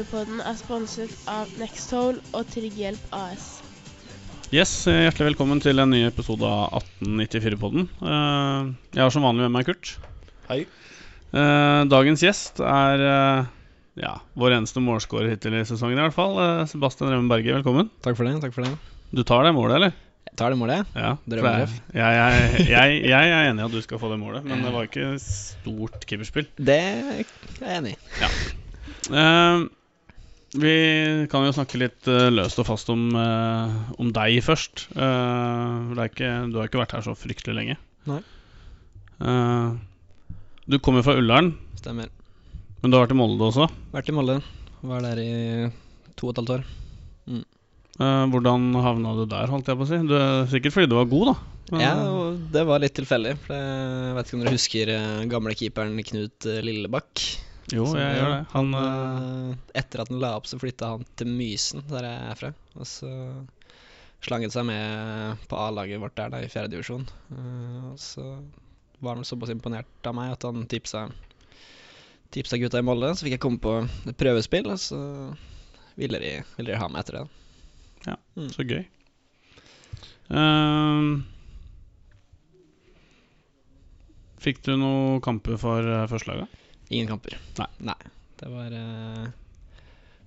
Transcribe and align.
1894-podden 0.00 0.40
er 0.48 0.56
sponset 0.56 1.12
av 1.28 1.50
Nextol 1.60 2.18
og 2.32 2.48
Trygghjelp 2.52 3.12
AS. 3.12 3.60
Yes, 4.50 4.72
Hjertelig 4.88 5.30
velkommen 5.30 5.60
til 5.62 5.78
en 5.82 5.90
ny 5.92 6.02
episode 6.08 6.46
av 6.46 6.80
1894-podden. 7.02 7.86
Uh, 8.00 8.72
jeg 8.96 9.02
har 9.04 9.12
som 9.12 9.26
vanlig 9.26 9.44
med 9.46 9.54
meg 9.54 9.68
Kurt. 9.68 9.92
Hei. 10.48 10.62
Uh, 11.30 11.86
dagens 11.90 12.24
gjest 12.24 12.62
er 12.64 13.04
uh, 13.04 13.50
ja, 14.00 14.14
vår 14.40 14.56
eneste 14.56 14.82
målskårer 14.82 15.34
hittil 15.34 15.58
i 15.58 15.64
sesongen, 15.68 16.00
i 16.00 16.06
hvert 16.06 16.16
fall. 16.16 16.38
Sebastian 16.70 17.12
Remmen 17.12 17.28
Berge, 17.30 17.58
velkommen. 17.58 17.90
Takk 18.04 18.16
for 18.18 18.28
det. 18.28 18.38
takk 18.42 18.56
for 18.56 18.66
det 18.66 18.72
Du 19.12 19.22
tar 19.26 19.44
det 19.46 19.52
målet, 19.56 19.76
eller? 19.76 19.98
Jeg 20.30 20.38
tar 20.38 20.54
det 20.54 20.60
målet, 20.60 20.94
ja. 20.96 21.10
Drømmetreff. 21.28 21.74
Jeg, 21.92 22.16
jeg, 22.16 22.70
jeg, 22.70 23.02
jeg, 23.12 23.34
er 23.34 23.50
enig 23.50 23.62
i 23.62 23.68
at 23.68 23.76
du 23.76 23.84
skal 23.84 24.00
få 24.00 24.12
det 24.14 24.20
målet, 24.22 24.48
men 24.48 24.64
det 24.64 24.72
var 24.72 24.88
ikke 24.88 25.12
stort 25.20 26.08
keeperspill. 26.08 26.48
Det 26.56 26.78
er 26.78 27.20
jeg 27.20 27.76
enig 27.76 27.94
i. 27.98 28.00
Ja. 28.22 28.32
Uh, 29.10 29.68
vi 30.50 31.26
kan 31.30 31.44
jo 31.46 31.52
snakke 31.54 31.78
litt 31.78 32.08
uh, 32.10 32.26
løst 32.32 32.58
og 32.58 32.66
fast 32.66 32.88
om, 32.90 33.12
uh, 33.14 33.70
om 34.02 34.08
deg 34.14 34.40
først. 34.42 34.88
Ikke, 34.90 36.30
du 36.50 36.58
har 36.58 36.66
ikke 36.66 36.80
vært 36.80 36.94
her 36.96 37.04
så 37.06 37.14
fryktelig 37.18 37.54
lenge. 37.54 37.76
Nei 38.10 38.22
Du 40.70 40.78
kommer 40.82 41.04
fra 41.06 41.14
Ullern. 41.20 41.52
Stemmer. 41.78 42.08
Men 42.80 42.90
du 42.90 42.96
har 42.96 43.04
vært 43.04 43.14
i 43.14 43.20
Molde 43.20 43.46
også? 43.46 43.68
Vært 43.92 44.10
i 44.10 44.14
Molde. 44.16 44.40
Var 44.80 45.04
der 45.04 45.20
i 45.22 45.30
to 46.18 46.30
og 46.30 46.32
et 46.32 46.40
halvt 46.40 46.54
år. 46.56 46.64
Mm. 47.30 47.44
hvordan 48.32 48.62
havna 48.80 49.12
du 49.18 49.26
der, 49.28 49.50
holdt 49.52 49.68
jeg 49.68 49.76
på 49.76 49.84
å 49.84 49.88
si? 49.90 49.98
Du, 50.08 50.16
sikkert 50.50 50.74
fordi 50.74 50.88
du 50.90 50.96
var 50.96 51.10
god, 51.10 51.30
da? 51.30 51.34
Men, 51.70 51.82
ja, 51.84 51.92
det 52.56 52.64
var 52.66 52.82
litt 52.82 52.96
tilfeldig. 52.96 53.36
Jeg 53.52 54.16
vet 54.16 54.26
ikke 54.26 54.38
om 54.38 54.42
dere 54.42 54.56
husker 54.56 54.92
gamle 55.30 55.54
keeperen 55.58 56.00
Knut 56.08 56.48
Lillebakk? 56.64 57.26
Jo, 57.74 57.86
jeg, 57.94 58.02
jeg 58.02 58.18
gjør 58.18 58.32
det. 58.32 58.42
Han, 58.54 58.74
uh, 58.74 59.54
etter 59.78 60.02
at 60.02 60.10
han 60.10 60.20
la 60.22 60.34
opp, 60.38 60.48
så 60.50 60.58
flytta 60.60 60.94
han 60.94 61.06
til 61.18 61.30
Mysen, 61.30 61.84
der 61.90 62.06
jeg 62.06 62.28
er 62.32 62.38
fra. 62.40 62.52
Og 62.76 62.88
så 62.88 63.10
slanget 64.24 64.54
seg 64.54 64.66
med 64.68 65.46
på 65.48 65.58
A-laget 65.58 66.02
vårt 66.02 66.16
der, 66.18 66.32
da, 66.34 66.42
i 66.42 66.50
fjerdedivisjon. 66.50 67.06
Uh, 67.30 67.40
eh, 67.40 67.88
og 67.92 67.98
så 68.02 68.26
var 69.00 69.16
han 69.16 69.26
såpass 69.26 69.52
imponert 69.54 70.08
av 70.08 70.16
meg 70.16 70.34
at 70.34 70.44
han 70.44 70.66
tipsa, 70.70 71.06
tipsa 72.34 72.60
gutta 72.60 72.82
i 72.82 72.86
Molde. 72.86 73.12
Så 73.14 73.26
fikk 73.26 73.38
jeg 73.38 73.44
komme 73.46 73.62
på 73.62 73.76
et 73.86 74.18
prøvespill, 74.20 74.70
og 74.72 74.80
så 74.82 75.00
ville 76.00 76.20
de, 76.22 76.36
ville 76.58 76.72
de 76.72 76.80
ha 76.80 76.88
meg 76.90 77.04
etter 77.04 77.20
det. 77.20 77.26
Ja, 78.08 78.16
mm. 78.36 78.48
så 78.54 78.64
gøy. 78.66 78.82
Um, 80.30 81.22
fikk 84.40 84.62
du 84.66 84.76
noen 84.78 85.20
kamper 85.24 85.58
for 85.60 85.92
førstelaget? 86.12 86.59
Ingen 86.90 87.10
kamper. 87.12 87.38
Nei. 87.60 87.68
Nei. 87.92 88.00
Det 88.40 88.48
var 88.50 88.74
uh, 88.74 89.28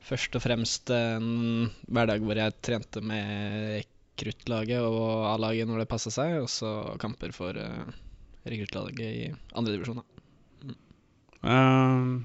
først 0.08 0.38
og 0.38 0.44
fremst 0.44 0.92
en 0.94 1.72
hverdag 1.92 2.24
hvor 2.24 2.40
jeg 2.40 2.56
trente 2.64 3.02
med 3.04 3.84
rekruttlaget 4.14 4.86
og 4.86 5.28
A-laget 5.34 5.68
når 5.68 5.84
det 5.84 5.90
passa 5.92 6.14
seg, 6.14 6.38
og 6.44 6.50
så 6.52 6.96
kamper 7.02 7.34
for 7.36 7.58
uh, 7.58 7.90
rekruttlaget 8.48 9.04
i 9.04 9.28
andredivisjon. 9.58 10.04
Mm. 10.64 10.78
Uh, 11.44 12.24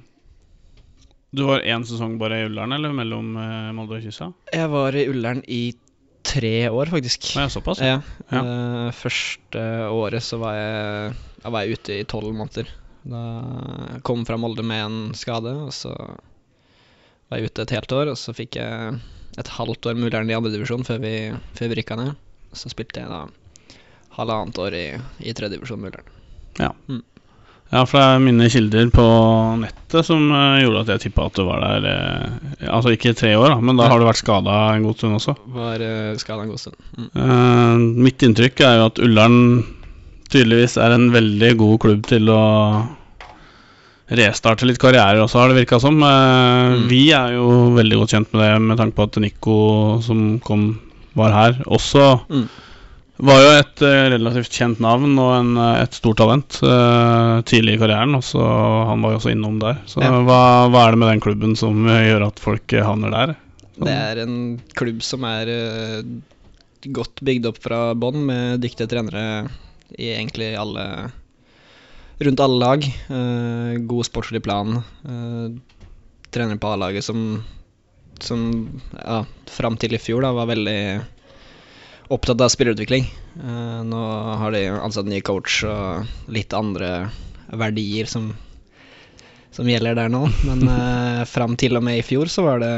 du 1.34 1.44
var 1.48 1.66
én 1.66 1.84
sesong 1.84 2.16
bare 2.20 2.42
i 2.42 2.48
Ullern, 2.48 2.72
eller 2.76 2.94
mellom 2.94 3.34
uh, 3.36 3.74
Molde 3.76 3.98
og 3.98 4.06
Kyssa? 4.06 4.30
Jeg 4.54 4.70
var 4.72 4.96
i 4.96 5.08
Ullern 5.10 5.42
i 5.44 5.62
tre 6.28 6.68
år, 6.70 6.92
faktisk. 6.92 7.32
Ja, 7.34 7.48
såpass? 7.50 7.80
Ja. 7.82 8.02
ja. 8.30 8.42
Første 8.94 9.64
året 9.88 10.22
så 10.24 10.38
var 10.40 10.54
jeg, 10.56 11.16
jeg 11.42 11.54
var 11.56 11.72
ute 11.74 11.98
i 11.98 12.06
tolv 12.08 12.30
måneder. 12.36 12.70
Da 13.08 14.00
kom 14.04 14.26
fra 14.28 14.36
Molde 14.36 14.64
med 14.66 14.84
en 14.84 14.98
skade, 15.16 15.54
og 15.64 15.72
så 15.72 15.94
var 17.28 17.40
jeg 17.40 17.48
ute 17.48 17.64
et 17.64 17.76
helt 17.76 17.94
år. 17.96 18.12
Og 18.12 18.20
så 18.20 18.34
fikk 18.36 18.60
jeg 18.60 18.98
et 19.38 19.52
halvt 19.58 19.90
år 19.90 20.00
Ullern 20.08 20.30
i 20.30 20.36
andredivisjon 20.36 20.86
før, 20.86 21.00
vi, 21.04 21.14
før 21.56 21.72
vi 21.72 21.80
rykka 21.80 21.98
ned. 22.00 22.16
Så 22.56 22.72
spilte 22.72 23.04
jeg 23.04 23.12
da 23.12 23.26
halvannet 24.18 24.58
år 24.60 24.76
i, 24.76 24.88
i 25.24 25.36
tredjedivisjon 25.36 25.80
med 25.84 26.00
Ja. 26.58 26.72
Mm. 26.88 27.04
Ja, 27.68 27.82
for 27.84 28.00
det 28.00 28.04
er 28.08 28.22
mine 28.24 28.46
kilder 28.48 28.86
på 28.88 29.04
nettet 29.60 30.06
som 30.08 30.30
uh, 30.32 30.56
gjorde 30.56 30.86
at 30.86 30.92
jeg 30.94 31.02
tippa 31.02 31.26
at 31.28 31.36
du 31.36 31.42
var 31.44 31.60
der 31.60 31.84
uh, 31.84 32.70
Altså 32.72 32.94
ikke 32.94 33.12
tre 33.12 33.34
år, 33.36 33.50
da, 33.52 33.58
men 33.60 33.76
da 33.76 33.90
har 33.90 34.00
du 34.00 34.06
vært 34.08 34.22
skada 34.22 34.54
en 34.72 34.86
god 34.88 34.96
stund 34.96 35.18
også. 35.18 35.34
Var 35.52 35.84
uh, 35.84 36.14
skada 36.20 36.46
en 36.46 36.54
god 36.54 36.62
stund. 36.62 36.78
Mm. 36.96 37.84
mitt 38.00 38.24
inntrykk 38.24 38.64
er 38.64 38.78
jo 38.80 38.86
at 38.88 39.02
Ullern 39.04 39.36
tydeligvis 40.32 40.78
er 40.80 40.96
en 40.96 41.10
veldig 41.12 41.52
god 41.60 41.76
klubb 41.84 42.08
til 42.08 42.32
å 42.32 42.40
restarte 44.08 44.66
litt 44.68 44.80
karrierer 44.80 45.20
også, 45.22 45.42
har 45.42 45.50
det 45.50 45.58
virka 45.62 45.80
som. 45.82 45.98
Eh, 46.00 46.76
mm. 46.78 46.86
Vi 46.90 47.02
er 47.16 47.34
jo 47.36 47.48
veldig 47.76 48.00
godt 48.02 48.14
kjent 48.14 48.32
med 48.32 48.44
det 48.44 48.54
med 48.64 48.80
tanke 48.80 48.96
på 48.96 49.08
at 49.08 49.20
Nico 49.22 49.58
som 50.04 50.38
kom, 50.44 50.70
var 51.18 51.34
her, 51.34 51.58
også 51.66 52.04
mm. 52.30 52.44
var 53.26 53.42
jo 53.42 53.50
et 53.58 53.82
uh, 53.82 54.06
relativt 54.14 54.54
kjent 54.54 54.78
navn 54.84 55.16
og 55.18 55.32
en, 55.34 55.52
uh, 55.58 55.80
et 55.82 55.96
stort 55.98 56.20
talent 56.20 56.60
uh, 56.62 57.42
tidlig 57.48 57.74
i 57.76 57.82
karrieren. 57.82 58.14
Også, 58.18 58.38
han 58.92 59.04
var 59.04 59.14
jo 59.14 59.20
også 59.20 59.34
innom 59.34 59.58
der. 59.62 59.82
Så 59.90 60.04
ja. 60.04 60.12
hva, 60.14 60.40
hva, 60.70 60.86
er 60.86 60.94
det 60.94 61.02
med 61.02 61.12
den 61.12 61.24
klubben 61.24 61.58
som 61.58 61.88
gjør 62.08 62.28
at 62.30 62.42
folk 62.42 62.76
havner 62.78 63.14
der? 63.14 63.36
Så. 63.74 63.84
Det 63.84 63.94
er 63.94 64.24
en 64.24 64.36
klubb 64.78 65.04
som 65.06 65.26
er 65.28 65.52
godt 66.94 67.20
bygd 67.26 67.48
opp 67.50 67.58
fra 67.62 67.80
bånn, 67.98 68.22
med 68.26 68.62
dyktige 68.62 68.88
trenere 68.90 69.24
i 69.98 70.12
egentlig 70.14 70.52
alle 70.58 70.84
rundt 72.18 72.40
alle 72.40 72.58
lag. 72.58 72.88
Uh, 73.10 73.78
god 73.90 74.06
sportslig 74.06 74.42
plan. 74.42 74.80
Uh, 75.06 75.54
trener 76.30 76.56
på 76.60 76.72
A-laget 76.72 77.04
som, 77.04 77.44
som 78.20 78.42
ja, 78.94 79.22
fram 79.46 79.78
til 79.80 79.94
i 79.96 80.02
fjor 80.02 80.26
da, 80.26 80.34
var 80.36 80.50
veldig 80.50 80.80
opptatt 82.12 82.40
av 82.40 82.52
spillerutvikling. 82.52 83.08
Uh, 83.38 83.80
nå 83.86 84.02
har 84.42 84.52
de 84.54 84.66
ansatt 84.72 85.08
ny 85.08 85.20
coach 85.24 85.62
og 85.68 86.30
litt 86.32 86.54
andre 86.56 87.08
verdier 87.48 88.08
som, 88.08 88.30
som 89.54 89.68
gjelder 89.68 89.96
der 89.98 90.12
nå. 90.12 90.26
Men 90.48 90.64
uh, 90.68 91.24
fram 91.28 91.56
til 91.60 91.76
og 91.78 91.84
med 91.84 92.00
i 92.00 92.06
fjor 92.06 92.32
så 92.32 92.44
var 92.46 92.64
det 92.64 92.74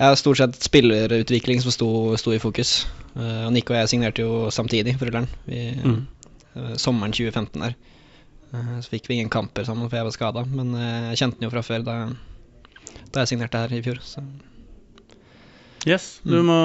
ja, 0.00 0.14
stort 0.16 0.40
sett 0.40 0.62
spillerutvikling 0.62 1.60
som 1.62 1.74
sto, 1.74 1.90
sto 2.20 2.34
i 2.34 2.42
fokus. 2.42 2.86
Uh, 3.16 3.48
og 3.48 3.52
Nico 3.54 3.74
og 3.74 3.82
jeg 3.82 3.92
signerte 3.94 4.24
jo 4.24 4.48
samtidig 4.54 4.96
for 4.98 5.10
Ullern. 5.10 5.28
Vi, 5.44 5.66
mm. 5.82 6.00
Eh, 6.56 6.74
sommeren 6.76 7.12
2015 7.12 7.62
der. 7.62 7.74
Eh, 8.54 8.76
så 8.82 8.90
fikk 8.90 9.08
vi 9.08 9.14
ingen 9.14 9.30
kamper 9.30 9.64
sammen, 9.64 9.88
for 9.88 10.00
jeg 10.00 10.08
var 10.08 10.16
skada. 10.16 10.44
Men 10.50 10.74
eh, 10.74 11.10
jeg 11.12 11.24
kjente 11.24 11.40
den 11.40 11.48
jo 11.48 11.54
fra 11.54 11.64
før 11.66 11.86
da, 11.86 11.98
da 13.14 13.24
jeg 13.24 13.34
signerte 13.34 13.64
her 13.64 13.74
i 13.76 13.82
fjor. 13.84 14.00
Så. 14.02 14.24
Yes, 15.88 16.18
du 16.28 16.34
mm. 16.42 16.44
må 16.44 16.56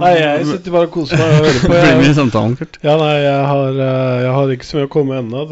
Nei, 0.00 0.14
jeg 0.16 0.44
sitter 0.48 0.72
bare 0.72 0.86
og 0.88 0.94
koser 0.94 1.18
meg 1.20 1.34
og 1.34 1.42
hører 1.42 1.58
på. 1.60 1.68
Bli 1.74 1.90
med 1.98 2.06
i 2.06 2.14
samtalen, 2.16 2.54
Kurt. 2.56 2.78
Ja, 2.80 2.94
nei, 2.96 3.10
jeg 3.20 3.42
har, 3.50 3.80
jeg 4.22 4.30
har 4.38 4.52
ikke 4.54 4.68
så 4.68 4.78
mye 4.78 4.88
å 4.88 4.92
komme 4.94 5.18
ennå. 5.20 5.42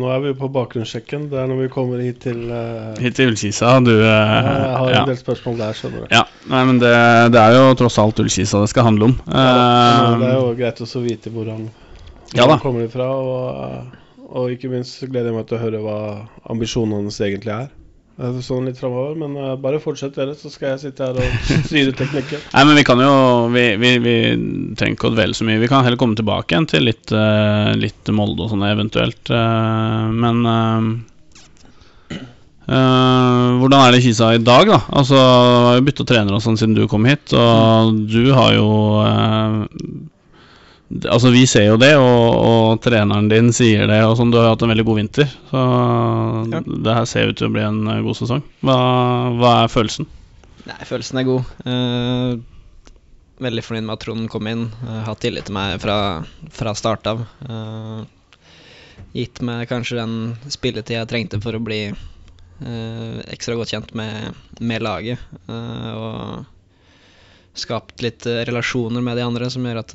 Nå 0.00 0.08
er 0.10 0.24
vi 0.24 0.32
på 0.40 0.48
bakgrunnssjekken. 0.56 1.28
Det 1.30 1.38
er 1.38 1.46
når 1.52 1.60
vi 1.60 1.68
kommer 1.76 2.02
hit 2.02 2.18
til 2.24 2.40
uh, 2.50 2.98
Hit 2.98 3.14
til 3.20 3.30
Ullkisa, 3.30 3.76
du 3.86 3.92
uh, 3.92 4.08
Jeg 4.08 4.74
har 4.80 4.90
ja. 4.90 5.04
en 5.04 5.12
del 5.12 5.20
spørsmål 5.20 5.60
der, 5.60 5.78
skjønner 5.78 6.02
du. 6.02 6.16
Ja, 6.16 6.24
nei, 6.50 6.64
men 6.72 6.82
det, 6.82 6.96
det 7.36 7.44
er 7.44 7.60
jo 7.60 7.68
tross 7.78 8.00
alt 8.02 8.24
Ullkisa 8.24 8.64
det 8.64 8.72
skal 8.74 8.88
handle 8.88 9.12
om. 9.12 9.14
Uh, 9.28 9.38
ja, 9.38 10.16
det 10.18 10.32
er 10.32 10.40
jo 10.40 10.56
greit 10.58 10.82
å 10.82 11.04
vite 11.04 11.34
hvordan 11.36 11.68
ja, 12.36 12.44
hvor 12.44 12.60
kommer 12.60 12.84
de 12.84 12.92
fra? 12.92 13.08
Og, 13.08 13.98
og, 14.28 14.52
ikke 14.52 14.70
minst 14.72 15.00
gleder 15.06 15.30
jeg 15.30 15.38
meg 15.38 15.48
til 15.48 15.58
å 15.58 15.62
høre 15.62 15.82
hva 15.84 15.98
ambisjonene 16.52 17.06
hans 17.06 17.20
egentlig 17.24 17.54
er. 17.54 17.68
Sånn 18.42 18.66
litt 18.66 18.80
fremover, 18.80 19.12
men 19.14 19.36
uh, 19.38 19.52
bare 19.62 19.78
fortsett 19.78 20.16
dere, 20.18 20.32
så 20.34 20.50
skal 20.50 20.72
jeg 20.72 20.88
sitte 20.88 21.06
her 21.06 21.20
og 21.22 21.50
styre 21.68 21.92
teknikken. 21.94 22.42
Nei, 22.56 22.64
men 22.66 22.74
vi 22.80 22.82
kan 22.88 22.98
jo 22.98 23.12
Vi, 23.54 23.62
vi, 23.78 23.92
vi 24.02 24.14
trenger 24.74 24.96
ikke 24.96 25.12
å 25.12 25.14
dvele 25.14 25.38
så 25.38 25.46
mye. 25.46 25.60
Vi 25.62 25.68
kan 25.70 25.86
heller 25.86 26.00
komme 26.00 26.18
tilbake 26.18 26.50
igjen 26.50 26.66
til 26.66 26.88
litt, 26.90 27.14
uh, 27.14 27.70
litt 27.78 28.10
Molde 28.10 28.48
og 28.48 28.50
sånn 28.52 28.66
eventuelt. 28.66 29.22
Uh, 29.30 30.10
men 30.10 30.42
hvordan 32.68 33.80
er 33.80 33.94
det 33.94 34.02
i 34.02 34.04
Kisa 34.04 34.34
i 34.36 34.42
dag, 34.44 34.68
da? 34.68 34.82
Altså, 34.92 35.16
Vi 35.16 35.68
har 35.70 35.78
jo 35.78 35.84
bytta 35.86 36.04
trener 36.04 36.36
og 36.36 36.42
sånn 36.44 36.58
siden 36.60 36.74
du 36.76 36.82
kom 36.90 37.06
hit, 37.08 37.32
og 37.32 38.02
du 38.12 38.26
har 38.36 38.52
jo 38.58 38.66
Altså 40.88 41.30
Vi 41.34 41.42
ser 41.48 41.66
jo 41.66 41.76
det, 41.80 41.92
og, 42.00 42.26
og, 42.32 42.78
treneren 42.84 43.28
din 43.28 43.52
sier 43.52 43.84
det. 43.90 44.00
Og 44.08 44.16
sånn, 44.16 44.32
Du 44.32 44.38
har 44.40 44.52
hatt 44.52 44.62
en 44.64 44.72
veldig 44.72 44.86
god 44.88 45.00
vinter. 45.02 45.32
Så 45.50 45.64
ja. 46.54 46.62
det 46.64 46.94
her 47.00 47.08
ser 47.10 47.32
ut 47.32 47.40
til 47.40 47.50
å 47.50 47.54
bli 47.54 47.64
en 47.64 47.82
eh, 47.92 48.04
god 48.06 48.16
sesong. 48.16 48.44
Hva, 48.64 48.78
hva 49.36 49.52
er 49.64 49.72
følelsen? 49.72 50.08
Nei, 50.68 50.78
Følelsen 50.88 51.20
er 51.20 51.28
god. 51.28 51.52
Eh, 51.68 52.38
veldig 53.44 53.64
fornøyd 53.64 53.86
med 53.86 53.96
at 53.96 54.04
Trond 54.04 54.28
kom 54.32 54.50
inn. 54.50 54.66
Uh, 54.82 55.02
hatt 55.06 55.22
tillit 55.22 55.48
til 55.48 55.56
meg 55.56 55.78
fra, 55.82 55.98
fra 56.54 56.74
start 56.76 57.08
av. 57.10 57.24
Eh, 57.48 58.00
gitt 59.14 59.40
meg 59.46 59.68
kanskje 59.70 60.00
den 60.00 60.16
spilletida 60.50 61.02
jeg 61.02 61.10
trengte 61.10 61.40
for 61.42 61.56
å 61.56 61.62
bli 61.62 61.80
eh, 61.88 63.18
ekstra 63.30 63.54
godt 63.56 63.72
kjent 63.72 63.94
med, 63.98 64.36
med 64.60 64.84
laget. 64.84 65.22
og 65.48 66.44
skapt 67.58 68.02
litt 68.04 68.26
relasjoner 68.26 69.02
med 69.02 69.16
de 69.18 69.24
andre 69.26 69.48
som 69.50 69.64
gjør 69.66 69.80
at 69.80 69.94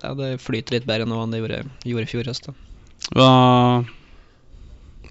ja, 0.00 0.12
det 0.18 0.36
flyter 0.42 0.78
litt 0.78 0.86
bedre 0.88 1.08
nå 1.08 1.18
enn 1.22 1.34
det 1.34 1.42
gjorde, 1.42 1.64
gjorde 1.88 2.06
i 2.06 2.10
fjor 2.10 2.30
høst. 2.30 2.48
Hva, 3.12 3.28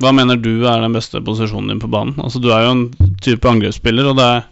Hva 0.02 0.14
mener 0.16 0.40
du 0.40 0.66
er 0.66 0.82
den 0.84 0.96
beste 0.96 1.22
posisjonen 1.26 1.74
din 1.74 1.84
på 1.84 1.92
banen? 1.92 2.18
Altså 2.24 2.42
Du 2.42 2.50
er 2.56 2.66
jo 2.66 2.74
en 2.76 3.16
type 3.24 3.50
angrepsspiller, 3.50 4.12
og 4.12 4.18
det 4.20 4.28
er, 4.38 4.48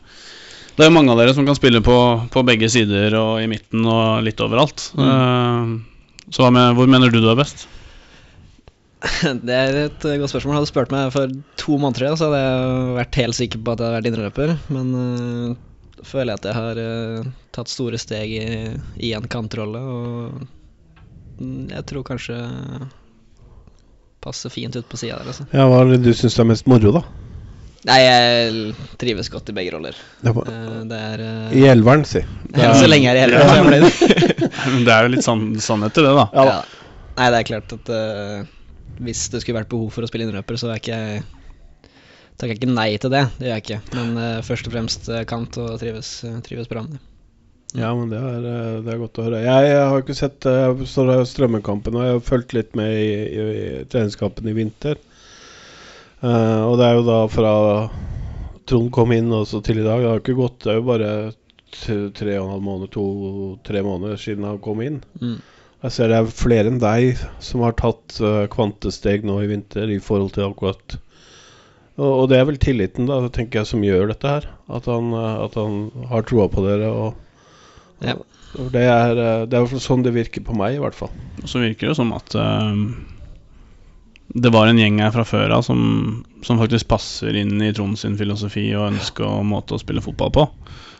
det 0.77 0.87
er 0.87 0.95
mange 0.95 1.13
av 1.13 1.21
dere 1.21 1.33
som 1.35 1.47
kan 1.47 1.57
spille 1.57 1.81
på, 1.85 1.97
på 2.31 2.45
begge 2.47 2.69
sider 2.71 3.15
og 3.19 3.39
i 3.43 3.49
midten 3.51 3.87
og 3.87 4.23
litt 4.27 4.41
overalt. 4.43 4.91
Mm. 4.99 5.09
Uh, 5.09 6.25
så 6.35 6.51
med, 6.53 6.75
hvor 6.77 6.89
mener 6.89 7.09
du 7.09 7.21
du 7.23 7.29
er 7.31 7.39
best? 7.39 7.65
Det 9.47 9.55
er 9.55 9.77
et 9.85 10.03
godt 10.03 10.31
spørsmål. 10.31 10.57
Hadde 10.57 10.67
du 10.67 10.73
spurt 10.73 10.91
meg 10.91 11.13
for 11.15 11.31
to 11.59 11.79
måneder 11.79 12.03
siden, 12.03 12.19
så 12.19 12.27
hadde 12.27 12.41
jeg 12.43 12.95
vært 12.99 13.19
helt 13.21 13.37
sikker 13.37 13.63
på 13.63 13.73
at 13.73 13.79
jeg 13.79 13.87
hadde 13.87 13.97
vært 13.97 14.09
indreløper. 14.11 14.55
Men 14.75 14.91
uh, 14.93 15.57
føler 16.07 16.33
jeg 16.33 16.41
at 16.41 16.47
jeg 16.49 16.57
har 16.57 16.81
uh, 16.83 17.29
tatt 17.55 17.71
store 17.71 17.99
steg 18.01 18.33
i, 18.35 18.47
i 19.09 19.13
en 19.17 19.27
kantrolle, 19.31 19.79
og 19.79 20.47
jeg 21.39 21.85
tror 21.87 22.05
kanskje 22.07 22.37
passer 24.19 24.51
fint 24.51 24.75
ut 24.75 24.87
på 24.89 24.99
sida 24.99 25.21
der. 25.21 25.31
Altså. 25.31 25.47
Ja, 25.55 25.67
Hva 25.71 25.83
er 25.83 25.93
det 25.93 26.03
du 26.03 26.11
syns 26.15 26.37
er 26.39 26.47
mest 26.49 26.67
moro, 26.69 26.99
da? 26.99 27.03
Nei, 27.87 27.99
jeg 28.03 28.73
trives 28.99 29.29
godt 29.31 29.53
i 29.53 29.55
begge 29.55 29.71
roller. 29.71 29.95
Det, 30.19 30.33
var, 30.35 30.49
uh, 30.51 30.81
det 30.89 30.99
er 30.99 31.23
uh, 31.23 31.55
I 31.55 31.63
elveren, 31.71 32.03
si. 32.07 32.21
Ja, 32.51 32.73
så 32.75 32.89
lenge 32.91 33.07
jeg 33.07 33.23
er 33.23 33.31
i 33.31 33.39
elveren. 33.39 33.87
Men 34.73 34.83
det 34.87 34.95
er 34.95 35.07
jo 35.07 35.13
litt 35.15 35.25
sann, 35.25 35.45
sannhet 35.63 35.95
til 35.95 36.09
det, 36.09 36.15
da. 36.17 36.27
Ja, 36.35 36.47
da. 36.49 36.87
Nei, 37.19 37.29
det 37.31 37.39
er 37.39 37.47
klart 37.47 37.75
at 37.77 37.91
uh, 37.95 38.41
hvis 38.99 39.27
det 39.31 39.41
skulle 39.43 39.61
vært 39.61 39.71
behov 39.71 39.93
for 39.95 40.03
å 40.03 40.09
spille 40.11 40.27
innrøper, 40.27 40.59
så 40.59 40.73
er 40.73 40.81
ikke 40.81 40.99
jeg 40.99 41.23
takker 42.39 42.57
ikke 42.57 42.71
nei 42.71 42.89
til 43.01 43.13
det. 43.13 43.25
Det 43.37 43.47
gjør 43.47 43.55
jeg 43.57 43.65
ikke. 43.65 43.79
Men 43.97 44.17
uh, 44.17 44.41
først 44.45 44.69
og 44.69 44.75
fremst 44.75 45.09
uh, 45.11 45.21
kant 45.29 45.59
og 45.61 45.77
trives, 45.81 46.11
uh, 46.25 46.39
trives 46.45 46.69
bra 46.71 46.83
med 46.85 46.97
det. 46.97 47.03
Ja, 47.77 47.91
men 47.93 48.09
det 48.09 48.17
er, 48.17 48.45
det 48.81 48.89
er, 48.89 49.01
godt 49.01 49.19
å 49.21 49.25
høre. 49.27 49.43
Jeg, 49.45 49.65
jeg 49.69 49.89
har 49.91 50.01
ikke 50.01 50.17
sett 50.17 50.47
uh, 50.49 51.19
Strømmekampen, 51.29 51.99
og 51.99 52.05
jeg 52.07 52.15
har 52.15 52.23
fulgt 52.25 52.55
litt 52.57 52.71
med 52.79 52.95
i, 52.97 53.09
i, 53.29 53.49
i 53.49 53.83
treningskampen 53.91 54.49
i 54.49 54.55
vinter. 54.57 54.97
og 56.19 56.73
det 56.79 56.87
er 56.87 56.97
jo 56.97 57.03
da 57.07 57.19
fra 57.31 57.51
Trond 58.67 58.89
kom 58.91 59.13
inn 59.15 59.31
og 59.33 59.45
så 59.47 59.61
til 59.65 59.79
i 59.79 59.85
dag. 59.85 60.01
Det 60.01 60.09
har 60.09 60.23
ikke 60.23 60.39
gått, 60.39 60.63
det 60.65 60.73
er 60.73 60.81
jo 60.81 60.89
bare 60.89 61.11
tre 61.69 62.35
og 62.39 62.43
en 62.43 62.51
halv 62.55 62.65
måned, 62.65 62.91
to-tre 62.93 63.81
måneder 63.85 64.19
siden 64.19 64.47
han 64.47 64.59
kom 64.61 64.81
inn. 64.83 64.99
Mm. 65.21 65.37
Jeg 65.83 65.95
ser 65.95 66.11
det 66.11 66.17
er 66.19 66.31
flere 66.35 66.71
enn 66.71 66.81
deg 66.81 67.21
som 67.43 67.63
har 67.63 67.77
tatt 67.79 68.17
uh, 68.19 68.47
kvantesteg 68.51 69.23
nå 69.27 69.37
i 69.43 69.47
vinter 69.51 69.91
i 69.93 70.01
forhold 70.03 70.33
til 70.35 70.49
akkurat 70.49 70.97
og, 71.99 72.25
det 72.31 72.39
er 72.39 72.47
vel 72.47 72.59
tilliten 72.61 73.09
da, 73.09 73.21
tenker 73.33 73.61
jeg, 73.61 73.69
som 73.71 73.85
gjør 73.85 74.11
dette 74.13 74.33
her. 74.33 74.49
At 74.71 74.89
han, 74.89 75.13
uh, 75.15 75.45
at 75.45 75.57
han 75.59 75.87
har 76.11 76.25
troa 76.27 76.47
på 76.51 76.63
dere. 76.65 76.89
Og, 76.89 78.03
ja. 78.05 78.17
og 78.55 78.73
det, 78.75 78.85
er, 78.87 79.19
uh, 79.19 79.45
det 79.49 79.59
er 79.59 79.83
sånn 79.83 80.05
det 80.05 80.15
virker 80.15 80.45
på 80.47 80.57
meg, 80.57 80.77
i 80.77 80.83
hvert 80.83 80.97
fall. 80.97 81.11
Og 81.43 81.47
så 81.51 81.63
virker 81.63 81.91
det 81.91 81.99
som 81.99 82.13
at 82.15 82.37
det 84.29 84.51
var 84.53 84.69
en 84.69 84.77
gjeng 84.77 84.99
her 85.01 85.13
fra 85.13 85.25
før 85.25 85.55
av 85.55 85.63
som, 85.65 85.79
som, 86.45 86.59
faktisk 86.61 86.89
passer 86.91 87.33
inn 87.39 87.57
i 87.65 87.71
Trond 87.73 87.97
sin 87.97 88.17
filosofi 88.19 88.67
og 88.77 88.91
ønske 88.91 89.25
og 89.25 89.47
måte 89.49 89.73
å 89.73 89.81
spille 89.81 90.03
fotball 90.05 90.33
på. 90.35 90.45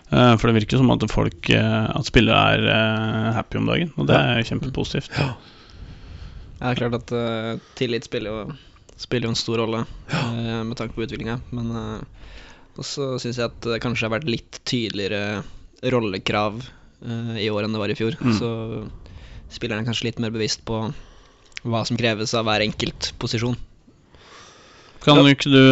Uh, 0.09 0.33
for 0.39 0.49
det 0.49 0.63
virker 0.63 0.81
som 0.81 0.89
at 0.89 1.03
folk 1.11 1.51
uh, 1.53 1.85
At 1.93 2.07
spillere 2.09 2.55
er 2.55 2.63
uh, 2.65 3.27
happy 3.35 3.59
om 3.59 3.67
dagen, 3.69 3.91
og 4.01 4.07
det 4.09 4.17
er 4.17 4.47
kjempepositivt. 4.47 5.13
Ja. 5.13 5.35
Det 6.59 6.71
er 6.71 6.79
klart 6.81 6.97
at 6.97 7.11
tillit 7.79 8.09
spiller 8.09 8.33
jo, 8.33 8.55
spiller 8.99 9.29
jo, 9.29 9.33
en 9.33 9.39
stor 9.39 9.61
rolle 9.61 9.85
med 10.67 10.75
tanke 10.79 10.95
på 10.95 11.05
utviklinga, 11.05 11.37
men 11.55 11.71
også 12.79 13.13
syns 13.23 13.39
jeg 13.39 13.47
at 13.47 13.59
det 13.63 13.79
kanskje 13.83 14.07
har 14.07 14.13
vært 14.17 14.27
litt 14.29 14.59
tydeligere 14.67 15.41
rollekrav 15.93 16.59
i 17.39 17.47
år 17.47 17.63
enn 17.63 17.75
det 17.75 17.81
var 17.81 17.91
i 17.91 17.95
fjor. 17.95 18.17
Mm. 18.19 18.33
Så 18.35 18.49
spillerne 19.55 19.83
er 19.83 19.87
kanskje 19.87 20.09
litt 20.09 20.19
mer 20.19 20.35
bevisst 20.35 20.65
på 20.67 20.81
hva 21.63 21.83
som 21.87 21.99
kreves 21.99 22.35
av 22.35 22.47
hver 22.47 22.63
enkelt 22.63 23.13
posisjon. 23.19 23.57
Kan 25.03 25.21
ja. 25.21 25.31
ikke 25.31 25.51
du 25.51 25.63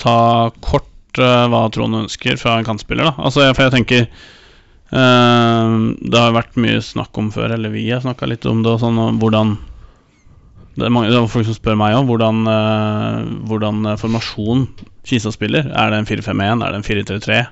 ta 0.00 0.18
kort 0.64 1.20
uh, 1.20 1.46
hva 1.50 1.66
Trond 1.72 2.02
ønsker 2.04 2.38
fra 2.40 2.58
en 2.58 2.66
kantspiller. 2.66 3.10
Da. 3.10 3.14
Altså, 3.28 3.44
for 3.52 3.66
jeg 3.66 3.74
tenker 3.76 4.06
uh, 4.08 5.74
Det 6.00 6.22
har 6.22 6.36
vært 6.36 6.58
mye 6.60 6.80
snakk 6.84 7.18
om 7.20 7.32
før, 7.34 7.54
eller 7.56 7.74
vi 7.74 7.88
har 7.90 8.04
snakka 8.04 8.28
litt 8.30 8.46
om 8.48 8.62
det, 8.64 8.76
og 8.76 8.82
sånn, 8.84 9.00
og 9.02 9.20
hvordan 9.22 9.56
det 10.78 10.86
er, 10.86 10.94
mange, 10.94 11.10
det 11.10 11.18
er 11.18 11.26
folk 11.30 11.48
som 11.48 11.56
spør 11.56 11.76
meg 11.80 11.96
om 11.98 12.06
hvordan, 12.08 12.44
uh, 12.46 13.26
hvordan 13.50 13.92
formasjon 14.00 14.66
Kisa 15.08 15.32
spiller. 15.34 15.68
Er 15.72 15.92
det 15.92 16.02
en 16.02 16.08
4-5-1? 16.08 16.64
Er 16.64 16.72
det 16.72 16.80
en 16.80 16.88
4-3-3? 16.88 17.44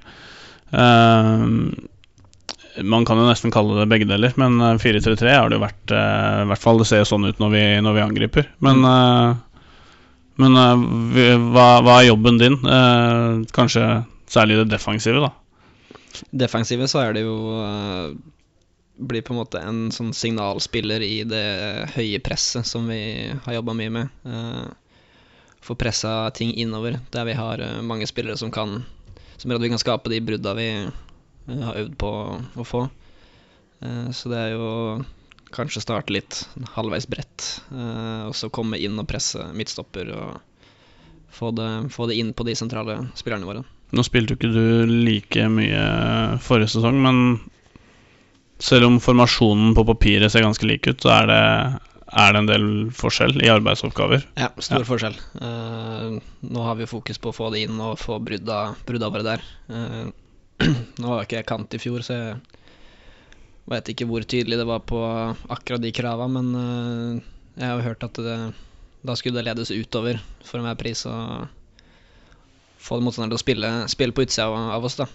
man 2.85 3.07
kan 3.09 3.17
jo 3.17 3.25
nesten 3.25 3.53
kalle 3.55 3.79
det 3.79 3.87
begge 3.89 4.09
deler, 4.11 4.35
men 4.37 4.59
4-3-3 4.83 5.31
har 5.33 5.49
det 5.49 5.57
jo 5.57 5.63
vært 5.63 5.93
uh, 5.95 6.43
I 6.43 6.49
hvert 6.51 6.61
fall 6.61 6.83
det 6.83 6.89
ser 6.91 7.01
jo 7.01 7.09
sånn 7.09 7.29
ut 7.31 7.39
når 7.41 7.53
vi, 7.55 7.63
når 7.87 7.97
vi 7.97 8.03
angriper. 8.05 8.51
Men 8.67 8.83
uh, 8.85 9.39
men 10.41 10.57
uh, 10.57 10.77
hva, 11.53 11.67
hva, 11.85 11.99
er 11.99 12.11
jobben 12.11 12.41
din? 12.41 12.59
Uh, 12.61 13.43
kanskje 13.57 13.85
særlig 14.31 14.61
det 14.61 14.71
defensive, 14.75 15.23
da? 15.25 15.33
Defensive 16.45 16.89
så 16.91 17.03
er 17.07 17.17
det 17.17 17.25
jo 17.25 17.37
uh, 17.57 18.11
Blir 18.97 19.23
på 19.23 19.35
en 19.35 19.41
måte 19.43 19.61
en 19.61 19.91
sånn 19.93 20.15
signalspiller 20.17 21.03
i 21.05 21.21
det 21.29 21.45
høye 21.97 22.21
presset 22.25 22.65
som 22.69 22.87
vi 22.89 23.29
har 23.45 23.59
jobba 23.59 23.75
mye 23.77 23.93
med. 23.93 24.21
Uh, 24.25 24.67
Få 25.67 25.75
pressa 25.75 26.31
ting 26.31 26.53
innover, 26.55 27.01
der 27.11 27.27
vi 27.27 27.35
har 27.35 27.59
mange 27.83 28.07
spillere 28.07 28.39
som 28.39 28.53
kan 28.55 28.85
Som 29.37 29.51
gjør 29.51 29.59
at 29.59 29.65
vi 29.65 29.71
kan 29.73 29.83
skape 29.83 30.13
de 30.13 30.21
brudda 30.23 30.53
vi 30.55 30.69
har 31.47 31.81
øvd 31.81 31.97
på 31.99 32.11
å 32.63 32.65
få. 32.65 32.87
så 34.13 34.31
det 34.31 34.39
er 34.39 34.55
jo 34.55 34.69
kanskje 35.55 35.83
starte 35.83 36.15
litt 36.15 36.39
halvveis 36.75 37.07
bredt, 37.11 37.45
og 37.71 38.35
så 38.35 38.49
komme 38.51 38.81
inn 38.83 38.99
og 38.99 39.07
presse 39.11 39.43
midtstopper 39.55 40.11
og 40.17 40.41
få 41.37 41.51
det, 41.57 41.69
få 41.93 42.09
det, 42.09 42.17
inn 42.17 42.33
på 42.33 42.47
de 42.49 42.55
sentrale 42.57 42.99
spillerne 43.19 43.49
våre. 43.49 43.65
Nå 43.95 44.03
spilte 44.07 44.35
jo 44.35 44.41
ikke 44.41 44.55
du 44.55 44.95
like 45.07 45.49
mye 45.53 45.85
forrige 46.43 46.73
sesong, 46.75 46.99
men 47.05 47.21
selv 48.59 48.89
om 48.89 49.01
formasjonen 49.03 49.75
på 49.77 49.85
papiret 49.85 50.33
ser 50.33 50.45
ganske 50.47 50.67
lik 50.69 50.87
ut, 50.89 51.01
så 51.03 51.13
er 51.19 51.29
det, 51.31 51.41
er 52.23 52.33
det 52.33 52.43
en 52.43 52.51
del 52.51 52.69
forskjell 52.97 53.37
i 53.45 53.51
arbeidsoppgaver? 53.53 54.25
Ja, 54.41 54.51
stor 54.57 54.83
ja. 54.83 54.89
forskjell. 54.89 55.17
Uh, 55.41 56.19
nå 56.47 56.67
har 56.69 56.79
vi 56.81 56.89
fokus 56.89 57.21
på 57.21 57.33
å 57.33 57.37
få 57.37 57.51
det 57.55 57.67
inn 57.67 57.81
og 57.83 57.99
få 58.01 58.19
brudda, 58.23 58.61
brudda 58.89 59.11
våre 59.13 59.27
der. 59.27 59.49
Uh, 59.69 60.07
nå 61.01 61.11
var 61.13 61.27
ikke 61.27 61.43
jeg 61.43 61.49
kant 61.49 61.77
i 61.77 61.83
fjor, 61.83 62.05
så 62.07 62.21
jeg 62.21 62.39
Vet 63.67 63.89
ikke 63.91 64.07
hvor 64.07 64.23
tydelig 64.23 64.61
det 64.61 64.65
var 64.69 64.85
på 64.87 64.99
akkurat 65.51 65.83
de 65.83 65.91
krava, 65.91 66.29
men 66.31 66.53
uh, 66.55 67.17
jeg 67.59 67.67
har 67.67 67.81
jo 67.81 67.87
hørt 67.89 68.05
at 68.07 68.21
det, 68.23 68.37
da 69.03 69.17
skulle 69.19 69.41
det 69.41 69.49
ledes 69.49 69.73
utover 69.75 70.21
for 70.47 70.61
enhver 70.61 70.77
pris 70.79 71.03
og 71.11 71.49
få 72.79 73.01
motstanderen 73.03 73.35
til 73.35 73.41
å 73.41 73.43
spille, 73.43 73.71
spille 73.91 74.15
på 74.15 74.23
utsida 74.23 74.47
av, 74.47 74.87
oss, 74.87 75.01
da. 75.01 75.09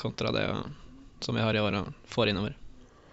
Kontra 0.00 0.34
det 0.34 0.42
som 1.24 1.36
vi 1.36 1.44
har 1.44 1.56
i 1.56 1.62
åra, 1.62 1.84
får 2.12 2.30
innover. 2.32 2.56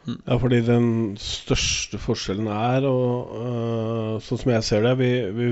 Mm. 0.04 0.18
Ja, 0.26 0.38
fordi 0.40 0.60
den 0.68 0.88
største 1.22 2.00
forskjellen 2.02 2.50
er, 2.52 2.88
og 2.90 3.36
uh, 3.38 4.16
sånn 4.24 4.42
som 4.42 4.52
jeg 4.52 4.68
ser 4.68 4.84
det 4.84 4.98
vi, 5.00 5.12
vi, 5.32 5.52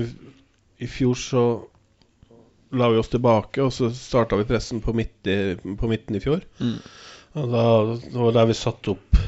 I 0.84 0.88
fjor 0.90 1.16
så 1.16 1.44
la 2.76 2.88
vi 2.92 3.00
oss 3.00 3.12
tilbake, 3.12 3.62
og 3.64 3.72
så 3.72 3.90
starta 3.96 4.36
vi 4.40 4.48
pressen 4.48 4.82
på, 4.84 4.94
midt 4.96 5.28
i, 5.28 5.38
på 5.56 5.88
midten 5.88 6.16
i 6.16 6.22
fjor. 6.24 6.44
Mm. 6.60 6.76
Da, 7.32 7.64
det 7.96 8.16
var 8.16 8.36
der 8.36 8.48
vi 8.48 8.56
satte 8.56 8.94
opp 8.94 9.18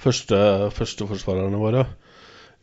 første, 0.00 0.38
førsteforsvarerne 0.76 1.60
våre. 1.60 1.86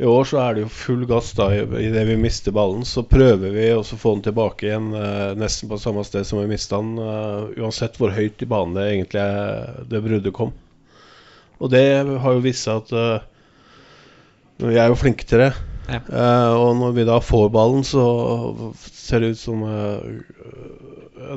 I 0.01 0.05
år 0.09 0.23
så 0.25 0.39
er 0.41 0.55
det 0.57 0.63
jo 0.63 0.69
full 0.73 1.03
gass 1.05 1.27
da 1.37 1.45
idet 1.53 2.07
vi 2.07 2.15
mister 2.17 2.53
ballen. 2.55 2.81
Så 2.89 3.03
prøver 3.05 3.51
vi 3.53 3.67
å 3.69 3.83
få 3.85 4.15
den 4.15 4.23
tilbake 4.25 4.65
igjen 4.65 4.87
eh, 4.97 5.33
nesten 5.37 5.69
på 5.69 5.77
samme 5.77 6.01
sted 6.07 6.25
som 6.25 6.39
vi 6.41 6.47
mista 6.49 6.79
den. 6.81 6.95
Uh, 6.97 7.51
uansett 7.61 7.99
hvor 8.01 8.13
høyt 8.15 8.41
i 8.41 8.47
banen 8.49 8.73
det 8.79 8.87
egentlig 8.87 9.21
er, 9.21 9.75
det 9.91 10.01
bruddet 10.01 10.33
kom. 10.33 10.55
Og 11.61 11.69
det 11.69 11.83
har 12.01 12.33
jo 12.33 12.41
vist 12.41 12.65
seg 12.65 12.81
at 12.81 12.95
uh, 12.97 13.27
Vi 14.65 14.73
er 14.73 14.89
jo 14.89 14.97
flinke 14.97 15.27
til 15.29 15.43
det. 15.43 15.51
Ja. 15.85 15.99
Uh, 16.09 16.49
og 16.63 16.71
når 16.79 16.95
vi 16.97 17.05
da 17.11 17.19
får 17.21 17.51
ballen, 17.53 17.85
så 17.85 18.05
ser 18.81 19.21
det 19.21 19.35
ut 19.35 19.41
som 19.41 19.61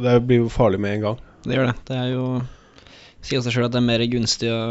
Det 0.00 0.14
blir 0.24 0.40
jo 0.46 0.52
farlig 0.52 0.80
med 0.80 0.96
en 0.96 1.04
gang. 1.10 1.20
Det 1.44 1.58
gjør 1.58 1.68
det. 1.68 1.76
Det 1.90 2.00
er 2.00 2.08
jo 2.14 2.24
sier 3.24 3.44
seg 3.44 3.58
sjøl 3.58 3.68
at 3.68 3.76
det 3.76 3.82
er 3.82 3.90
mer 3.90 4.06
gunstig 4.08 4.48
å 4.52 4.62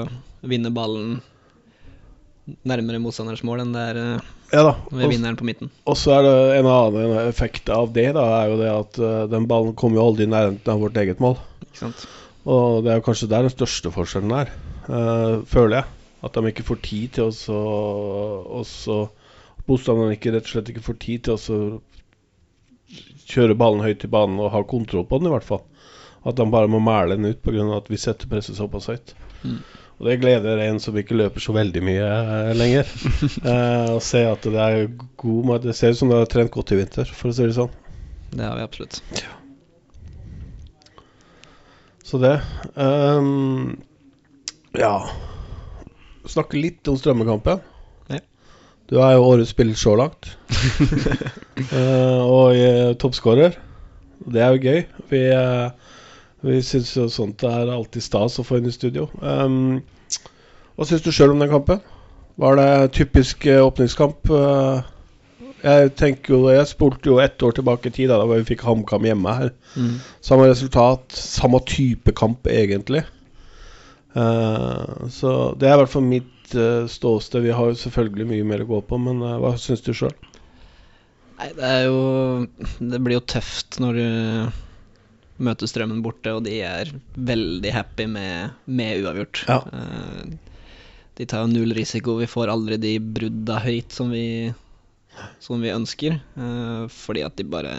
vinne 0.50 0.74
ballen 0.74 1.20
nærmere 2.68 3.00
motstanders 3.00 3.44
mål 3.48 3.64
enn 3.64 3.76
det 3.76 3.84
er 3.94 4.00
uh, 4.02 4.32
ja 4.52 4.74
ved 4.92 5.12
vinneren 5.14 5.38
på 5.40 5.48
midten. 5.48 5.72
Og 5.90 5.98
så 6.00 6.18
er 6.18 6.28
det 6.28 6.36
en 6.60 6.70
annen 6.70 7.16
effekt 7.24 7.72
av 7.74 7.94
det, 7.96 8.10
da, 8.18 8.26
er 8.42 8.52
jo 8.52 8.60
det 8.60 8.70
at 8.74 9.00
uh, 9.02 9.24
den 9.32 9.48
ballen 9.50 9.76
kommer 9.80 10.02
jo 10.02 10.10
aldri 10.10 10.28
i 10.28 10.34
nærheten 10.34 10.74
av 10.74 10.84
vårt 10.84 11.00
eget 11.00 11.24
mål. 11.24 11.38
Ikke 11.66 11.86
sant? 11.86 12.06
Og 12.44 12.84
det 12.84 12.92
er 12.92 13.00
jo 13.00 13.06
kanskje 13.06 13.32
der 13.32 13.48
den 13.48 13.54
største 13.54 13.92
forskjellen 13.96 14.36
er, 14.36 14.52
uh, 14.90 15.42
føler 15.48 15.80
jeg. 15.80 16.00
At 16.24 16.36
de 16.36 16.52
ikke 16.52 16.68
får 16.68 16.80
tid 16.86 17.18
til 17.18 17.32
å 17.32 18.64
så 18.68 19.02
Motstanderen 19.64 20.12
ikke 20.12 20.34
rett 20.34 20.44
og 20.44 20.52
slett 20.52 20.70
ikke 20.74 20.84
får 20.84 20.96
tid 21.00 21.22
til 21.24 21.38
å 21.38 21.60
kjøre 23.32 23.56
ballen 23.56 23.84
høyt 23.84 24.04
i 24.04 24.10
banen 24.12 24.42
og 24.44 24.52
ha 24.52 24.60
kontroll 24.68 25.06
på 25.08 25.22
den, 25.22 25.30
i 25.30 25.32
hvert 25.32 25.48
fall. 25.48 25.62
At 26.28 26.36
de 26.36 26.48
bare 26.52 26.68
må 26.72 26.82
mæle 26.84 27.16
den 27.16 27.30
ut 27.32 27.40
pga. 27.44 27.64
at 27.78 27.88
vi 27.92 28.00
setter 28.00 28.28
presset 28.28 28.60
såpass 28.60 28.90
høyt. 28.92 29.14
Mm. 29.44 29.62
Og 30.00 30.10
det 30.10 30.18
gleder 30.24 30.62
en 30.66 30.80
som 30.82 30.96
ikke 30.98 31.16
løper 31.16 31.44
så 31.44 31.54
veldig 31.56 31.84
mye 31.86 32.08
uh, 32.08 32.52
lenger. 32.58 32.90
uh, 33.46 33.94
å 33.98 34.02
se 34.04 34.24
at 34.28 34.46
det 34.50 34.60
er 34.60 34.88
god. 35.22 35.54
Det 35.64 35.76
ser 35.78 35.94
ut 35.94 36.02
som 36.02 36.12
du 36.12 36.18
har 36.18 36.30
trent 36.32 36.52
godt 36.54 36.74
i 36.74 36.80
vinter, 36.82 37.10
for 37.10 37.30
å 37.32 37.36
si 37.38 37.46
det 37.46 37.56
sånn. 37.58 37.72
Det 38.34 38.46
har 38.48 38.58
vi 38.58 38.66
absolutt. 38.66 39.00
Ja. 39.20 39.32
Så 42.04 42.20
det 42.22 42.34
um, 42.76 43.78
Ja. 44.78 44.96
Snakke 46.30 46.60
litt 46.60 46.88
om 46.88 46.98
strømmekampen. 46.98 47.62
Ja. 48.12 48.20
Du 48.90 48.98
er 49.02 49.16
jo 49.16 49.28
årets 49.28 49.54
spiller 49.54 49.78
så 49.80 49.96
langt. 50.00 50.34
uh, 51.70 52.22
og 52.40 52.58
uh, 52.58 52.94
toppskårer. 53.00 53.58
Det 54.24 54.42
er 54.42 54.56
jo 54.56 54.64
gøy. 54.64 54.84
Vi, 55.12 55.24
uh, 55.36 55.83
vi 56.44 56.60
syns 56.66 56.94
jo 56.98 57.08
sånt 57.12 57.44
er 57.48 57.72
alltid 57.72 58.04
stas 58.04 58.40
å 58.40 58.46
få 58.48 58.60
inn 58.60 58.70
i 58.70 58.76
studio. 58.76 59.08
Um, 59.22 59.82
hva 60.76 60.88
syns 60.88 61.06
du 61.06 61.12
sjøl 61.14 61.34
om 61.34 61.44
den 61.44 61.52
kampen? 61.52 61.80
Var 62.42 62.58
det 62.60 62.70
typisk 62.98 63.48
uh, 63.48 63.62
åpningskamp? 63.68 64.30
Uh, 64.30 64.84
jeg 65.64 65.94
tenker 65.96 66.36
jo, 66.36 66.40
jeg 66.52 66.68
spurte 66.68 67.08
jo 67.08 67.22
ett 67.24 67.44
år 67.46 67.56
tilbake 67.56 67.88
i 67.88 67.96
tid, 67.96 68.10
da, 68.12 68.20
da 68.20 68.28
vi 68.28 68.44
fikk 68.50 68.66
HamKam 68.68 69.06
hjemme 69.08 69.36
her. 69.38 69.54
Mm. 69.80 69.96
Samme 70.26 70.50
resultat, 70.52 71.06
samme 71.16 71.62
type 71.70 72.12
kamp, 72.20 72.50
egentlig. 72.52 73.06
Uh, 74.14 75.08
så 75.10 75.54
det 75.58 75.70
er 75.70 75.78
i 75.78 75.82
hvert 75.82 75.94
fall 75.94 76.06
mitt 76.06 76.58
uh, 76.58 76.84
ståsted. 76.92 77.46
Vi 77.48 77.56
har 77.56 77.72
jo 77.72 77.80
selvfølgelig 77.80 78.28
mye 78.30 78.50
mer 78.52 78.66
å 78.66 78.70
gå 78.74 78.82
på, 78.90 79.00
men 79.02 79.24
uh, 79.24 79.40
hva 79.42 79.56
syns 79.62 79.86
du 79.86 79.94
sjøl? 79.96 80.14
Nei, 81.40 81.50
det 81.58 81.66
er 81.66 81.88
jo 81.88 82.02
Det 82.78 83.00
blir 83.02 83.18
jo 83.18 83.24
tøft 83.34 83.80
når 83.82 83.98
du 83.98 84.06
møter 85.42 85.70
Strømmen 85.70 86.04
borte, 86.06 86.34
og 86.36 86.44
de 86.46 86.60
er 86.66 86.92
veldig 87.16 87.72
happy 87.74 88.06
med, 88.10 88.54
med 88.66 89.04
uavgjort. 89.04 89.46
Ja. 89.50 89.62
De 91.18 91.26
tar 91.30 91.44
jo 91.44 91.52
null 91.52 91.74
risiko. 91.78 92.18
Vi 92.18 92.30
får 92.30 92.52
aldri 92.54 92.80
de 92.82 92.94
brudda 93.00 93.60
høyt 93.62 93.94
som 93.94 94.14
vi, 94.14 94.54
som 95.44 95.62
vi 95.62 95.74
ønsker. 95.74 96.18
Uh, 96.38 96.90
fordi 96.90 97.26
at 97.26 97.38
de 97.38 97.46
bare 97.46 97.74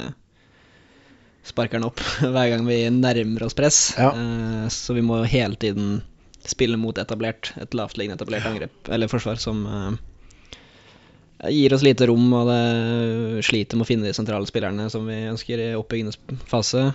sparker 1.44 1.80
den 1.80 1.88
opp 1.88 2.00
hver 2.34 2.50
gang 2.52 2.66
vi 2.68 2.80
nærmer 2.94 3.46
oss 3.48 3.58
press. 3.58 3.80
Ja. 3.98 4.12
Uh, 4.14 4.66
så 4.72 4.94
vi 4.96 5.04
må 5.04 5.22
jo 5.22 5.30
hele 5.30 5.58
tiden 5.58 5.98
spille 6.44 6.78
mot 6.78 6.98
etablert, 7.00 7.54
et 7.56 7.74
lavtliggende 7.74 8.20
etablert 8.20 8.46
angrep, 8.46 8.74
eller 8.92 9.08
forsvar, 9.08 9.38
som 9.40 9.62
uh, 11.44 11.50
gir 11.52 11.74
oss 11.76 11.84
lite 11.86 12.08
rom, 12.10 12.32
og 12.34 12.48
det 12.50 13.44
sliter 13.46 13.78
med 13.78 13.86
å 13.86 13.90
finne 13.90 14.08
de 14.08 14.16
sentrale 14.16 14.48
spillerne 14.48 14.88
som 14.92 15.06
vi 15.08 15.20
ønsker 15.30 15.60
i 15.60 15.68
oppbyggende 15.78 16.40
fase. 16.50 16.88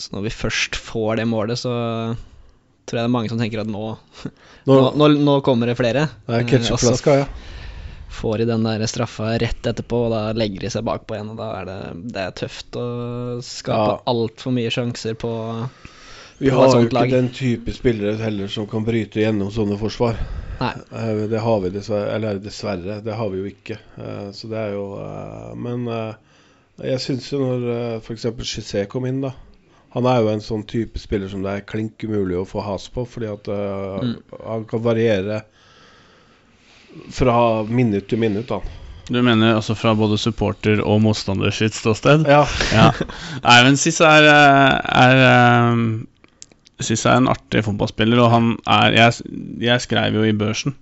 så 0.00 0.16
når 0.16 0.26
vi 0.26 0.32
først 0.34 0.80
får 0.80 1.20
det 1.20 1.28
målet, 1.28 1.60
så 1.60 1.72
tror 2.90 2.98
jeg 2.98 3.04
det 3.04 3.08
er 3.08 3.14
mange 3.14 3.30
som 3.30 3.40
tenker 3.40 3.62
at 3.62 3.70
nå, 3.70 3.94
nå, 4.70 4.80
nå, 4.98 5.08
nå 5.20 5.38
kommer 5.46 5.70
det 5.70 5.78
flere. 5.78 6.08
Det 6.26 6.40
er 6.40 6.48
ketchupflaska, 6.50 7.22
ja. 7.22 7.30
Får 8.10 8.40
de 8.40 8.48
den 8.48 8.64
der 8.66 8.82
straffa 8.90 9.36
rett 9.38 9.66
etterpå, 9.70 10.06
og 10.08 10.10
da 10.10 10.22
legger 10.34 10.64
de 10.64 10.72
seg 10.74 10.82
bakpå 10.88 11.14
igjen. 11.14 11.30
Og 11.30 11.38
da 11.38 11.52
er 11.60 11.68
det, 11.68 11.78
det 12.16 12.24
er 12.24 12.34
tøft 12.40 12.78
å 12.80 12.86
skape 13.44 13.92
ja. 13.92 14.00
altfor 14.10 14.56
mye 14.56 14.72
sjanser 14.74 15.14
på 15.20 15.30
Vi 16.40 16.50
har 16.50 16.70
jo 16.72 16.86
ikke 16.86 16.96
lag. 16.96 17.10
den 17.12 17.28
type 17.36 17.72
spillere 17.76 18.16
heller 18.16 18.48
som 18.48 18.66
kan 18.68 18.84
bryte 18.84 19.20
gjennom 19.20 19.50
sånne 19.52 19.76
forsvar. 19.80 20.16
Nei. 20.60 20.72
Eh, 20.96 21.22
det 21.28 21.42
har 21.44 21.60
vi 21.60 21.72
dessverre, 21.74 22.14
eller 22.16 22.40
dessverre, 22.40 23.00
det 23.04 23.16
har 23.16 23.28
vi 23.32 23.42
jo 23.42 23.50
ikke. 23.50 23.76
Eh, 24.00 24.26
så 24.36 24.48
det 24.48 24.58
er 24.60 24.74
jo 24.74 24.86
eh, 25.00 25.52
Men 25.60 25.86
jeg 26.80 27.04
syns 27.04 27.28
jo 27.32 27.42
når 27.44 28.00
f.eks. 28.00 28.26
Chissé 28.48 28.86
kom 28.88 29.08
inn, 29.08 29.22
da 29.24 29.34
han 29.90 30.06
er 30.06 30.20
jo 30.22 30.28
en 30.30 30.42
sånn 30.44 30.62
type 30.70 31.00
spiller 31.02 31.26
som 31.26 31.42
det 31.42 31.50
er 31.50 31.64
klink 31.66 32.04
umulig 32.06 32.36
å 32.38 32.46
få 32.46 32.62
has 32.62 32.84
på, 32.94 33.02
fordi 33.10 33.26
at 33.26 33.48
mm. 33.50 34.12
han 34.46 34.66
kan 34.70 34.84
variere 34.84 35.40
fra 37.10 37.64
minutt 37.66 38.06
til 38.06 38.22
minutt. 38.22 38.52
Han. 38.54 38.62
Du 39.10 39.18
mener 39.26 39.56
altså 39.56 39.74
fra 39.74 39.96
både 39.98 40.14
supporter 40.22 40.78
og 40.84 41.02
motstander 41.02 41.50
sitt 41.50 41.74
ståsted? 41.74 42.22
Ja. 42.30 42.44
ja. 42.70 42.92
Nei, 43.48 43.56
men 43.66 43.78
Siss 43.80 43.98
er, 44.06 44.28
er, 44.30 45.24
er 46.80 46.90
jeg 46.90 47.12
er 47.12 47.20
en 47.20 47.30
artig 47.30 47.64
fotballspiller, 47.66 48.20
og 48.22 48.32
han 48.34 48.50
er 48.66 48.96
Jeg, 48.96 49.32
jeg 49.60 49.84
skrev 49.84 50.16
jo 50.18 50.26
i 50.26 50.36
børsen 50.36 50.76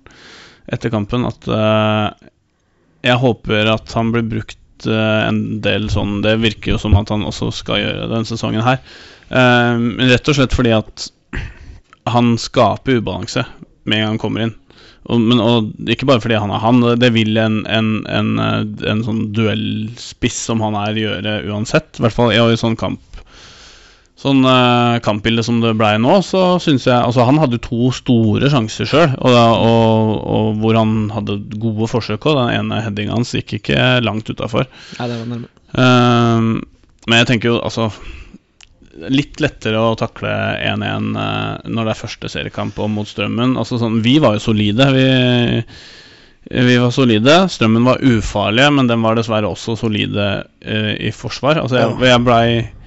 etter 0.69 0.93
kampen 0.93 1.25
at 1.25 1.47
uh, 1.49 2.13
jeg 3.07 3.21
håper 3.23 3.71
at 3.73 3.93
han 3.97 4.11
blir 4.13 4.27
brukt 4.29 4.89
uh, 4.89 5.29
en 5.29 5.63
del 5.65 5.89
sånn 5.93 6.19
Det 6.25 6.35
virker 6.43 6.75
jo 6.75 6.81
som 6.83 6.97
at 6.99 7.09
han 7.15 7.25
også 7.25 7.51
skal 7.57 7.81
gjøre 7.81 8.11
denne 8.11 8.29
sesongen 8.29 8.67
her. 8.67 8.83
Uh, 9.33 9.81
rett 10.11 10.29
og 10.29 10.37
slett 10.37 10.57
fordi 10.57 10.75
at 10.77 11.09
han 12.09 12.35
skaper 12.41 13.01
ubalanse 13.01 13.45
med 13.89 13.99
en 13.99 14.05
gang 14.05 14.13
han 14.17 14.21
kommer 14.21 14.45
inn. 14.45 14.55
Og, 15.09 15.21
men, 15.25 15.41
og 15.41 15.89
ikke 15.89 16.09
bare 16.09 16.21
fordi 16.21 16.37
han 16.41 16.53
er 16.53 16.61
han, 16.61 16.83
det 17.01 17.11
vil 17.15 17.37
en, 17.41 17.63
en, 17.65 17.91
en, 18.13 18.33
en 18.93 19.05
sånn 19.07 19.23
duellspiss 19.37 20.41
som 20.51 20.61
han 20.65 20.77
er, 20.77 21.01
gjøre 21.01 21.37
uansett. 21.49 21.97
I 21.97 22.05
hvert 22.05 22.17
fall 22.17 22.35
i 22.35 22.61
sånn 22.61 22.77
kamp 22.81 23.01
sånn 24.19 24.43
uh, 24.43 24.99
kampbilde 25.05 25.45
som 25.47 25.61
det 25.63 25.77
blei 25.79 25.95
nå, 26.03 26.19
så 26.27 26.59
syns 26.63 26.89
jeg 26.89 26.97
Altså, 26.99 27.23
han 27.29 27.39
hadde 27.39 27.61
to 27.63 27.91
store 27.95 28.51
sjanser 28.51 28.89
sjøl, 28.91 29.15
og, 29.15 29.35
og, 29.39 30.15
og, 30.19 30.49
hvor 30.63 30.79
han 30.79 30.95
hadde 31.15 31.39
gode 31.61 31.91
forsøk 31.91 32.27
òg. 32.27 32.41
Den 32.41 32.55
ene 32.57 32.83
headinga 32.87 33.15
hans 33.15 33.35
gikk 33.37 33.61
ikke 33.61 33.83
langt 34.03 34.31
utafor. 34.31 34.67
Uh, 34.99 36.59
men 37.09 37.23
jeg 37.23 37.31
tenker 37.33 37.55
jo, 37.55 37.61
altså 37.63 37.91
Litt 38.99 39.39
lettere 39.39 39.79
å 39.79 39.93
takle 39.95 40.27
1-1 40.59 41.13
uh, 41.15 41.19
eh, 41.23 41.69
når 41.71 41.87
det 41.87 41.93
er 41.93 41.99
første 42.01 42.31
seriekamp 42.33 42.81
og 42.83 42.89
mot 42.91 43.07
Strømmen. 43.07 43.53
Altså 43.55 43.79
sånn, 43.79 44.01
Vi 44.03 44.17
var 44.19 44.35
jo 44.35 44.43
solide. 44.43 44.89
Vi, 44.91 45.05
vi 46.67 46.79
var 46.83 46.91
solide. 46.91 47.37
Strømmen 47.55 47.87
var 47.87 48.03
ufarlige, 48.03 48.73
men 48.75 48.91
den 48.91 49.05
var 49.07 49.15
dessverre 49.15 49.53
også 49.55 49.77
solide 49.79 50.27
uh, 50.43 50.91
i 50.99 51.13
forsvar. 51.15 51.63
Altså 51.63 51.79
jeg, 51.79 51.95
jeg 52.11 52.25
blei 52.27 52.49
Eh, 52.59 52.78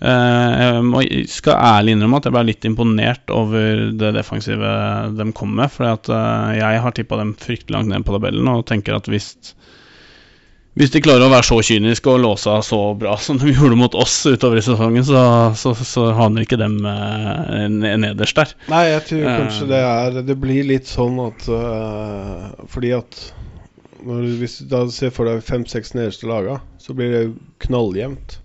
jeg 0.00 1.28
skal 1.28 1.58
ærlig 1.60 1.94
innrømme 1.94 2.20
at 2.20 2.26
jeg 2.28 2.34
ble 2.34 2.42
litt 2.48 2.66
imponert 2.68 3.32
over 3.34 3.90
det 4.00 4.12
defensive 4.16 4.74
de 5.16 5.26
kom 5.36 5.52
med. 5.58 5.72
For 5.72 5.84
uh, 5.86 6.52
jeg 6.56 6.82
har 6.84 6.94
tippa 6.96 7.20
dem 7.20 7.34
fryktelig 7.40 7.76
langt 7.76 7.92
ned 7.92 8.06
på 8.06 8.16
tabellen 8.16 8.48
og 8.48 8.64
tenker 8.70 8.96
at 8.96 9.10
hvis, 9.12 9.34
hvis 10.80 10.94
de 10.94 11.02
klarer 11.04 11.26
å 11.26 11.32
være 11.32 11.48
så 11.50 11.60
kyniske 11.68 12.14
og 12.14 12.22
låse 12.24 12.48
av 12.48 12.64
så 12.64 12.80
bra 12.96 13.18
som 13.20 13.40
de 13.42 13.52
gjorde 13.56 13.80
mot 13.80 13.98
oss 13.98 14.22
utover 14.24 14.62
i 14.62 14.64
sesongen, 14.64 15.04
så, 15.04 15.20
så, 15.60 15.74
så 15.76 16.08
havner 16.16 16.48
ikke 16.48 16.60
dem 16.60 16.80
uh, 16.86 17.68
nederst 17.68 18.40
der. 18.40 18.56
Nei, 18.72 18.86
jeg 18.94 19.06
tror 19.10 19.28
kanskje 19.28 19.70
det 19.74 19.84
er 19.84 20.20
Det 20.24 20.40
blir 20.40 20.64
litt 20.68 20.88
sånn 20.88 21.20
at 21.22 21.44
Fordi 22.70 22.90
at 22.96 23.20
når, 24.06 24.28
hvis 24.40 24.60
du 24.62 24.70
da 24.70 24.86
ser 24.92 25.12
for 25.12 25.28
deg 25.28 25.42
fem-seks 25.44 25.92
nederste 25.92 26.28
laga, 26.28 26.60
så 26.80 26.96
blir 26.96 27.12
det 27.12 27.24
knalljevnt. 27.60 28.38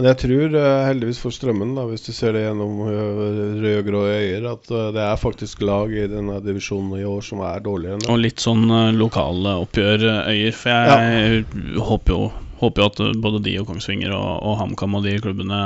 Men 0.00 0.14
jeg 0.14 0.18
tror 0.22 0.54
uh, 0.56 0.86
heldigvis 0.88 1.18
for 1.20 1.34
Strømmen, 1.34 1.74
da, 1.76 1.82
hvis 1.90 2.06
du 2.06 2.14
ser 2.16 2.32
det 2.32 2.46
gjennom 2.46 2.78
uh, 2.86 3.18
rød-grå 3.60 4.06
øyer, 4.08 4.46
at 4.48 4.70
uh, 4.72 4.86
det 4.96 5.02
er 5.04 5.20
faktisk 5.20 5.60
lag 5.60 5.92
i 5.92 6.06
denne 6.08 6.38
divisjonen 6.40 6.94
i 6.96 7.04
år 7.04 7.20
som 7.26 7.42
er 7.44 7.60
dårligere 7.66 7.98
enn 7.98 8.06
det. 8.06 8.08
Og 8.08 8.22
litt 8.22 8.40
sånn 8.40 8.64
lokale 8.96 9.58
oppgjør-øyer. 9.66 10.56
For 10.56 10.72
jeg 10.72 11.44
ja. 11.44 11.84
håper, 11.84 12.16
jo, 12.16 12.30
håper, 12.62 12.86
jo, 12.86 12.88
at 12.88 13.20
både 13.26 13.44
de 13.44 13.58
og 13.60 13.68
Kongsvinger 13.68 14.16
og, 14.16 14.30
og 14.40 14.56
HamKam 14.62 14.96
og 14.96 15.04
de 15.04 15.18
klubbene 15.20 15.62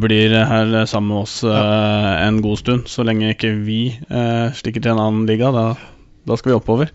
blir 0.00 0.32
her 0.48 0.70
sammen 0.88 1.10
med 1.10 1.26
oss 1.26 1.42
ja. 1.44 1.60
en 2.24 2.38
god 2.40 2.56
stund. 2.62 2.86
Så 2.88 3.04
lenge 3.04 3.34
ikke 3.34 3.50
vi 3.66 3.82
stikker 4.56 4.80
til 4.80 4.94
en 4.94 5.02
annen 5.02 5.26
liga, 5.28 5.52
da, 5.52 5.74
da 6.24 6.38
skal 6.40 6.54
vi 6.54 6.56
oppover. 6.62 6.94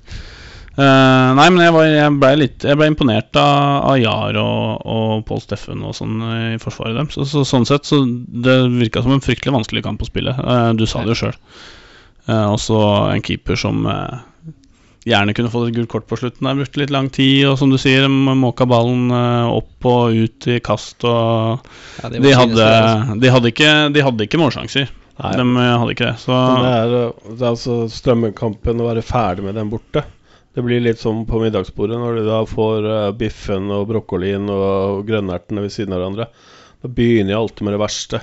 Uh, 0.74 1.36
nei, 1.38 1.46
men 1.54 1.62
jeg, 1.62 1.74
var, 1.76 1.84
jeg, 1.86 2.14
ble 2.18 2.30
litt 2.42 2.64
Jeg 2.66 2.78
ble 2.80 2.88
imponert 2.90 3.38
av, 3.38 3.92
av 3.92 3.98
Jar 4.02 4.40
og, 4.42 4.80
og 4.90 5.20
Pål 5.28 5.44
Steffen 5.44 5.84
og 5.86 5.94
sånn 5.94 6.16
i 6.56 6.58
forsvaret 6.62 6.98
dem. 6.98 7.12
Så, 7.14 7.28
så, 7.30 7.44
sånn 7.46 7.68
sett 7.70 7.86
så 7.86 8.00
det 8.08 8.56
virka 8.74 9.04
som 9.06 9.14
en 9.14 9.22
fryktelig 9.22 9.54
vanskelig 9.54 9.84
kamp 9.86 10.02
å 10.02 10.10
spille. 10.10 10.34
Uh, 10.34 10.72
du 10.74 10.88
sa 10.90 11.04
det 11.04 11.14
jo 11.14 11.20
sjøl. 11.26 11.38
Uh, 12.26 12.48
og 12.56 12.58
så 12.64 12.80
en 13.12 13.22
keeper 13.22 13.60
som 13.60 13.86
gjerne 15.06 15.36
kunne 15.36 15.52
fått 15.54 15.70
et 15.70 15.78
gult 15.78 15.92
kort 15.92 16.08
på 16.10 16.18
slutten. 16.18 16.48
Der 16.48 16.58
brukte 16.58 16.82
litt 16.82 16.96
lang 16.96 17.12
tid, 17.14 17.44
og 17.52 17.60
som 17.62 17.70
du 17.70 17.78
sier, 17.78 18.08
måka 18.10 18.66
ballen 18.66 19.14
opp 19.14 19.90
og 19.92 20.18
ut 20.18 20.50
i 20.50 20.58
kast 20.64 21.04
og 21.06 21.60
ja, 22.00 22.10
de, 22.10 22.24
de, 22.24 22.34
hadde, 22.40 22.66
altså. 22.66 23.20
de, 23.20 23.32
hadde, 23.36 23.54
ikke, 23.54 23.72
de 23.94 24.06
hadde 24.08 24.26
ikke 24.26 24.42
målsjanser. 24.42 24.90
Nei. 25.22 25.36
De 25.38 25.46
hadde 25.62 25.94
ikke 25.94 26.10
det. 26.10 26.18
Så 26.24 26.34
det 26.34 26.74
er, 26.80 26.98
det 27.30 27.38
er 27.38 27.50
altså 27.52 27.80
strømmekampen 27.92 28.82
å 28.82 28.90
være 28.90 29.06
ferdig 29.06 29.46
med 29.52 29.60
den 29.60 29.70
borte. 29.70 30.08
Det 30.54 30.62
blir 30.62 30.84
litt 30.86 31.02
som 31.02 31.24
på 31.26 31.40
middagsbordet, 31.42 31.98
når 31.98 32.20
du 32.20 32.28
da 32.28 32.44
får 32.46 32.86
uh, 32.86 33.12
biffen 33.18 33.72
og 33.74 33.88
brokkolien 33.90 34.46
og 34.54 35.02
grønnertene 35.08 35.64
ved 35.66 35.74
siden 35.74 35.96
av 35.96 36.04
hverandre. 36.04 36.28
Da 36.84 36.92
begynner 36.92 37.34
jeg 37.34 37.40
alltid 37.40 37.66
med 37.66 37.74
det 37.74 37.82
verste. 37.82 38.20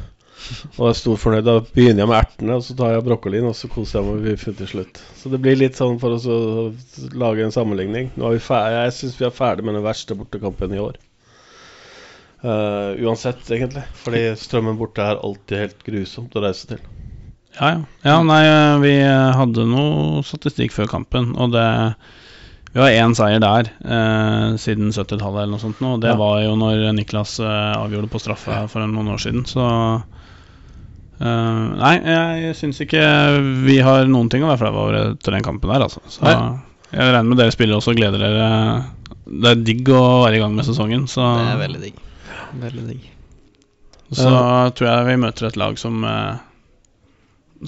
Og 0.76 0.84
jeg 0.84 0.92
er 0.92 0.98
stor 1.00 1.18
fornøyd. 1.20 1.48
Da 1.48 1.56
begynner 1.64 2.04
jeg 2.04 2.10
med 2.12 2.18
ertene, 2.20 2.58
og 2.60 2.64
så 2.64 2.76
tar 2.78 2.94
jeg 2.94 3.06
brokkolien, 3.08 3.48
og 3.50 3.56
så 3.58 3.70
koser 3.72 3.98
jeg 3.98 4.06
meg 4.06 4.20
med 4.20 4.28
biffen 4.30 4.56
til 4.60 4.70
slutt. 4.70 5.00
Så 5.18 5.32
det 5.32 5.40
blir 5.42 5.58
litt 5.58 5.80
sånn 5.80 5.98
for 6.02 6.16
oss 6.16 6.28
å 6.30 6.38
lage 7.18 7.44
en 7.44 7.54
sammenligning. 7.54 8.12
Jeg 8.14 8.94
syns 8.96 9.18
vi 9.18 9.26
er 9.26 9.34
ferdig 9.34 9.66
med 9.66 9.76
den 9.80 9.86
verste 9.88 10.16
bortekampen 10.18 10.76
i 10.76 10.82
år. 10.82 11.00
Uh, 12.40 12.96
uansett, 13.02 13.42
egentlig. 13.50 13.82
Fordi 14.04 14.22
strømmen 14.38 14.78
borte 14.78 15.02
er 15.04 15.18
alltid 15.18 15.64
helt 15.64 15.84
grusomt 15.84 16.38
å 16.38 16.46
reise 16.46 16.70
til. 16.70 16.86
Ja, 17.58 17.74
ja. 17.74 17.82
ja 18.06 18.16
nei, 18.22 18.42
vi 18.86 18.94
hadde 19.02 19.66
noe 19.68 20.22
statistikk 20.24 20.72
før 20.78 20.88
kampen, 20.94 21.34
og 21.34 21.52
det 21.58 21.66
Vi 22.72 22.78
har 22.78 22.94
én 23.02 23.14
seier 23.18 23.42
der 23.42 23.66
eh, 23.82 24.54
siden 24.62 24.92
70-tallet 24.94 25.42
eller 25.42 25.56
noe 25.56 25.62
sånt 25.62 25.80
nå, 25.82 25.96
og 25.96 26.04
det 26.04 26.12
ja. 26.12 26.18
var 26.20 26.38
jo 26.44 26.54
når 26.58 26.84
Niklas 26.94 27.40
eh, 27.42 27.72
avgjorde 27.74 28.10
på 28.12 28.20
straffe 28.22 28.60
for 28.70 28.86
noen 28.86 29.10
år 29.10 29.22
siden, 29.24 29.42
så 29.48 29.64
eh, 31.18 31.64
Nei, 31.80 31.94
jeg 31.98 32.54
syns 32.60 32.78
ikke 32.86 33.02
vi 33.66 33.80
har 33.82 34.06
noen 34.10 34.30
ting 34.30 34.46
å 34.46 34.52
være 34.52 34.62
flaue 34.62 34.84
over 34.84 34.98
etter 35.00 35.34
den 35.34 35.46
kampen 35.46 35.72
der, 35.72 35.88
altså. 35.88 36.02
Så 36.06 36.22
nei. 36.28 36.36
jeg 36.94 37.10
regner 37.10 37.32
med 37.32 37.42
dere 37.42 37.56
spiller 37.56 37.80
også 37.80 37.96
og 37.96 37.98
gleder 37.98 38.22
dere. 38.22 38.50
Det 39.26 39.50
er 39.50 39.64
digg 39.66 39.90
å 39.90 40.04
være 40.22 40.38
i 40.38 40.44
gang 40.44 40.54
med 40.54 40.68
sesongen, 40.70 41.08
så 41.10 41.26
Det 41.40 41.50
er 41.56 41.64
veldig 41.64 41.82
digg. 41.88 41.98
Veldig 42.60 42.86
digg. 42.86 43.10
Så 44.10 44.30
ja. 44.30 44.70
tror 44.74 44.88
jeg 44.90 45.10
vi 45.10 45.18
møter 45.22 45.50
et 45.50 45.58
lag 45.58 45.76
som 45.78 46.06
eh, 46.06 46.38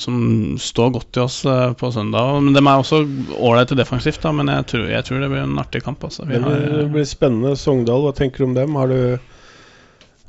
Som 0.00 0.54
står 0.56 0.94
godt 0.94 1.18
i 1.18 1.20
oss 1.20 1.42
eh, 1.44 1.72
på 1.76 1.90
søndag. 1.92 2.38
Men 2.40 2.56
De 2.56 2.62
er 2.62 2.70
også 2.72 3.02
ålreite 3.36 3.76
defensivt, 3.76 4.22
da, 4.22 4.32
men 4.32 4.48
jeg 4.48 4.68
tror, 4.70 4.86
jeg 4.88 5.04
tror, 5.08 5.20
det 5.20 5.28
blir 5.34 5.44
en 5.44 5.60
artig 5.60 5.82
kamp. 5.84 6.04
Altså. 6.08 6.24
det, 6.28 6.40
blir, 6.40 6.64
det 6.78 6.88
blir 6.94 7.08
spennende. 7.08 7.52
Sogndal, 7.60 8.06
hva 8.06 8.14
tenker 8.16 8.42
du 8.42 8.50
om 8.50 8.56
dem? 8.56 8.80
Har 8.80 8.88
du 8.92 9.18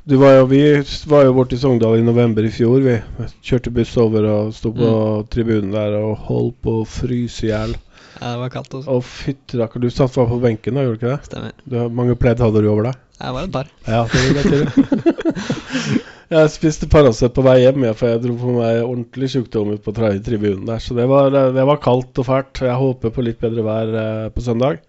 du 0.04 0.18
var 0.20 0.34
jo, 0.34 0.46
vi 0.46 0.84
var 1.08 1.22
jo 1.24 1.32
borte 1.32 1.56
i 1.56 1.58
Sogndal 1.58 1.96
i 1.96 2.04
november 2.04 2.44
i 2.44 2.50
fjor. 2.52 2.82
Vi 2.84 2.98
kjørte 3.40 3.72
buss 3.72 3.94
over 3.96 4.26
og 4.28 4.50
sto 4.52 4.68
på 4.76 4.90
mm. 4.90 5.30
tribunen 5.32 5.72
der 5.72 5.96
og 5.96 6.26
holdt 6.26 6.58
på 6.60 6.74
å 6.82 6.84
fryse 6.84 7.46
i 7.46 7.48
hjel. 7.48 7.72
Ja, 8.18 8.34
det 8.34 8.42
var 8.42 8.52
kaldt 8.52 8.76
også. 8.76 8.92
Og 8.92 9.00
fytti 9.08 9.56
Du 9.80 9.88
satt 9.88 10.12
bare 10.14 10.28
på 10.28 10.42
benken 10.44 10.76
da, 10.76 10.84
gjorde 10.84 10.98
du 10.98 11.00
ikke 11.00 11.14
det? 11.14 11.30
Stemmer. 11.30 11.54
Du, 11.64 11.78
mange 11.88 12.18
pledd 12.20 12.44
hadde 12.44 12.60
du 12.60 12.68
over 12.68 12.90
deg? 12.90 13.00
Jeg 13.16 13.36
var 13.38 13.48
et 13.48 13.54
par. 13.54 13.72
Ja, 13.88 14.04
det 14.12 14.24
vil 14.28 14.60
jeg. 14.60 16.04
jeg 16.32 16.50
spiste 16.54 16.88
Paracet 16.88 17.34
på 17.36 17.44
vei 17.44 17.58
hjem, 17.60 17.84
for 17.92 18.08
jeg 18.08 18.22
dro 18.22 18.34
på 18.40 18.54
meg 18.56 18.80
ordentlig 18.80 19.28
sykdom 19.34 19.74
ut 19.74 19.84
på 19.84 19.92
tribunen 19.94 20.64
der. 20.68 20.80
Så 20.80 20.96
det 20.96 21.06
var, 21.10 21.30
det 21.30 21.66
var, 21.68 21.80
kaldt 21.84 22.20
og 22.22 22.28
fælt. 22.28 22.62
Jeg 22.64 22.80
håper 22.80 23.12
på 23.12 23.24
litt 23.26 23.40
bedre 23.42 23.64
vær 23.66 23.96
eh, 24.00 24.28
på 24.32 24.44
søndag. 24.44 24.80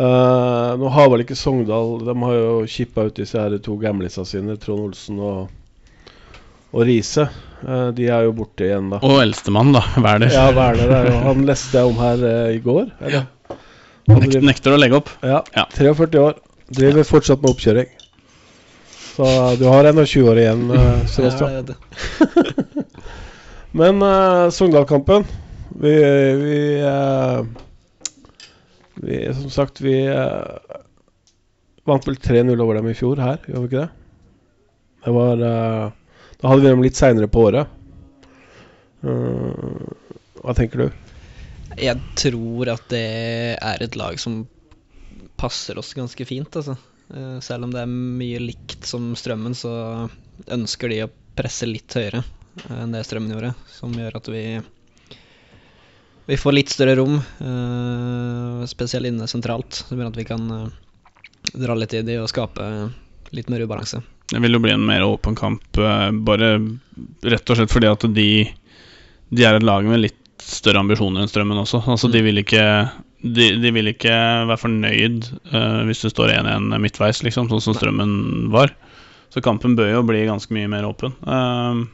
Uh, 0.00 0.76
nå 0.80 0.88
har 0.94 1.08
vel 1.10 1.24
ikke 1.24 1.34
Sogndal 1.36 1.96
De 2.06 2.12
har 2.22 2.36
jo 2.36 2.52
kippa 2.70 3.08
ut 3.08 3.16
disse 3.18 3.36
her 3.36 3.56
to 3.60 3.74
gamlisa 3.76 4.22
sine, 4.24 4.54
Trond 4.56 4.86
Olsen 4.86 5.18
og, 5.18 5.50
og 6.70 6.84
Riise. 6.86 7.26
Uh, 7.64 7.90
de 7.96 8.06
er 8.08 8.28
jo 8.28 8.36
borte 8.38 8.68
igjen, 8.68 8.92
da. 8.92 9.00
Og 9.04 9.18
eldstemann, 9.24 9.74
da. 9.76 9.82
Werner. 9.98 10.30
Ja, 10.32 10.46
Wæler. 10.56 11.10
Han 11.26 11.44
leste 11.48 11.80
jeg 11.80 11.90
om 11.90 12.00
her 12.00 12.22
uh, 12.22 12.52
i 12.54 12.62
går. 12.64 12.92
Eller? 13.00 13.26
Nekter, 14.10 14.44
nekter, 14.44 14.74
å 14.76 14.80
legge 14.80 15.00
opp. 15.00 15.10
Ja, 15.26 15.42
ja. 15.56 15.66
43 15.76 16.22
år. 16.22 16.38
Driver 16.70 17.06
fortsatt 17.06 17.42
med 17.42 17.52
oppkjøring. 17.52 17.90
Så 19.20 19.56
du 19.56 19.64
har 19.68 19.84
21 19.84 20.28
år 20.28 20.38
igjen, 20.38 20.70
uh, 20.70 21.06
Sebastian. 21.06 21.74
Men 23.80 24.02
uh, 24.02 24.48
Sogndal-kampen 24.50 25.26
Vi, 25.68 25.92
vi, 26.34 26.60
uh, 26.80 27.44
vi, 28.94 29.34
Som 29.34 29.50
sagt, 29.50 29.80
vi 29.84 30.08
uh, 30.08 30.56
vant 31.84 32.08
vel 32.08 32.16
3-0 32.16 32.64
over 32.64 32.80
dem 32.80 32.88
i 32.88 32.96
fjor 32.96 33.20
her, 33.20 33.44
gjør 33.44 33.60
vi 33.60 33.68
ikke 33.68 33.82
det? 33.82 33.92
Det 35.04 35.14
var 35.18 35.44
Da 35.44 36.48
hadde 36.48 36.62
vi 36.64 36.70
dem 36.70 36.88
litt 36.88 36.96
seinere 36.96 37.28
på 37.28 37.44
året. 37.50 37.68
hva 39.04 40.54
tenker 40.56 40.86
du? 40.86 41.00
Jeg 41.76 42.00
tror 42.16 42.72
at 42.72 42.88
det 42.88 43.08
er 43.60 43.84
et 43.84 44.00
lag 44.00 44.16
som 44.20 44.46
passer 45.36 45.76
oss 45.76 45.92
ganske 45.92 46.24
fint, 46.24 46.56
altså. 46.56 46.80
Eh, 47.14 47.38
selv 47.40 47.66
om 47.66 47.72
det 47.74 47.82
er 47.82 47.90
mye 47.90 48.42
likt 48.42 48.86
som 48.86 49.12
strømmen, 49.18 49.56
så 49.56 49.72
ønsker 50.50 50.92
de 50.92 51.02
å 51.04 51.10
presse 51.36 51.68
litt 51.68 51.94
høyere 51.96 52.22
enn 52.74 52.92
det 52.94 53.04
strømmen 53.06 53.32
gjorde. 53.34 53.54
Som 53.72 53.94
gjør 53.96 54.18
at 54.20 54.30
vi, 54.30 54.44
vi 56.28 56.38
får 56.38 56.56
litt 56.56 56.72
større 56.72 56.96
rom, 56.98 57.18
uh, 57.18 58.62
spesielt 58.68 59.08
inne 59.08 59.28
sentralt. 59.30 59.82
Som 59.88 60.00
gjør 60.00 60.10
at 60.10 60.18
vi 60.18 60.26
kan 60.28 60.48
dra 61.54 61.76
litt 61.78 61.94
i 61.96 62.02
det 62.06 62.18
og 62.20 62.28
skape 62.30 62.66
litt 63.34 63.50
mer 63.50 63.64
ubalanse. 63.64 64.02
Det 64.30 64.42
vil 64.42 64.54
jo 64.58 64.62
bli 64.62 64.74
en 64.74 64.86
mer 64.86 65.02
åpen 65.06 65.38
kamp, 65.38 65.78
bare 66.26 66.50
rett 67.26 67.50
og 67.50 67.58
slett 67.58 67.72
fordi 67.72 67.88
at 67.90 68.04
de, 68.14 68.30
de 69.30 69.46
er 69.46 69.56
et 69.58 69.66
lag 69.66 69.86
med 69.86 70.04
litt 70.04 70.18
større 70.44 70.82
ambisjoner 70.82 71.24
enn 71.24 71.30
Strømmen 71.30 71.58
også. 71.62 71.82
Altså 71.86 72.10
mm. 72.10 72.12
De 72.14 72.22
vil 72.26 72.42
ikke 72.42 72.64
de, 73.22 73.46
de, 73.60 73.72
vil 73.74 73.92
ikke 73.92 74.12
være 74.48 74.60
fornøyd 74.60 75.30
uh, 75.52 75.82
hvis 75.88 76.04
det 76.06 76.12
står 76.14 76.34
1-1 76.38 76.76
midtveis, 76.80 77.22
liksom, 77.26 77.50
sånn 77.50 77.64
som 77.64 77.76
Strømmen 77.76 78.50
var. 78.54 78.72
Så 79.30 79.42
kampen 79.44 79.76
bør 79.78 79.92
jo 79.92 80.04
bli 80.08 80.24
ganske 80.26 80.54
mye 80.56 80.70
mer 80.70 80.88
åpen. 80.88 81.14
Uh, 81.26 81.84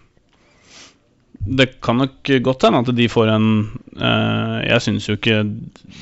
det 1.46 1.68
kan 1.84 2.00
nok 2.00 2.30
godt 2.42 2.64
hende 2.66 2.80
at 2.82 2.90
de 2.96 3.06
får 3.10 3.28
en 3.30 3.48
uh, 4.00 4.56
Jeg 4.64 4.82
syns 4.82 5.04
jo 5.06 5.14
ikke 5.14 5.42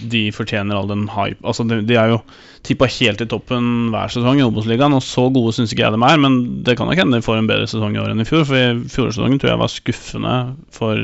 de 0.08 0.22
fortjener 0.32 0.78
all 0.78 0.88
den 0.88 1.02
hype 1.10 1.42
Altså, 1.44 1.66
de, 1.68 1.80
de 1.84 1.98
er 2.00 2.14
jo 2.14 2.20
tippa 2.64 2.88
helt 2.88 3.20
i 3.20 3.26
toppen 3.28 3.90
hver 3.92 4.12
sesong 4.14 4.38
i 4.40 4.46
Obos-ligaen, 4.46 4.94
og 4.96 5.02
så 5.04 5.26
gode 5.34 5.52
syns 5.52 5.74
ikke 5.74 5.84
jeg 5.84 5.96
de 5.96 6.00
er, 6.06 6.20
men 6.22 6.38
det 6.64 6.78
kan 6.78 6.88
nok 6.88 7.00
hende 7.02 7.18
de 7.18 7.26
får 7.26 7.42
en 7.42 7.50
bedre 7.50 7.66
sesong 7.68 7.96
i 7.96 8.00
år 8.00 8.14
enn 8.14 8.24
i 8.24 8.28
fjor, 8.28 8.46
for 8.48 8.56
i 8.56 8.88
fjorårssesongen 8.88 9.42
tror 9.42 9.52
jeg 9.52 9.60
var 9.60 9.72
skuffende 9.74 10.36
for 10.72 11.02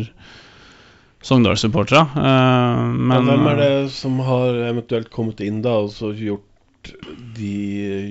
Sogndal-supportere. 1.22 2.00
Uh, 2.16 2.84
men 2.96 3.26
Hvem 3.28 3.48
er 3.52 3.58
det 3.60 3.72
som 3.92 4.20
har 4.24 4.56
eventuelt 4.70 5.10
kommet 5.12 5.42
inn 5.44 5.60
da 5.64 5.76
og 5.82 5.90
så 5.92 6.14
gjort, 6.16 6.92
de, 7.36 7.56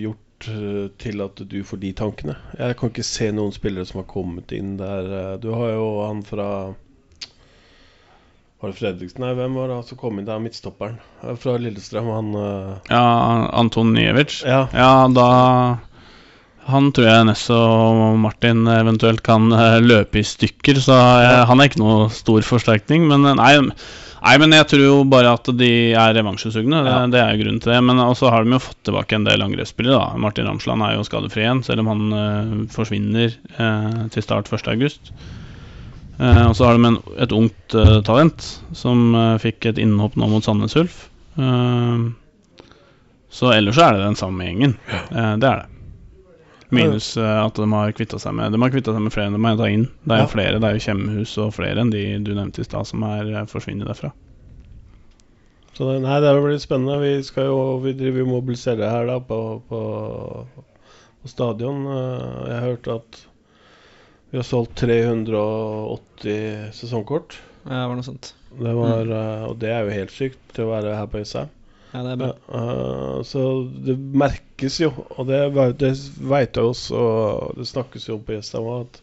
gjort 0.03 0.49
uh, 0.51 0.83
til 1.01 1.25
at 1.25 1.41
du 1.49 1.57
får 1.65 1.81
de 1.81 1.93
tankene? 1.97 2.37
Jeg 2.59 2.77
kan 2.77 2.93
ikke 2.93 3.07
se 3.07 3.31
noen 3.33 3.55
spillere 3.55 3.89
som 3.89 4.03
har 4.03 4.11
kommet 4.11 4.53
inn 4.53 4.77
der. 4.81 5.09
Uh, 5.09 5.33
du 5.41 5.49
har 5.55 5.73
jo 5.73 5.89
han 6.05 6.21
fra 6.27 6.51
var 8.59 8.73
det 8.73 8.75
Fredriksen? 8.75 9.23
Nei, 9.23 9.33
hvem 9.39 9.53
var 9.55 9.71
det 9.71 9.83
som 9.87 9.97
kom 9.97 10.17
inn 10.19 10.27
der? 10.27 10.41
Midtstopperen 10.43 10.97
fra 11.39 11.53
Lillestrøm. 11.57 12.09
Han 12.11 12.33
Ja, 12.91 13.03
Anton 13.55 13.93
Nievic? 13.95 14.41
Ja. 14.43 14.65
ja, 14.75 14.91
da 15.15 15.29
han 16.69 16.91
tror 16.95 17.07
jeg 17.07 17.25
Ness 17.29 17.47
og 17.53 18.19
Martin 18.21 18.67
eventuelt 18.71 19.23
kan 19.25 19.49
eh, 19.55 19.79
løpe 19.83 20.21
i 20.21 20.25
stykker, 20.25 20.79
så 20.83 20.97
jeg, 21.23 21.47
han 21.49 21.59
er 21.61 21.69
ikke 21.69 21.81
noe 21.81 22.11
stor 22.13 22.45
forsterkning. 22.45 23.07
Men 23.09 23.25
eh, 23.27 23.37
nei, 23.39 23.53
nei, 23.63 24.35
men 24.41 24.55
jeg 24.55 24.67
tror 24.71 24.83
jo 24.85 24.99
bare 25.09 25.33
at 25.37 25.49
de 25.59 25.71
er 25.97 26.13
revansjesugne. 26.17 26.83
Det, 26.85 26.93
ja. 26.93 27.01
det 27.15 27.23
er 27.23 27.41
grunnen 27.41 27.59
til 27.63 27.73
det. 27.73 27.81
Men 27.89 28.03
også 28.05 28.31
har 28.33 28.45
de 28.45 28.55
jo 28.55 28.61
fått 28.63 28.81
tilbake 28.89 29.17
en 29.17 29.27
del 29.27 29.45
angrepsspillere. 29.45 30.19
Martin 30.21 30.49
Ramsland 30.49 30.85
er 30.85 30.95
jo 30.97 31.07
skadefri 31.07 31.45
igjen, 31.45 31.63
selv 31.65 31.83
om 31.83 31.91
han 31.93 32.07
uh, 32.13 32.55
forsvinner 32.73 33.35
uh, 33.57 34.05
til 34.13 34.25
start 34.25 34.51
1.8. 34.53 35.11
Uh, 36.19 36.45
og 36.49 36.55
så 36.57 36.67
har 36.67 36.75
de 36.75 36.89
en, 36.89 37.01
et 37.23 37.33
ungt 37.35 37.79
uh, 37.79 37.99
talent 38.05 38.43
som 38.75 39.13
fikk 39.39 39.71
et 39.71 39.79
innhopp 39.81 40.19
nå 40.19 40.27
mot 40.29 40.45
Sandnes 40.45 40.75
Ulf. 40.79 41.05
så 43.29 43.51
ellers 43.53 43.77
så 43.77 43.83
er 43.85 43.95
det 43.95 44.03
den 44.03 44.17
samme 44.19 44.43
gjengen. 44.43 44.73
det 45.39 45.47
er 45.47 45.61
det. 45.61 45.78
Minus 46.75 47.17
uh, 47.17 47.45
at 47.45 47.57
de 47.57 47.65
har 47.71 47.93
kvitta 47.97 48.19
seg 48.21 48.35
med 48.37 48.53
De 48.53 48.61
har 48.61 48.71
kvitta 48.73 48.93
seg 48.93 49.01
med 49.01 49.13
flere 49.13 49.31
enn 49.31 49.37
de 49.37 49.41
har 49.41 49.55
henta 49.55 49.69
inn. 49.73 49.85
Det 50.05 50.15
er 50.15 50.21
jo 50.21 50.31
flere, 50.35 50.59
det 50.61 50.69
er 50.69 50.77
jo 50.77 50.83
Kjemhus 50.85 51.35
og 51.41 51.53
flere 51.57 51.81
enn 51.81 51.93
de 51.93 52.03
du 52.21 52.33
nevnte 52.37 52.61
i 52.61 52.67
stad, 52.67 52.85
som 52.89 53.05
er 53.07 53.31
uh, 53.33 53.45
forsvunnet 53.49 53.89
derfra. 53.89 54.11
Så 55.73 55.87
det, 55.87 55.99
nei, 56.03 56.19
det 56.21 56.35
blir 56.43 56.59
spennende. 56.61 56.99
Vi 57.01 57.23
skal 57.25 57.49
jo 57.49 57.59
Vi 57.83 57.95
driver 57.97 58.25
og 58.25 58.33
mobiliserer 58.35 58.91
her 58.91 59.09
da 59.09 59.17
på, 59.23 59.39
på, 59.69 59.81
på 61.23 61.31
stadion. 61.31 61.85
Uh, 61.87 62.45
jeg 62.51 62.65
hørte 62.67 62.97
at 62.99 63.21
vi 64.29 64.37
har 64.37 64.45
solgt 64.45 64.75
380 64.77 66.73
sesongkort. 66.77 67.39
Ja, 67.63 67.79
det 67.79 67.85
var 67.89 67.97
noe 67.97 68.05
sånt. 68.05 68.35
Det 68.49 68.73
var, 68.77 69.05
mm. 69.05 69.47
Og 69.49 69.55
det 69.61 69.71
er 69.73 69.87
jo 69.87 69.95
helt 69.95 70.13
sykt 70.13 70.41
til 70.53 70.67
å 70.67 70.73
være 70.75 70.93
her 70.99 71.09
på 71.09 71.23
Jessheim. 71.23 71.49
Ja, 71.89 72.03
det 72.05 72.11
er 72.13 72.19
bra. 72.21 72.31
Uh, 72.53 73.21
så 73.25 73.43
det 73.85 73.95
merkes 73.97 74.77
jo, 74.81 74.91
og 75.15 75.29
det, 75.29 75.39
det 75.81 75.93
veit 76.21 76.57
jeg 76.57 76.71
også, 76.73 76.97
og 76.97 77.55
det 77.57 77.65
snakkes 77.69 78.09
jo 78.09 78.19
om 78.19 78.25
på 78.25 78.35
Gjestam 78.35 78.67
at 78.75 78.99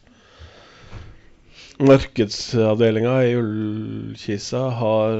markedsavdelinga 1.83 3.16
i 3.27 3.35
Ullkisa 3.37 4.62
har 4.79 5.18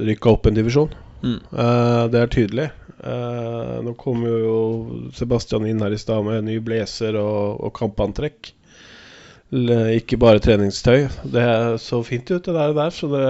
rykka 0.00 0.32
opp 0.32 0.48
en 0.48 0.56
divisjon. 0.56 0.96
Mm. 1.20 1.38
Uh, 1.52 2.04
det 2.12 2.22
er 2.22 2.32
tydelig. 2.32 2.68
Uh, 3.04 3.84
nå 3.84 3.92
kommer 4.00 4.32
jo 4.40 4.58
Sebastian 5.14 5.68
inn 5.68 5.84
her 5.84 5.92
i 5.92 6.00
stad 6.00 6.24
med 6.24 6.48
ny 6.48 6.56
blazer 6.64 7.20
og, 7.20 7.60
og 7.60 7.74
kampantrekk. 7.76 8.54
Ikke 9.54 10.16
bare 10.18 10.40
treningstøy. 10.42 11.04
Det 11.30 11.44
så 11.78 12.00
fint 12.02 12.30
ut, 12.32 12.42
det 12.42 12.54
der. 12.56 12.72
der 12.74 12.90
så 12.90 13.10
det 13.12 13.26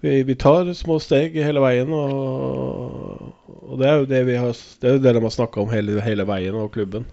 vi, 0.00 0.22
vi, 0.22 0.34
tar 0.34 0.72
små 0.74 0.98
steg 1.00 1.36
hele 1.36 1.62
veien. 1.62 1.92
Og, 1.92 3.32
og, 3.46 3.74
det 3.80 3.88
er 3.88 3.98
jo 4.00 4.08
det 4.10 4.22
vi 4.28 4.38
har 4.40 4.54
Det 4.80 4.94
er 4.94 5.02
det 5.02 5.16
de 5.16 5.24
har 5.24 5.34
snakka 5.34 5.64
om 5.64 5.72
hele, 5.72 6.00
hele, 6.04 6.26
veien, 6.28 6.56
og 6.56 6.72
klubben. 6.76 7.06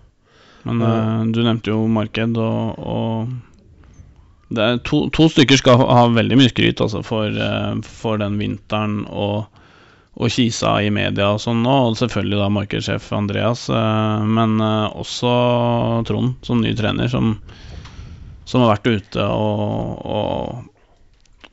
Men 0.67 0.81
uh, 0.83 1.25
du 1.31 1.43
nevnte 1.43 1.71
jo 1.71 1.83
marked, 1.91 2.39
og, 2.39 2.79
og 2.79 4.55
det 4.55 4.63
er 4.63 4.81
to, 4.87 5.05
to, 5.15 5.27
stykker 5.31 5.59
skal 5.59 5.83
ha 5.83 6.07
veldig 6.11 6.39
mye 6.39 6.51
skryt 6.51 6.81
altså, 6.83 7.03
for, 7.05 7.31
uh, 7.31 7.77
for 7.83 8.19
den 8.19 8.39
vinteren 8.39 9.01
og, 9.07 9.47
og 10.17 10.33
kisa 10.33 10.77
i 10.83 10.91
media 10.91 11.29
og 11.35 11.43
sånn 11.43 11.61
nå, 11.63 11.75
og 11.91 11.99
selvfølgelig 11.99 12.41
da 12.41 12.49
markedssjef 12.55 13.11
Andreas, 13.15 13.67
uh, 13.71 14.23
men 14.27 14.57
også 14.63 15.31
Trond 16.09 16.35
som 16.47 16.63
ny 16.63 16.73
trener, 16.75 17.11
som, 17.11 17.37
som 18.47 18.65
har 18.65 18.75
vært 18.75 18.91
ute 18.91 19.27
og, 19.27 20.03
og 20.03 20.76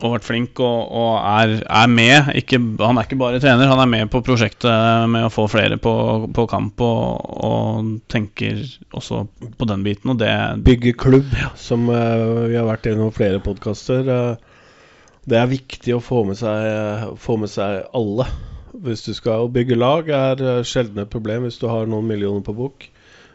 og 0.04 0.14
vært 0.14 0.26
flink 0.26 0.60
og, 0.62 0.92
og 0.94 1.12
er, 1.18 1.54
er, 1.64 1.90
med. 1.90 2.30
Ikke, 2.38 2.60
han 2.80 2.98
er 3.00 3.06
ikke 3.06 3.18
bare 3.20 3.40
trener, 3.42 3.70
han 3.70 3.82
er 3.82 3.90
med 3.90 4.10
på 4.12 4.22
prosjektet 4.26 5.08
med 5.10 5.26
å 5.26 5.32
få 5.32 5.46
flere 5.50 5.78
på, 5.80 5.94
på 6.34 6.46
kamp 6.50 6.82
og, 6.84 7.28
og, 7.48 7.92
tenker 8.12 8.60
også 8.94 9.24
på 9.58 9.68
den 9.70 9.84
biten. 9.86 10.14
Og 10.14 10.20
det 10.20 10.32
Bygge 10.64 10.94
klubb, 11.00 11.32
som 11.60 11.88
uh, 11.88 12.46
vi 12.50 12.58
har 12.58 12.68
vært 12.68 12.90
gjennom 12.90 13.14
flere 13.14 13.42
podkaster. 13.44 14.08
Uh, 14.08 15.14
det 15.24 15.40
er 15.40 15.52
viktig 15.52 15.96
å 15.96 16.02
få 16.04 16.24
med, 16.28 16.36
seg, 16.40 17.14
få 17.20 17.38
med 17.40 17.52
seg 17.52 17.86
alle. 17.96 18.28
Hvis 18.84 19.06
du 19.06 19.14
skal 19.16 19.48
bygge 19.54 19.78
lag, 19.78 20.10
er 20.12 20.44
uh, 20.44 20.64
sjelden 20.66 21.04
et 21.04 21.12
problem 21.12 21.48
hvis 21.48 21.60
du 21.62 21.68
har 21.70 21.88
noen 21.88 22.10
millioner 22.10 22.44
på 22.44 22.56
bok. 22.56 22.90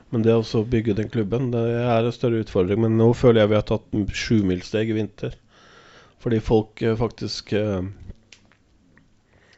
Men 0.09 0.23
det 0.25 0.33
å 0.33 0.63
bygge 0.65 0.95
den 0.97 1.09
klubben, 1.13 1.51
det 1.53 1.61
er 1.83 2.05
en 2.05 2.13
større 2.13 2.41
utfordring. 2.43 2.81
Men 2.85 2.97
nå 2.97 3.11
føler 3.17 3.43
jeg 3.43 3.51
vi 3.51 3.57
har 3.59 3.67
tatt 3.69 4.17
sjumilssteg 4.23 4.89
i 4.89 4.97
vinter. 4.97 5.35
Fordi 6.23 6.41
folk 6.43 6.83
uh, 6.83 6.95
faktisk 6.99 7.53
uh, 7.53 7.81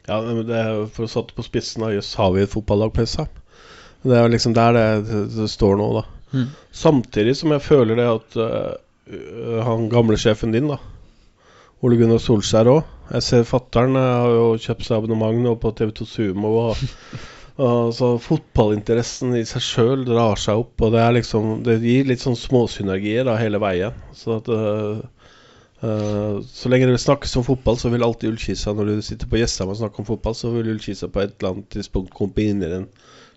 Ja, 0.08 0.20
det 0.22 0.58
er 0.58 0.86
for 0.94 1.08
å 1.08 1.12
sette 1.12 1.38
på 1.38 1.46
spissen 1.46 1.86
av 1.86 1.94
jøss, 1.96 2.14
har 2.20 2.34
vi 2.36 2.46
et 2.46 2.52
fotballag 2.52 2.94
på 2.94 3.04
Hessheim? 3.04 3.30
Det 4.02 4.18
er 4.18 4.32
liksom 4.34 4.56
der 4.58 4.74
det, 4.74 4.86
det, 5.36 5.46
står 5.52 5.76
nå, 5.78 5.92
da. 6.00 6.06
Mm. 6.34 6.48
Samtidig 6.74 7.36
som 7.38 7.54
jeg 7.54 7.62
føler 7.62 8.00
det 8.00 8.08
at 8.10 8.40
uh, 8.42 9.62
han 9.68 9.92
gamle 9.92 10.18
sjefen 10.18 10.56
din, 10.56 10.72
da, 10.72 10.80
Ole 11.82 11.98
Gunnar 11.98 12.22
Solskjær 12.22 12.70
òg 12.70 13.14
Jeg 13.16 13.26
ser 13.26 13.46
fattern 13.50 13.98
har 13.98 14.30
jo 14.30 14.48
kjøpt 14.62 14.86
seg 14.86 15.00
abonnement 15.00 15.40
nå 15.42 15.56
på 15.62 15.74
TV2 15.78 16.08
Sumo. 16.08 16.56
og 16.66 16.82
Altså, 17.62 18.16
fotballinteressen 18.22 19.36
i 19.38 19.44
seg 19.46 19.62
sjøl 19.62 20.06
drar 20.08 20.40
seg 20.40 20.62
opp, 20.64 20.82
og 20.82 20.94
det 20.96 21.02
er 21.04 21.18
liksom 21.18 21.50
Det 21.66 21.76
gir 21.84 22.08
litt 22.10 22.24
sånn 22.24 22.38
småsynergier 22.40 23.28
da 23.28 23.36
hele 23.38 23.60
veien. 23.62 23.98
Så 24.18 24.40
at 24.40 24.50
uh, 24.50 25.02
Uh, 25.82 26.42
så 26.46 26.70
lenge 26.70 26.86
det 26.92 27.00
snakkes 27.02 27.34
om 27.40 27.46
fotball, 27.46 27.78
så 27.82 27.90
vil 27.90 28.04
alltid 28.06 28.30
Ullkisa 28.30 28.70
Når 28.78 28.86
du 28.86 29.00
sitter 29.02 29.26
på 29.26 29.40
Jessheim 29.40 29.72
og 29.74 29.80
snakker 29.80 30.04
om 30.04 30.08
fotball, 30.12 30.36
så 30.38 30.52
vil 30.54 30.70
Ullkisa 30.76 31.10
på 31.10 31.24
et 31.24 31.34
eller 31.40 31.56
annet 31.56 31.72
tidspunkt 31.74 32.14
komme 32.14 32.38
inn 32.44 32.62
i 32.62 32.70
den 32.70 32.86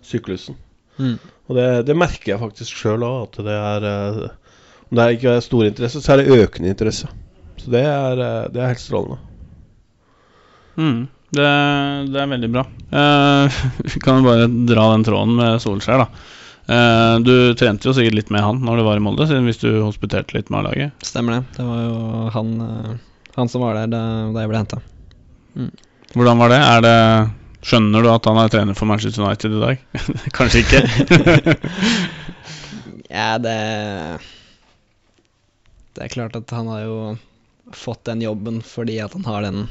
syklusen. 0.05 0.59
Mm. 1.01 1.15
Og 1.49 1.57
det, 1.57 1.65
det, 1.89 1.97
merker 1.97 2.35
jeg 2.35 2.43
faktisk 2.43 2.77
sjøl 2.77 3.05
òg, 3.07 3.17
at 3.25 3.41
det 3.47 3.55
er 3.57 3.87
uh, 3.89 4.27
Om 4.85 4.99
det 4.99 5.07
ikke 5.17 5.33
er 5.33 5.41
stor 5.41 5.65
interesse, 5.65 6.03
så 6.05 6.13
er 6.13 6.21
det 6.21 6.37
økende 6.37 6.69
interesse. 6.69 7.09
Så 7.57 7.73
det 7.73 7.81
er, 7.89 8.21
uh, 8.21 8.45
det 8.53 8.61
er 8.61 8.71
helt 8.75 8.83
strålende. 8.83 9.17
Mm. 10.77 11.01
Det, 11.35 11.49
det, 12.13 12.21
er 12.21 12.29
veldig 12.29 12.53
bra. 12.53 12.67
vi 13.91 13.99
kan 14.03 14.23
bare 14.23 14.45
dra 14.69 14.91
den 14.93 15.03
tråden 15.07 15.33
med 15.39 15.57
Solskjær, 15.63 16.05
da. 16.05 16.25
Uh, 16.65 17.21
du 17.21 17.53
trente 17.53 17.85
jo 17.85 17.93
sikkert 17.93 18.17
litt 18.17 18.31
med 18.33 18.41
han 18.41 18.63
når 18.65 18.79
du 18.79 18.85
var 18.87 18.97
i 18.97 19.03
Molde, 19.05 19.27
siden 19.29 19.45
hvis 19.45 19.61
du 19.61 19.69
hospiterte 19.83 20.33
litt 20.33 20.49
med 20.49 20.63
A-laget? 20.63 21.05
Stemmer 21.05 21.37
det. 21.37 21.57
Det 21.59 21.65
var 21.67 21.81
jo 21.83 22.29
han, 22.33 22.53
uh, 22.61 23.25
han 23.37 23.51
som 23.51 23.65
var 23.65 23.77
der 23.77 23.91
da, 23.93 24.03
da 24.33 24.45
jeg 24.45 24.51
ble 24.51 24.61
henta. 24.63 24.81
Mm. 25.55 25.73
Hvordan 26.15 26.41
var 26.41 26.53
det? 26.53 26.61
Er 26.63 26.85
det 26.85 26.95
Skjønner 27.65 28.03
du 28.05 28.11
at 28.11 28.27
han 28.29 28.37
er 28.37 28.51
trener 28.53 28.77
for 28.77 28.85
Manchester 28.85 29.23
United 29.25 29.55
i 29.57 29.61
dag? 29.63 29.79
Kanskje 30.37 30.61
ikke? 30.61 30.81
ja, 33.17 33.39
det 33.41 33.55
Det 35.95 36.03
er 36.05 36.13
klart 36.13 36.37
at 36.37 36.53
han 36.53 36.69
har 36.69 36.83
jo 36.83 36.99
fått 37.73 38.03
den 38.05 38.21
jobben 38.21 38.61
fordi 38.61 38.99
at 39.01 39.15
han 39.17 39.25
har 39.25 39.47
den 39.47 39.65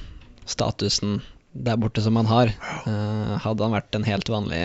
statusen 0.50 1.20
der 1.54 1.78
borte 1.78 2.02
som 2.02 2.18
han 2.18 2.26
har. 2.26 2.50
Uh, 2.83 3.38
hadde 3.38 3.62
han 3.62 3.76
vært 3.76 3.94
en 3.94 4.09
helt 4.09 4.30
vanlig 4.33 4.62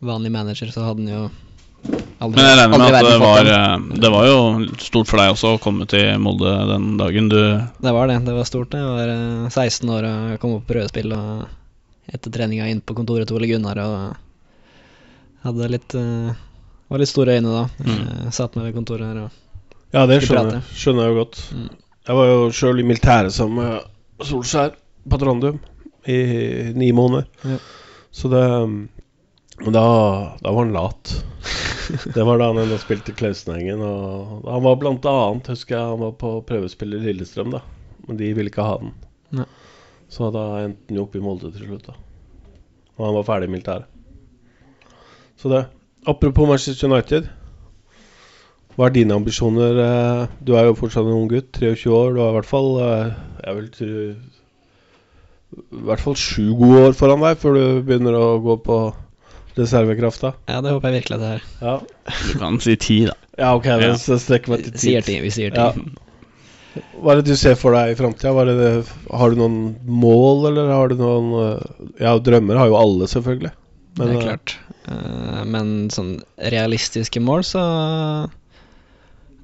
vanlig 0.00 0.32
manager, 0.32 0.70
så 0.72 0.84
hadde 0.84 1.04
han 1.04 1.12
jo 1.12 1.22
aldri 2.20 2.40
Men 2.40 2.48
jeg 2.48 2.58
regner 2.58 2.82
med 2.82 2.96
at 2.96 3.06
det 3.06 3.20
var, 3.20 3.50
eh, 3.54 4.00
det 4.04 4.10
var, 4.12 4.26
jo 4.28 4.40
stort 4.80 5.08
for 5.10 5.20
deg 5.20 5.32
også 5.34 5.54
å 5.54 5.60
komme 5.62 5.86
til 5.90 6.10
Molde 6.22 6.52
den 6.68 6.92
dagen 7.00 7.30
du 7.32 7.40
Det 7.40 7.94
var 7.96 8.10
det. 8.10 8.20
Det 8.26 8.36
var 8.36 8.48
stort. 8.48 8.76
Jeg 8.76 8.84
var 8.84 9.14
16 9.48 9.88
eh, 9.88 9.94
år 9.96 10.08
og 10.10 10.38
kom 10.42 10.56
opp 10.58 10.66
på 10.68 10.74
prøvespill 10.74 11.14
og 11.16 11.46
etter 12.10 12.34
treninga 12.34 12.68
inn 12.68 12.82
på 12.82 12.96
kontoret 12.98 13.28
til 13.28 13.38
Ole 13.38 13.48
Gunnar 13.50 13.78
og 13.84 13.98
hadde 15.46 15.68
litt 15.72 15.94
uh, 15.94 16.32
Var 16.90 17.00
litt 17.00 17.08
store 17.12 17.36
øyne 17.38 17.52
da. 17.54 17.62
Mm. 17.86 18.32
Satt 18.34 18.56
meg 18.58 18.68
ved 18.68 18.80
kontoret 18.80 19.06
her 19.06 19.22
og 19.26 19.36
Ja, 19.94 20.04
det 20.06 20.20
skjønner, 20.24 20.60
skjønner 20.74 21.06
jeg 21.06 21.14
jo 21.14 21.18
godt. 21.22 21.38
Mm. 21.54 21.68
Jeg 22.08 22.18
var 22.18 22.28
jo 22.30 22.38
sjøl 22.54 22.82
i 22.82 22.86
militæret 22.86 23.34
som 23.34 23.54
med 23.56 24.26
Solskjær 24.26 24.74
på 25.10 25.18
Trandum 25.18 25.58
i 26.08 26.18
ni 26.76 26.90
måneder. 26.96 27.26
Ja. 27.46 27.56
Så 28.14 28.30
det 28.32 28.42
men 29.60 29.74
da, 29.76 29.84
da, 30.40 30.52
var 30.52 30.64
han 30.64 30.72
lat. 30.72 31.12
det 32.14 32.24
var 32.24 32.38
da 32.40 32.48
han 32.48 32.60
ennå 32.62 32.78
spilte 32.80 33.12
Klausenengen. 33.16 33.82
Og 33.84 34.46
han 34.48 34.64
var 34.64 34.78
blant 34.80 35.08
annet, 35.08 35.50
husker 35.52 35.76
jeg, 35.76 35.90
han 35.92 36.04
var 36.04 36.14
på 36.20 36.32
prøvespill 36.48 36.96
i 36.96 37.02
Lillestrøm, 37.04 37.52
da. 37.52 37.60
Men 38.06 38.20
de 38.20 38.30
ville 38.36 38.52
ikke 38.52 38.64
ha 38.64 38.78
den. 38.80 38.94
Ja. 39.42 39.44
Så 40.10 40.30
da 40.34 40.44
endte 40.64 40.88
han 40.88 41.00
jo 41.00 41.04
opp 41.04 41.18
i 41.18 41.24
Molde 41.24 41.52
til 41.52 41.68
slutt, 41.68 41.90
da. 41.90 41.98
Og 42.96 43.04
han 43.04 43.18
var 43.18 43.28
ferdig 43.28 43.50
i 43.50 43.52
militæret. 43.52 43.90
Så 45.40 45.52
det. 45.52 45.66
Apropos 46.08 46.48
Manchester 46.48 46.88
United. 46.88 47.28
Hva 48.76 48.88
er 48.88 48.94
dine 48.94 49.16
ambisjoner? 49.16 49.76
Eh, 49.84 50.34
du 50.40 50.54
er 50.56 50.70
jo 50.70 50.76
fortsatt 50.78 51.04
en 51.04 51.18
ung 51.18 51.28
gutt, 51.28 51.52
23 51.58 51.92
år. 51.92 52.14
Du 52.16 52.20
har 52.22 52.32
i 52.32 52.36
hvert 52.38 52.48
fall 52.48 52.70
eh, 52.80 53.12
Jeg 53.44 53.56
vil 53.58 53.70
tro 53.76 53.88
I 55.76 55.84
hvert 55.90 56.04
fall 56.04 56.16
sju 56.16 56.44
gode 56.56 56.82
år 56.86 56.96
foran 56.96 57.24
deg 57.26 57.40
før 57.42 57.56
du 57.58 57.64
begynner 57.84 58.16
å 58.16 58.26
gå 58.44 58.56
på 58.64 58.78
reservekrafta? 59.58 60.34
Ja, 60.50 60.60
det 60.64 60.74
håper 60.74 60.90
jeg 60.90 61.00
virkelig 61.00 61.16
at 61.16 61.24
det 61.24 61.32
er. 61.32 61.48
Ja. 61.62 61.74
Du 62.20 62.38
kan 62.42 62.60
si 62.62 62.76
ti, 62.80 63.00
da. 63.08 63.16
Ja, 63.40 63.54
ok, 63.56 63.66
ja. 63.80 63.96
så 64.00 64.18
strekker 64.20 64.54
meg 64.54 64.64
til 64.66 64.74
ti. 64.76 64.84
Sier 64.84 65.06
ti, 65.06 65.18
vi 65.24 65.32
sier 65.34 65.54
ti. 65.54 65.60
Ja. 65.60 66.80
Hva 67.00 67.14
er 67.14 67.20
det 67.20 67.32
du 67.32 67.38
ser 67.38 67.56
for 67.58 67.74
deg 67.74 67.92
i 67.92 67.98
framtida? 67.98 68.30
Har 68.30 69.32
du 69.32 69.40
noen 69.40 69.60
mål, 69.82 70.50
eller 70.52 70.70
har 70.70 70.92
du 70.92 71.00
noen 71.00 71.32
eh, 71.40 71.86
Ja, 72.04 72.14
drømmer 72.22 72.60
har 72.60 72.70
jo 72.70 72.78
alle, 72.78 73.08
selvfølgelig. 73.10 73.50
Men, 73.98 74.04
det 74.04 74.12
er 74.12 74.20
eh, 74.20 74.26
klart. 74.28 74.54
Uh, 74.86 75.40
men 75.50 75.72
sånn 75.92 76.12
realistiske 76.52 77.22
mål, 77.22 77.42
så 77.46 77.64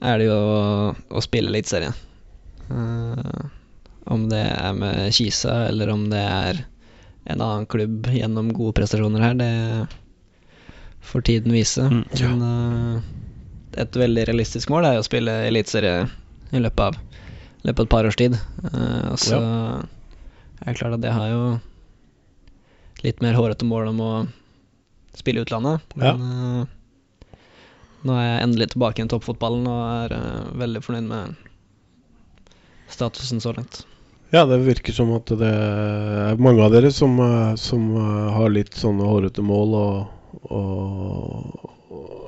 er 0.07 0.21
det 0.21 0.29
jo 0.29 0.37
å, 0.37 0.95
å 0.95 1.25
spille 1.25 1.51
Eliteserien. 1.51 1.97
Uh, 2.71 3.51
om 4.13 4.29
det 4.31 4.45
er 4.47 4.79
med 4.79 5.11
Kisa, 5.15 5.65
eller 5.71 5.91
om 5.91 6.07
det 6.13 6.23
er 6.23 6.63
en 7.27 7.41
annen 7.43 7.67
klubb 7.67 8.07
gjennom 8.15 8.53
gode 8.55 8.77
prestasjoner 8.79 9.23
her, 9.23 9.35
det 9.39 9.53
får 11.07 11.27
tiden 11.27 11.55
vise. 11.55 11.83
Mm, 11.83 12.05
ja. 12.15 12.29
Men 12.31 12.43
uh, 12.43 13.03
et 13.83 13.97
veldig 13.97 14.27
realistisk 14.29 14.71
mål 14.73 14.89
er 14.89 15.01
å 15.01 15.07
spille 15.07 15.35
eliteserie 15.49 16.07
i 16.55 16.63
løpet 16.63 16.85
av, 16.87 16.99
løpet 17.67 17.81
av 17.83 17.87
et 17.87 17.95
par 17.97 18.09
års 18.09 18.19
tid. 18.19 18.39
Uh, 18.63 19.13
og 19.13 19.19
så 19.23 19.41
ja. 19.41 19.81
er 20.63 20.71
det 20.71 20.79
klart 20.79 20.99
at 20.99 21.09
jeg 21.09 21.17
har 21.17 21.33
jo 21.33 21.43
litt 23.05 23.23
mer 23.23 23.39
hårete 23.39 23.69
mål 23.69 23.91
om 23.93 24.05
å 24.05 24.13
spille 25.17 25.43
utlandet. 25.43 25.83
Men 25.99 26.07
ja. 26.07 26.15
uh, 26.15 27.35
nå 28.07 28.15
er 28.15 28.29
jeg 28.29 28.47
endelig 28.47 28.71
tilbake 28.75 29.03
i 29.03 29.11
toppfotballen 29.11 29.67
og 29.67 29.83
er 30.07 30.17
veldig 30.63 30.85
fornøyd 30.87 31.11
med 31.11 31.45
statusen 32.93 33.43
så 33.43 33.51
langt. 33.57 33.83
Ja, 34.35 34.43
det 34.47 34.59
virker 34.67 34.93
som 34.93 35.13
at 35.15 35.31
det 35.39 35.49
er 35.49 36.41
mange 36.43 36.65
av 36.65 36.73
dere 36.75 36.91
som, 36.95 37.15
eh, 37.23 37.55
som 37.61 37.87
eh, 37.95 38.35
har 38.35 38.51
litt 38.51 38.75
sånne 38.75 39.07
hårete 39.07 39.45
mål. 39.47 39.77
Og, 39.79 40.51
og, 40.51 41.71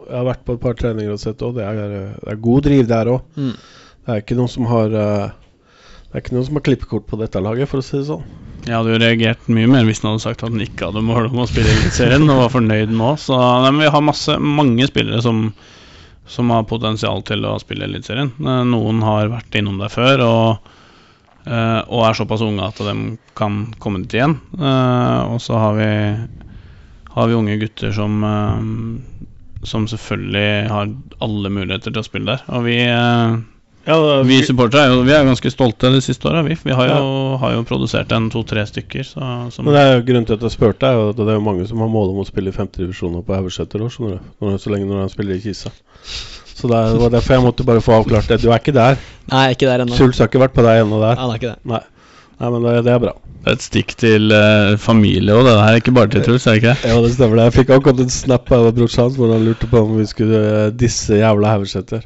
jeg 0.09 0.15
har 0.15 0.29
vært 0.31 0.45
på 0.47 0.55
et 0.55 0.63
par 0.63 0.79
treninger 0.79 1.17
og 1.17 1.23
sett 1.23 1.43
òg. 1.43 1.59
Det, 1.59 1.67
det, 1.67 2.05
er 2.31 2.45
god 2.45 2.69
driv 2.69 2.87
der 2.91 3.11
òg. 3.17 3.27
Mm. 3.35 3.57
Det 4.05 4.15
er 4.15 4.23
ikke 4.23 4.39
noen 4.39 4.53
som 4.53 4.69
har 4.71 4.95
eh, 4.95 5.27
Det 6.09 6.15
er 6.15 6.23
ikke 6.23 6.39
noen 6.39 6.47
som 6.47 6.61
har 6.61 6.67
klippekort 6.71 7.11
på 7.11 7.19
dette 7.21 7.43
laget, 7.45 7.69
for 7.69 7.83
å 7.83 7.89
si 7.89 7.99
det 7.99 8.07
sånn. 8.13 8.23
Jeg 8.69 8.77
hadde 8.77 8.95
jo 8.95 9.03
reagert 9.03 9.51
mye 9.51 9.69
mer 9.71 9.85
hvis 9.89 10.01
han 10.03 10.13
hadde 10.13 10.25
sagt 10.25 10.43
at 10.43 10.53
han 10.53 10.63
ikke 10.63 10.89
hadde 10.89 11.05
mål 11.05 11.29
om 11.33 11.43
å 11.43 11.51
spille 11.51 11.73
Eliteserien 11.73 12.31
og 12.31 12.45
var 12.45 12.55
fornøyd 12.55 12.95
nå. 12.95 13.11
Så 13.21 13.37
nei, 13.65 13.75
vi 13.83 13.91
har 13.91 14.07
masse, 14.07 14.39
mange 14.39 14.87
spillere 14.89 15.21
som, 15.25 15.47
som 16.31 16.55
har 16.55 16.67
potensial 16.71 17.23
til 17.27 17.47
å 17.49 17.59
spille 17.63 17.91
Eliteserien. 17.91 18.33
Noen 18.39 19.05
har 19.05 19.35
vært 19.35 19.59
innom 19.59 19.83
der 19.83 19.93
før. 19.93 20.27
og 20.31 20.75
og 21.47 22.03
er 22.05 22.17
såpass 22.19 22.43
unge 22.45 22.67
at 22.67 22.81
de 22.83 22.95
kan 23.39 23.61
komme 23.81 24.03
dit 24.05 24.19
igjen. 24.19 24.35
Uh, 24.59 25.35
og 25.35 25.39
så 25.41 25.57
har 25.57 25.77
vi, 25.79 25.91
har 27.15 27.31
vi 27.31 27.37
unge 27.39 27.59
gutter 27.63 27.95
som, 27.95 28.19
uh, 28.25 29.63
som 29.63 29.87
selvfølgelig 29.89 30.69
har 30.73 30.91
alle 31.25 31.55
muligheter 31.55 31.95
til 31.95 32.03
å 32.03 32.09
spille 32.09 32.35
der. 32.35 32.45
Og 32.53 32.67
vi, 32.67 32.77
ja, 33.89 34.23
vi 34.29 34.43
supportere 34.45 34.85
er 34.85 34.93
jo 34.93 35.05
vi 35.07 35.15
er 35.17 35.25
ganske 35.25 35.51
stolte 35.53 35.89
de 35.95 36.01
siste 36.05 36.29
åra. 36.29 36.43
Vi, 36.45 36.57
vi 36.61 36.75
har, 36.77 36.91
jo, 36.91 36.97
ja. 36.99 37.37
har 37.41 37.55
jo 37.55 37.63
produsert 37.69 38.13
en 38.13 38.29
to-tre 38.33 38.67
stykker. 38.69 39.07
Så, 39.07 39.63
Men 39.63 39.73
det 39.73 39.85
er 39.85 39.95
jo 39.95 40.03
Grunnen 40.11 40.29
til 40.29 40.37
at 40.37 40.45
jeg 40.45 40.57
spurte, 40.59 40.91
er 40.91 40.99
jo 40.99 41.07
at 41.15 41.23
det 41.23 41.31
er 41.33 41.39
jo 41.39 41.47
mange 41.47 41.65
som 41.71 41.81
har 41.81 41.89
mål 41.93 42.13
om 42.13 42.21
å 42.21 42.27
spille 42.29 42.53
i 42.53 42.57
femtedivisjon 42.57 43.17
på 43.25 43.39
Haugeseter 43.39 43.87
òg, 43.87 43.95
så 43.95 44.75
lenge 44.75 44.91
når 44.91 45.07
de 45.07 45.15
spiller 45.15 45.39
i 45.39 45.45
Kisa. 45.47 45.73
Så 46.59 46.67
det 46.67 46.99
var 46.99 47.13
derfor 47.15 47.37
jeg 47.37 47.45
måtte 47.45 47.67
bare 47.67 47.83
få 47.85 48.01
avklart 48.01 48.27
det. 48.33 48.41
Du 48.43 48.51
er 48.51 48.59
ikke 48.59 48.75
der. 48.75 48.99
Nei, 49.31 49.45
ikke 49.55 49.69
der 49.69 49.85
ennå. 49.85 49.95
Suls 49.95 50.19
har 50.19 50.27
ikke 50.31 50.43
vært 50.43 50.57
på 50.57 50.65
deg 50.67 50.83
ennå 50.83 50.99
der. 51.05 51.15
Han 51.21 51.31
er 51.31 51.39
ikke 51.39 51.53
det. 51.53 51.61
Nei. 51.71 51.85
Nei, 52.39 52.51
men 52.55 52.65
det, 52.67 52.75
det 52.87 52.95
er 52.95 53.03
bra. 53.03 53.15
Det 53.39 53.53
er 53.53 53.57
et 53.57 53.65
stikk 53.65 53.95
til 53.99 54.35
uh, 54.35 54.75
familie 54.83 55.35
òg, 55.35 55.47
det 55.47 55.55
her 55.55 55.77
er 55.77 55.81
ikke 55.81 55.95
bare 55.95 56.11
til 56.13 56.25
Truls, 56.27 56.47
er 56.47 56.57
det 56.57 56.63
ikke? 56.63 56.75
Ja, 56.91 56.99
det 57.03 57.11
stemmer. 57.15 57.39
det 57.39 57.47
Jeg 57.49 57.55
fikk 57.61 57.73
akkurat 57.77 58.03
en 58.03 58.13
snap 58.13 58.51
av 58.55 58.69
brorsan 58.75 59.15
hvor 59.15 59.33
han 59.33 59.47
lurte 59.47 59.71
på 59.71 59.83
om 59.85 59.95
vi 59.99 60.07
skulle 60.11 60.41
uh, 60.43 60.65
disse 60.75 61.19
jævla 61.19 61.55
Haugesæter. 61.55 62.03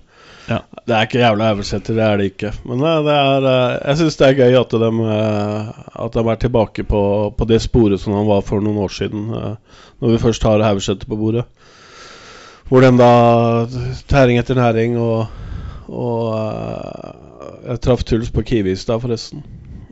Ja. 0.50 0.60
Det 0.84 0.96
er 0.96 1.08
ikke 1.08 1.20
jævla 1.22 1.48
Haugesæter, 1.50 1.96
det 1.96 2.04
er 2.06 2.20
det 2.20 2.28
ikke. 2.34 2.52
Men 2.68 2.84
uh, 2.84 2.98
det 3.08 3.16
er, 3.16 3.48
jeg 3.88 4.00
syns 4.02 4.20
det 4.20 4.28
er 4.28 4.38
gøy 4.42 4.60
at 4.60 4.76
de, 4.84 4.92
at 6.06 6.18
de 6.20 6.26
er 6.34 6.40
tilbake 6.44 6.86
på, 6.92 7.02
på, 7.38 7.48
det 7.48 7.60
sporet 7.64 8.04
som 8.04 8.16
han 8.20 8.28
var 8.28 8.44
for 8.44 8.64
noen 8.64 8.84
år 8.84 8.92
siden, 9.00 9.26
når 9.32 10.14
vi 10.14 10.22
først 10.28 10.44
har 10.48 10.64
Haugesæter 10.68 11.08
på 11.08 11.20
bordet. 11.20 11.48
Hvor 12.72 12.80
de 12.80 12.88
da 12.96 13.66
tæring 14.08 14.38
etter 14.40 14.56
næring 14.56 14.94
og, 14.96 15.26
og 15.92 16.30
Jeg 17.68 17.80
traff 17.84 18.04
Truls 18.08 18.30
på 18.32 18.40
Kiwi 18.48 18.72
i 18.72 18.78
stad, 18.80 19.02
forresten. 19.02 19.42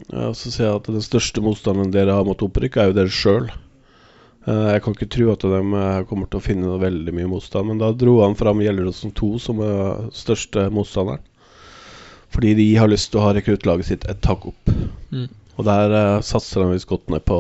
Og 0.09 0.33
så 0.33 0.49
sier 0.49 0.71
jeg 0.71 0.79
at 0.79 0.89
den 0.89 1.05
største 1.05 1.43
motstanderen 1.45 1.93
dere 1.93 2.15
har 2.17 2.25
mot 2.25 2.41
opprykk, 2.41 2.79
er 2.81 2.89
jo 2.89 2.97
dere 2.97 3.13
sjøl. 3.13 3.51
Uh, 4.49 4.73
jeg 4.73 4.81
kan 4.83 4.97
ikke 4.97 5.11
tro 5.13 5.29
at 5.35 5.45
de 5.45 5.61
eh, 5.61 6.01
kommer 6.09 6.31
til 6.31 6.41
å 6.41 6.43
finne 6.47 6.79
veldig 6.81 7.13
mye 7.19 7.29
motstand, 7.29 7.69
men 7.69 7.83
da 7.83 7.93
dro 7.93 8.17
han 8.23 8.39
fram 8.39 8.63
Gjelleråsen 8.65 9.13
2 9.13 9.29
som 9.45 9.61
er 9.67 10.09
største 10.17 10.71
motstanderen. 10.73 11.21
Fordi 12.33 12.55
de 12.57 12.69
har 12.81 12.89
lyst 12.89 13.13
til 13.13 13.21
å 13.21 13.27
ha 13.27 13.35
rekruttlaget 13.37 13.91
sitt 13.91 14.09
et 14.09 14.25
tak 14.25 14.49
opp. 14.49 14.73
Mm. 15.13 15.29
Og 15.59 15.69
der 15.69 15.93
uh, 15.93 16.25
satser 16.25 16.65
han 16.65 16.73
visst 16.73 16.89
godt 16.89 17.13
ned 17.13 17.29
på, 17.29 17.39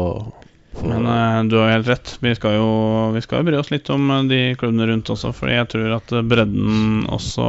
Men 0.78 1.06
uh, 1.06 1.44
du 1.50 1.56
har 1.59 1.72
helt 1.74 1.88
rett. 1.88 2.12
Vi 2.22 2.35
skal, 2.35 2.54
jo, 2.61 2.68
vi 3.14 3.22
skal 3.24 3.40
jo 3.40 3.48
bry 3.48 3.56
oss 3.59 3.72
litt 3.72 3.88
om 3.90 4.11
de 4.30 4.54
klubbene 4.59 4.87
rundt 4.90 5.11
også, 5.12 5.33
fordi 5.37 5.56
jeg 5.56 5.70
tror 5.72 5.96
at 5.98 6.12
bredden 6.30 7.09
også 7.11 7.48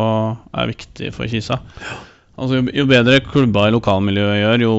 er 0.57 0.71
viktig 0.71 1.11
for 1.15 1.29
Kisa. 1.31 1.61
Altså, 2.41 2.57
jo, 2.57 2.63
jo, 2.73 2.87
bedre 2.89 3.19
klubba 3.21 3.67
i 3.69 3.75
lokalmiljøet 3.75 4.39
gjør, 4.39 4.63
jo, 4.65 4.75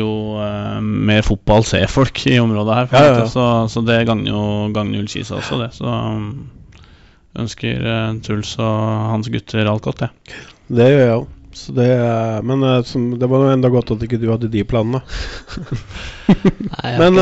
jo 0.00 0.08
uh, 0.40 0.80
mer 0.82 1.22
fotball 1.26 1.66
ser 1.68 1.86
folk 1.92 2.24
i 2.26 2.40
området 2.42 2.80
her. 2.80 2.90
Ja, 2.90 3.20
ja. 3.20 3.28
Så, 3.30 3.46
så, 3.70 3.84
det 3.86 4.02
gagner 4.08 4.32
jo 4.32 4.42
gagner 4.74 5.06
Kisa 5.10 5.38
også, 5.38 5.60
det. 5.62 5.70
Så 5.76 5.86
um, 5.86 6.48
ønsker 7.38 7.86
uh, 7.86 8.10
Truls 8.26 8.56
og 8.58 8.82
hans 9.12 9.30
gutter 9.30 9.70
alt 9.70 9.86
godt, 9.86 10.02
det. 10.02 10.40
Det 10.74 10.90
gjør 10.90 11.04
jeg 11.04 11.16
òg. 11.20 11.30
Det, 11.54 11.86
men 12.42 12.64
som, 12.82 13.12
det 13.14 13.28
var 13.30 13.44
enda 13.52 13.68
godt 13.70 13.92
at 13.94 14.00
ikke 14.02 14.18
du 14.18 14.26
hadde 14.32 14.50
de 14.50 14.64
planene. 14.66 14.98
Nei, 16.82 16.96
men 16.98 17.20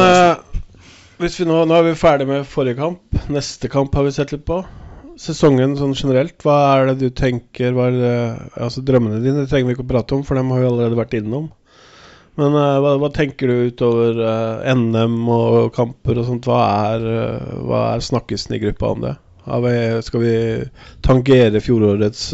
hvis 1.23 1.41
vi 1.41 1.49
nå, 1.49 1.63
nå 1.69 1.79
er 1.79 1.87
vi 1.87 1.99
ferdig 1.99 2.27
med 2.29 2.49
forrige 2.51 2.81
kamp. 2.81 3.03
Neste 3.33 3.71
kamp 3.73 3.95
har 3.95 4.07
vi 4.07 4.15
sett 4.15 4.35
litt 4.35 4.47
på 4.49 4.63
sesongen 5.23 5.75
sånn 5.77 5.93
generelt, 5.95 6.39
hva 6.43 6.55
er 6.73 6.87
det 6.89 6.95
du 7.03 7.11
tenker 7.15 7.75
var 7.77 7.93
Altså 7.93 8.81
Drømmene 8.81 9.21
dine 9.21 9.45
trenger 9.45 9.69
vi 9.69 9.75
ikke 9.77 9.85
å 9.85 9.91
prate 9.91 10.17
om, 10.17 10.23
for 10.25 10.41
dem 10.41 10.51
har 10.51 10.63
vi 10.63 10.71
allerede 10.71 10.99
vært 10.99 11.19
innom. 11.19 11.51
Men 12.41 12.55
uh, 12.57 12.79
hva, 12.81 12.95
hva, 13.01 13.11
tenker 13.13 13.51
du 13.51 13.67
utover 13.69 14.17
uh, 14.23 14.63
eh, 14.65 14.73
NM 14.79 15.19
og 15.29 15.73
kamper 15.77 16.21
og 16.21 16.29
sånt? 16.29 16.49
Hva 16.49 16.63
er, 16.95 17.05
uh, 17.05 17.59
hva 17.69 17.83
er 17.91 18.07
snakkesen 18.07 18.57
i 18.57 18.63
gruppa 18.63 18.95
om 18.95 19.05
det? 19.05 19.15
Vi, 19.43 19.75
skal 20.07 20.23
vi 20.23 20.35
tangere 21.03 21.59
fjorårets 21.59 22.29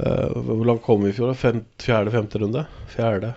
Hvor 0.00 0.62
langt 0.64 0.80
kom 0.86 1.04
vi 1.04 1.10
i 1.10 1.12
fjor? 1.12 1.34
Fjerde-femte 1.36 2.40
runde? 2.40 2.62
Fjerde? 2.88 3.34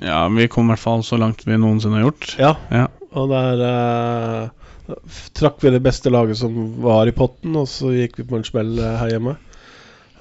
Ja, 0.00 0.24
vi 0.32 0.48
kom 0.48 0.70
i 0.70 0.72
hvert 0.72 0.82
fall 0.82 1.04
så 1.06 1.18
langt 1.20 1.44
vi 1.46 1.58
noensinne 1.60 2.00
har 2.00 2.08
gjort. 2.08 2.34
Ja, 2.40 2.56
ja. 2.72 2.88
og 3.12 3.30
der 3.30 3.64
er 3.68 4.50
trakk 5.36 5.62
vi 5.62 5.72
det 5.72 5.82
beste 5.84 6.10
laget 6.10 6.38
som 6.40 6.56
var 6.82 7.08
i 7.08 7.14
potten, 7.16 7.54
og 7.58 7.68
så 7.70 7.92
gikk 7.94 8.18
vi 8.20 8.28
på 8.28 8.38
en 8.38 8.46
smell 8.46 8.74
eh, 8.78 8.98
her 9.00 9.16
hjemme. 9.16 9.36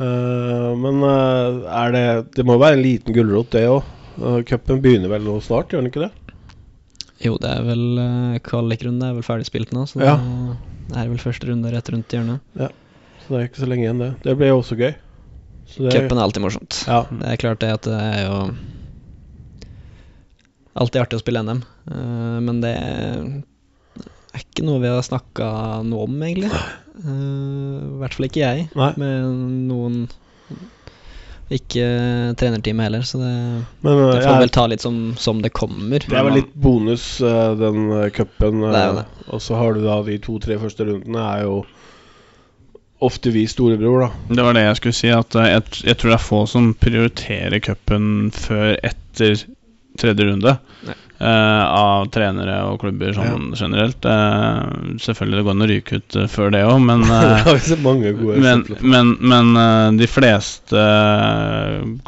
Uh, 0.02 0.72
men 0.82 1.04
uh, 1.06 1.62
er 1.70 1.92
det 1.94 2.06
Det 2.34 2.46
må 2.48 2.56
være 2.58 2.74
en 2.74 2.82
liten 2.82 3.14
gulrot, 3.14 3.52
det 3.54 3.68
òg. 3.70 3.86
Uh, 4.16 4.40
Cupen 4.48 4.80
begynner 4.82 5.12
vel 5.12 5.28
nå 5.28 5.36
snart, 5.46 5.70
gjør 5.70 5.84
den 5.84 5.92
ikke 5.92 6.08
det? 6.08 6.38
Jo, 7.22 7.36
det 7.42 7.52
er 7.52 7.68
vel 7.68 7.84
uh, 8.00 8.40
kvalikrunde 8.42 9.12
er 9.12 9.20
vel 9.20 9.28
ferdig 9.28 9.46
spilt 9.52 9.76
nå, 9.78 9.86
så 9.90 10.02
ja. 10.02 10.16
det 10.90 10.98
er 11.04 11.12
vel 11.12 11.22
første 11.22 11.52
runde 11.52 11.74
rett 11.74 11.94
rundt 11.94 12.18
hjørnet. 12.18 12.42
Ja, 12.58 12.72
så 13.22 13.36
det 13.36 13.40
er 13.42 13.52
ikke 13.52 13.62
så 13.62 13.70
lenge 13.70 13.86
igjen, 13.86 14.02
det. 14.02 14.12
Det 14.26 14.38
blir 14.40 14.54
jo 14.54 14.60
også 14.64 14.80
gøy. 14.80 14.94
Cupen 15.72 16.18
er 16.18 16.26
alltid 16.26 16.44
morsomt. 16.44 16.82
Ja. 16.90 17.04
Det 17.12 17.30
er 17.36 17.42
klart 17.44 17.62
det 17.62 17.76
at 17.78 17.86
det 17.86 18.00
er 18.02 18.24
jo 18.26 18.40
Alltid 20.80 21.02
artig 21.02 21.20
å 21.20 21.22
spille 21.24 21.42
NM, 21.44 21.64
men 22.48 22.60
det 22.64 22.76
er 24.32 24.44
ikke 24.46 24.66
noe 24.66 24.82
vi 24.84 24.92
har 24.92 25.02
snakka 25.04 25.48
noe 25.88 26.06
om, 26.08 26.20
egentlig. 26.24 26.52
Uh, 27.02 27.98
I 27.98 27.98
hvert 28.02 28.16
fall 28.18 28.28
ikke 28.28 28.44
jeg, 28.44 28.68
Nei. 28.78 28.92
med 29.02 29.66
noen 29.72 30.04
ikke 31.52 31.84
trenerteamet 32.40 32.88
heller, 32.88 33.04
så 33.04 33.20
det, 33.20 33.32
Men, 33.84 33.98
uh, 33.98 34.06
det 34.14 34.22
får 34.22 34.30
jeg, 34.30 34.42
vel 34.46 34.54
ta 34.56 34.66
litt 34.72 34.86
som, 34.86 35.02
som, 35.20 35.42
det 35.44 35.52
kommer. 35.56 36.04
Det 36.06 36.16
er 36.16 36.28
vel 36.30 36.40
litt 36.40 36.56
bonus, 36.56 37.06
den 37.20 37.92
cupen. 38.16 38.64
og 38.64 39.44
så 39.44 39.60
har 39.60 39.76
du 39.76 39.84
da 39.84 40.00
de 40.08 40.20
to-tre 40.24 40.60
første 40.62 40.88
rundene 40.88 41.28
er 41.36 41.46
jo 41.50 41.62
ofte 43.02 43.32
vi 43.34 43.48
storebror, 43.50 44.06
da. 44.06 44.36
Det 44.38 44.44
var 44.46 44.56
det 44.56 44.68
jeg 44.68 44.78
skulle 44.78 44.96
si, 44.96 45.10
at 45.10 45.36
jeg, 45.36 45.64
jeg 45.90 45.98
tror 45.98 46.14
det 46.14 46.18
er 46.20 46.28
få 46.28 46.44
som 46.48 46.68
prioriterer 46.78 47.64
cupen 47.66 48.30
før 48.36 48.76
etter 48.78 49.42
tredje 50.00 50.28
runde. 50.28 50.58
Uh, 51.22 51.66
av 51.70 52.08
trenere 52.10 52.56
og 52.66 52.80
klubber 52.82 53.12
sånn 53.14 53.52
ja. 53.52 53.58
generelt. 53.60 54.06
Uh, 54.10 54.96
selvfølgelig 55.04 55.38
det 55.38 55.44
går 55.46 55.54
an 55.54 55.62
å 55.62 55.68
ryke 55.70 56.00
ut 56.00 56.16
uh, 56.18 56.24
før 56.32 56.50
det 56.56 56.64
òg, 56.66 56.80
men, 56.88 57.04
men, 58.42 58.64
men, 58.82 59.12
men 59.22 60.00
de 60.00 60.08
fleste 60.10 60.86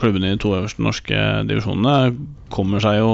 klubbene 0.02 0.32
i 0.32 0.34
de 0.34 0.42
to 0.42 0.56
øverste 0.58 0.82
norske 0.82 1.22
divisjonene 1.46 2.16
kommer 2.54 2.82
seg 2.82 3.04
jo 3.04 3.14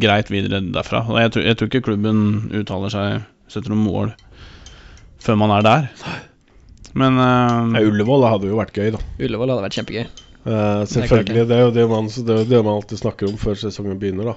greit 0.00 0.32
videre 0.32 0.62
derfra. 0.72 1.04
Og 1.04 1.20
jeg, 1.20 1.36
jeg 1.44 1.60
tror 1.60 1.72
ikke 1.72 1.84
klubben 1.90 2.24
uttaler 2.56 2.96
seg, 2.96 3.28
setter 3.52 3.74
noen 3.74 3.84
mål 3.84 4.14
før 5.20 5.36
man 5.42 5.52
er 5.58 5.68
der. 5.68 5.90
Men 6.96 7.20
ja, 7.20 7.84
Ullevål 7.84 8.24
hadde 8.24 8.48
jo 8.48 8.56
vært 8.56 8.72
gøy, 8.72 8.94
da. 8.94 9.04
Ullevål 9.20 9.52
hadde 9.52 9.68
vært 9.68 9.82
kjempegøy. 9.82 10.08
Selvfølgelig. 10.46 11.34
Det 11.34 11.42
er, 11.42 11.48
det 11.50 11.56
er 11.56 11.64
jo 11.64 11.72
det 11.74 11.86
man, 11.90 12.10
det, 12.28 12.42
det 12.50 12.60
man 12.62 12.76
alltid 12.76 13.00
snakker 13.02 13.30
om 13.30 13.40
før 13.40 13.58
sesongen 13.58 13.98
begynner, 13.98 14.34
da. 14.34 14.36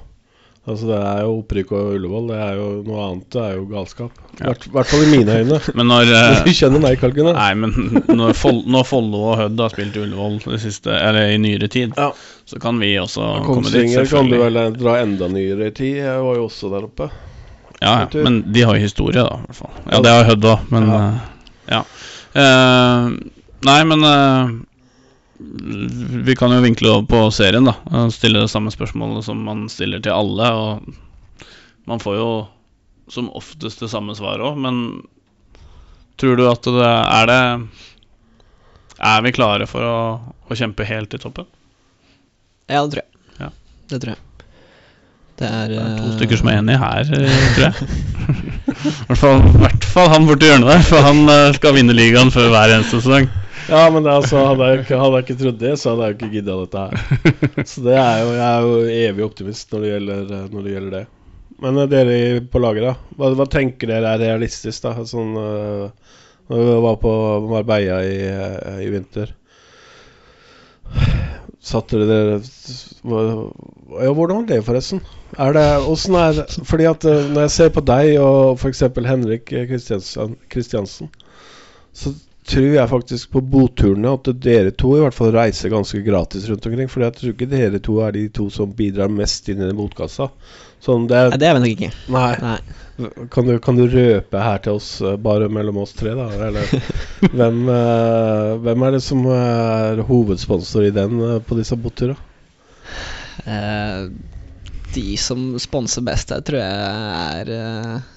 Altså 0.68 0.90
Det 0.90 0.98
er 0.98 1.22
jo 1.24 1.36
opprykk 1.40 1.72
og 1.74 1.94
Ullevål. 1.96 2.26
Det 2.30 2.40
er 2.44 2.58
jo 2.60 2.66
Noe 2.86 3.06
annet 3.06 3.28
det 3.34 3.44
er 3.46 3.54
jo 3.56 3.64
galskap. 3.72 4.20
I 4.38 4.44
ja. 4.44 4.54
hvert 4.76 4.92
fall 4.92 5.06
i 5.06 5.10
mine 5.14 5.38
øyne. 5.40 5.60
Men 5.80 5.90
når 5.90 6.12
uh, 6.12 6.42
Du 6.48 6.52
kjenner 6.56 6.84
meg, 6.84 7.00
Kalkun. 7.02 7.32
Nei, 7.36 7.54
men 7.58 7.74
når, 8.20 8.36
Fol 8.38 8.62
når 8.70 8.86
Follo 8.88 9.24
og 9.32 9.40
Hødd 9.40 9.64
har 9.64 9.74
spilt 9.74 9.98
Ullevål 10.00 10.38
det 10.46 10.62
siste, 10.64 10.94
eller 10.94 11.34
i 11.34 11.40
nyere 11.42 11.72
tid, 11.72 11.96
ja. 11.98 12.12
så 12.48 12.62
kan 12.62 12.80
vi 12.82 12.94
også 13.02 13.24
ja, 13.24 13.42
komme 13.48 13.66
dit. 13.66 13.80
Kongsvinger 13.80 14.12
kan 14.12 14.30
du 14.30 14.38
vel 14.42 14.62
eh, 14.62 14.70
dra 14.78 15.00
enda 15.02 15.32
nyere 15.32 15.72
i 15.72 15.76
tid. 15.76 16.00
Jeg 16.04 16.24
var 16.28 16.40
jo 16.40 16.46
også 16.48 16.72
der 16.74 16.88
oppe. 16.90 17.10
Ja, 17.80 17.94
ja. 18.04 18.08
men 18.20 18.42
de 18.52 18.64
har 18.68 18.78
jo 18.78 18.84
historie, 18.84 19.24
da. 19.24 19.40
I 19.40 19.50
hvert 19.50 19.62
fall. 19.64 19.76
Ja, 19.88 20.02
det 20.06 20.16
har 20.16 20.30
Hødd 20.30 20.50
òg, 20.54 20.72
men 20.74 20.90
ja. 20.90 21.02
Uh, 21.02 21.54
ja. 21.70 21.84
Uh, 22.30 23.46
nei, 23.66 23.80
men 23.90 24.10
vi 25.40 26.36
kan 26.36 26.52
jo 26.52 26.62
vinkle 26.62 26.90
over 26.92 27.06
på 27.08 27.20
serien, 27.32 27.68
da. 27.70 27.76
Stille 28.12 28.42
det 28.44 28.52
samme 28.52 28.72
spørsmålet 28.72 29.24
som 29.26 29.40
man 29.44 29.70
stiller 29.72 30.02
til 30.04 30.12
alle. 30.12 30.50
Og 30.52 31.86
man 31.88 32.02
får 32.04 32.18
jo 32.20 32.32
som 33.10 33.32
oftest 33.34 33.80
det 33.80 33.90
samme 33.90 34.16
svaret 34.18 34.44
òg, 34.46 34.60
men 34.60 35.00
tror 36.20 36.36
du 36.38 36.44
at 36.50 36.68
det 36.68 36.90
er 36.92 37.30
det 37.30 37.44
Er 39.00 39.22
vi 39.24 39.32
klare 39.32 39.66
for 39.70 39.86
å, 39.88 40.00
å 40.52 40.58
kjempe 40.60 40.84
helt 40.86 41.14
i 41.16 41.22
toppen? 41.22 41.48
Ja, 42.68 42.84
det 42.84 42.92
tror 42.92 43.02
jeg. 43.02 43.22
Ja. 43.40 43.50
Det 43.90 44.02
tror 44.04 44.12
jeg. 44.14 44.26
Det 45.40 45.48
er, 45.48 45.70
det 45.72 45.80
er 45.80 45.94
to 45.96 46.10
stykker 46.18 46.42
som 46.42 46.50
er 46.52 46.58
enige 46.60 46.82
her, 46.82 47.12
eh, 47.16 47.44
tror 47.56 47.70
jeg. 47.70 47.74
I 49.00 49.62
hvert 49.64 49.86
fall 49.88 50.12
han 50.12 50.28
borti 50.28 50.50
hjørnet 50.52 50.68
der, 50.68 50.84
for 50.84 51.06
han 51.08 51.24
eh, 51.32 51.54
skal 51.56 51.78
vinne 51.80 51.96
ligaen 51.96 52.32
før 52.36 52.52
hver 52.52 52.76
eneste 52.76 53.00
sesong. 53.00 53.30
Ja, 53.70 53.90
men 53.92 54.04
det, 54.04 54.12
altså, 54.12 54.42
hadde, 54.48 54.68
jeg, 54.72 54.86
hadde, 54.90 55.16
jeg, 55.16 55.26
ikke 55.26 55.40
trodd 55.44 55.60
det, 55.62 55.74
så 55.80 55.94
hadde 55.94 56.08
jeg 56.08 56.18
ikke 56.18 56.32
gidda 56.34 56.58
dette 56.62 56.84
her. 56.84 57.24
Så 57.72 57.84
det 57.86 57.96
er 58.00 58.22
jo, 58.24 58.30
jeg 58.34 58.46
er 58.50 58.68
jo 58.68 58.78
evig 59.10 59.26
optimist 59.26 59.74
når 59.74 59.84
det 59.84 59.92
gjelder, 59.92 60.30
når 60.54 60.64
det, 60.64 60.76
gjelder 60.76 60.96
det. 60.98 61.04
Men 61.66 61.82
uh, 61.82 61.90
dere 61.92 62.16
på 62.52 62.62
laget, 62.64 62.88
da. 62.88 62.94
Hva, 63.20 63.34
hva, 63.38 63.50
tenker 63.52 63.92
dere 63.92 64.14
er 64.16 64.24
realistisk? 64.24 64.86
da? 64.86 64.96
Sånn, 65.10 65.36
uh, 65.36 66.16
når 66.50 66.64
vi 66.64 66.78
var 66.88 66.98
på 67.04 67.12
Marbella 67.50 68.00
i, 68.08 68.16
uh, 68.26 68.80
i 68.82 68.90
vinter 68.90 69.36
Satte 71.62 72.00
dere 72.02 72.40
Ja, 72.40 74.14
hvordan 74.16 74.40
var 74.40 74.48
det, 74.50 74.64
forresten? 74.66 75.04
Er 75.38 75.54
det, 75.54 75.66
åssen 75.92 76.16
er 76.18 76.40
Fordi 76.66 76.88
at 76.90 77.06
når 77.06 77.44
jeg 77.44 77.54
ser 77.54 77.70
på 77.76 77.84
deg 77.86 78.16
og 78.24 78.58
f.eks. 78.58 78.82
Henrik 79.06 79.54
Kristiansen, 80.50 81.12
så 81.94 82.16
tror 82.50 82.68
jeg 82.76 82.90
faktisk 82.92 83.32
på 83.36 83.42
boturene 83.46 84.14
at 84.18 84.30
dere 84.42 84.74
to 84.76 84.96
i 84.98 85.04
hvert 85.04 85.16
fall 85.16 85.32
reiser 85.36 85.72
ganske 85.74 86.02
gratis 86.06 86.48
rundt 86.50 86.66
omkring. 86.66 86.90
For 86.92 87.06
jeg 87.06 87.16
tror 87.18 87.36
ikke 87.36 87.50
dere 87.52 87.82
to 87.86 88.00
er 88.06 88.16
de 88.16 88.26
to 88.34 88.50
som 88.54 88.74
bidrar 88.76 89.12
mest 89.14 89.50
inn 89.52 89.62
i 89.62 89.68
den 89.68 89.78
botkassa. 89.78 90.30
Sånn 90.84 91.10
det, 91.12 91.20
nei, 91.34 91.40
det 91.42 91.50
er 91.50 91.58
vi 91.58 91.64
nok 91.64 91.76
ikke. 91.76 91.92
Nei. 92.16 92.32
nei. 92.44 92.58
Kan, 93.32 93.48
du, 93.48 93.54
kan, 93.64 93.78
du, 93.80 93.86
røpe 93.92 94.42
her 94.44 94.60
til 94.64 94.80
oss, 94.80 94.90
eh, 95.04 95.16
bare 95.20 95.48
mellom 95.52 95.78
oss 95.84 95.94
tre, 95.96 96.12
da? 96.18 96.28
Eller 96.50 96.68
hvem, 97.38 97.62
uh, 97.72 98.58
hvem 98.64 98.84
er 98.88 98.98
det 98.98 99.04
som 99.06 99.24
er 99.32 100.04
hovedsponsor 100.08 100.90
i 100.90 100.96
den 100.96 101.16
uh, 101.20 101.38
på 101.44 101.56
disse 101.60 101.78
boturene? 101.80 102.20
Uh, 103.46 104.12
de 104.94 105.18
som 105.18 105.54
sponser 105.60 106.04
best 106.06 106.32
her, 106.34 106.42
tror 106.46 106.62
jeg 106.62 106.88
er 107.40 107.52
eh, 107.54 108.08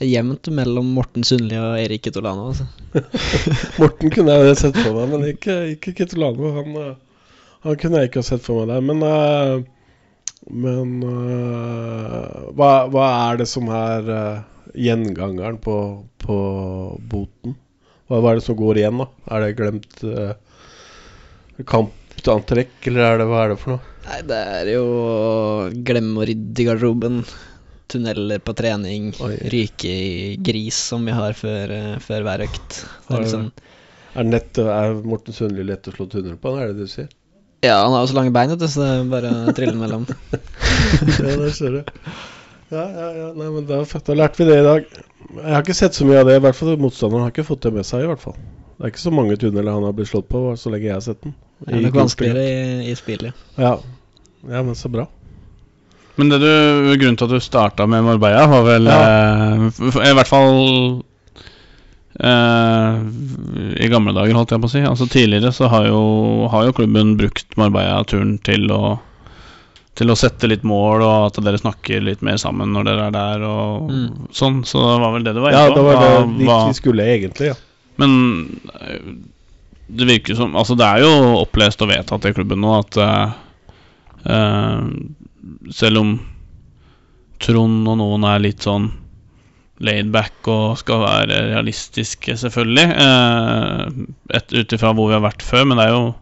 jevnt 0.00 0.48
mellom 0.54 0.92
Morten 0.96 1.24
Sundli 1.26 1.58
og 1.60 1.76
Erik 1.80 2.06
Kitolano. 2.06 2.50
Altså. 2.50 2.66
Morten 3.80 4.12
kunne 4.12 4.36
jeg 4.38 4.56
sett 4.60 4.78
for 4.80 4.96
meg, 4.96 5.12
men 5.12 5.26
ikke, 5.34 5.56
ikke 5.74 5.94
Kitolano. 5.98 6.52
Han, 6.56 6.78
eh, 6.80 7.26
han, 7.66 7.78
kunne 7.80 8.00
jeg 8.00 8.10
ikke 8.10 8.22
ha 8.22 8.28
sett 8.30 8.44
for 8.44 8.62
meg 8.62 8.72
der. 8.72 8.86
Men, 8.88 9.04
uh, 9.04 9.60
men 10.50 10.94
uh, 11.04 12.48
hva, 12.56 12.70
hva, 12.92 13.08
er 13.28 13.42
det 13.42 13.48
som 13.50 13.68
er 13.76 14.08
gjengangeren 14.72 15.60
på, 15.60 15.76
på 16.24 16.38
boten? 17.12 17.58
Hva, 18.08 18.22
hva, 18.22 18.32
er 18.32 18.40
det 18.40 18.46
som 18.48 18.58
går 18.58 18.80
igjen, 18.80 19.04
da? 19.04 19.10
Er 19.30 19.44
det 19.44 19.56
glemt 19.60 20.04
kampantrekk, 21.68 22.72
eller 22.88 23.04
er 23.04 23.20
det, 23.20 23.28
hva 23.28 23.44
er 23.44 23.52
det 23.52 23.60
for 23.60 23.76
noe? 23.76 23.86
Nei, 24.08 24.22
det 24.26 24.38
er 24.56 24.68
jo 24.72 24.84
glemme 25.86 26.22
å 26.22 26.26
rydde 26.26 26.62
i 26.62 26.66
garderoben 26.66 27.20
tunneler 27.90 28.42
på 28.44 28.54
trening, 28.58 29.10
Oi. 29.24 29.34
ryke 29.52 29.90
i 29.90 30.34
gris 30.40 30.78
som 30.92 31.04
vi 31.06 31.14
har 31.16 31.36
før, 31.38 31.74
uh, 31.74 31.94
før 32.02 32.26
hver 32.26 32.46
økt. 32.46 32.82
Det 33.08 33.16
er, 33.16 33.24
liksom, 33.24 33.48
er, 34.14 34.28
nett, 34.30 34.60
er 34.62 34.98
Morten 35.06 35.36
Sundli 35.36 35.66
lett 35.66 35.90
å 35.90 35.94
slå 35.94 36.08
tunnel 36.10 36.38
på, 36.40 36.54
er 36.56 36.70
det 36.70 36.80
det 36.80 36.90
du 36.90 36.94
sier? 36.94 37.10
Ja, 37.60 37.82
han 37.82 37.92
har 37.92 38.06
jo 38.06 38.08
så 38.08 38.16
lange 38.16 38.32
bein, 38.32 38.52
så 38.56 38.56
det 38.56 38.88
er 38.88 39.08
bare 39.10 39.30
å 39.50 39.52
trille 39.56 39.76
mellom. 39.76 40.06
ja, 41.20 41.34
det 41.42 41.50
ser 41.58 41.76
du. 41.76 41.96
Ja, 42.70 42.84
ja, 42.86 43.08
ja. 43.18 43.28
Nei, 43.34 43.50
men 43.50 43.66
da, 43.68 43.82
da 43.84 44.16
lærte 44.16 44.40
vi 44.40 44.46
det 44.48 44.60
i 44.62 44.64
dag. 44.64 44.86
Jeg 45.34 45.52
har 45.52 45.64
ikke 45.64 45.76
sett 45.76 45.98
så 45.98 46.06
mye 46.06 46.22
av 46.22 46.30
det. 46.30 46.38
I 46.38 46.42
hvert 46.46 46.56
fall 46.56 46.80
Motstanderen 46.80 47.26
har 47.26 47.34
ikke 47.34 47.46
fått 47.48 47.66
det 47.66 47.74
med 47.74 47.86
seg. 47.86 48.06
i 48.06 48.10
hvert 48.10 48.22
fall 48.22 48.36
Det 48.38 48.86
er 48.86 48.92
ikke 48.94 49.02
så 49.02 49.12
mange 49.14 49.36
tunneler 49.42 49.76
han 49.76 49.84
har 49.84 49.96
blitt 49.98 50.10
slått 50.12 50.30
på, 50.30 50.44
så 50.56 50.72
lenge 50.72 50.88
jeg 50.88 50.96
har 50.96 51.04
sett 51.04 51.20
den. 51.26 51.34
Det 51.66 51.74
er 51.76 51.84
nok 51.84 51.98
vanskeligere 51.98 52.44
i, 52.46 52.92
i 52.92 52.94
spillet. 52.96 53.42
Ja. 53.60 53.74
ja, 54.46 54.62
men 54.62 54.78
så 54.78 54.88
bra. 54.92 55.04
Men 56.20 56.32
det 56.32 56.40
du, 56.42 56.50
grunnen 57.00 57.16
til 57.16 57.28
at 57.28 57.32
du 57.32 57.40
starta 57.40 57.86
med 57.88 58.04
Marbella, 58.04 58.44
var 58.50 58.66
vel 58.66 58.88
ja. 58.90 58.98
eh, 59.00 60.10
I 60.10 60.14
hvert 60.18 60.28
fall 60.28 60.58
eh, 62.20 62.98
i 63.80 63.88
gamle 63.88 64.12
dager, 64.16 64.36
holdt 64.36 64.52
jeg 64.52 64.60
på 64.60 64.68
å 64.68 64.74
si. 64.74 64.82
Altså 64.84 65.08
Tidligere 65.08 65.54
så 65.56 65.70
har 65.72 65.88
jo, 65.88 66.02
har 66.52 66.68
jo 66.68 66.76
klubben 66.76 67.14
brukt 67.20 67.56
Marbella-turen 67.60 68.36
til 68.44 68.68
å 68.74 68.98
til 70.00 70.12
å 70.12 70.16
sette 70.16 70.48
litt 70.48 70.62
mål, 70.64 71.02
og 71.04 71.26
at 71.26 71.40
dere 71.44 71.58
snakker 71.60 72.00
litt 72.04 72.22
mer 72.24 72.38
sammen 72.40 72.70
når 72.72 72.86
dere 72.88 73.08
er 73.08 73.16
der. 73.16 73.42
Og 73.44 73.90
mm. 73.90 74.06
sånn, 74.32 74.62
Så 74.64 74.80
det 74.80 74.96
var 75.02 75.12
vel 75.16 75.26
det 75.26 75.34
du 75.36 75.42
var? 75.44 75.56
Ja, 75.56 75.66
det 75.74 75.84
var 75.84 76.00
det 76.00 76.46
hva, 76.46 76.56
vi 76.70 76.78
skulle 76.78 77.08
egentlig, 77.16 77.50
ja. 77.52 77.58
Men 78.00 78.14
eh, 78.80 79.10
det 79.90 80.06
virker 80.08 80.38
som 80.38 80.54
Altså, 80.56 80.76
det 80.78 80.86
er 80.86 81.02
jo 81.04 81.40
opplest 81.42 81.82
og 81.84 81.90
vedtatt 81.90 82.28
i 82.30 82.32
klubben 82.32 82.62
nå 82.62 82.70
at 82.78 82.96
uh, 83.02 83.34
selv 84.20 86.00
om 86.00 86.10
Trond 87.40 87.88
og 87.88 87.96
noen 87.96 88.26
er 88.28 88.42
litt 88.44 88.66
sånn 88.66 88.90
laidback 89.80 90.48
og 90.52 90.78
skal 90.80 91.02
være 91.04 91.38
realistiske, 91.54 92.36
selvfølgelig, 92.36 92.86
eh, 93.00 94.58
ut 94.60 94.74
ifra 94.76 94.92
hvor 94.92 95.08
vi 95.08 95.16
har 95.16 95.24
vært 95.24 95.44
før. 95.44 95.64
Men 95.68 95.80
det 95.80 95.88
er 95.88 95.96
jo 95.96 96.14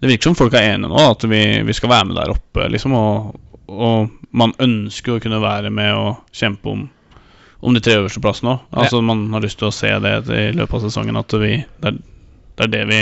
Det 0.00 0.10
virker 0.10 0.26
som 0.26 0.34
folk 0.36 0.52
er 0.52 0.74
enige 0.74 0.90
nå, 0.90 1.00
at 1.00 1.22
vi, 1.24 1.62
vi 1.64 1.72
skal 1.72 1.88
være 1.88 2.04
med 2.04 2.16
der 2.18 2.32
oppe, 2.34 2.66
liksom. 2.68 2.92
Og, 2.92 3.38
og, 3.72 4.10
man 4.36 4.52
ønsker 4.60 5.14
å 5.14 5.20
kunne 5.22 5.38
være 5.40 5.70
med 5.72 5.94
og 5.94 6.34
kjempe 6.34 6.68
om, 6.68 6.82
om 7.62 7.72
de 7.72 7.80
tre 7.80 7.94
øverste 7.96 8.20
plassene 8.20 8.50
òg. 8.52 8.66
Altså, 8.82 8.98
ja. 8.98 9.06
man 9.06 9.22
har 9.32 9.40
lyst 9.46 9.62
til 9.62 9.70
å 9.70 9.72
se 9.72 9.92
det 10.04 10.12
i 10.34 10.50
løpet 10.58 10.76
av 10.76 10.82
sesongen, 10.84 11.16
at 11.16 11.32
vi, 11.40 11.54
det, 11.80 11.92
er, 11.94 12.02
det 12.58 12.66
er 12.66 12.72
det 12.74 12.82
vi 12.90 13.00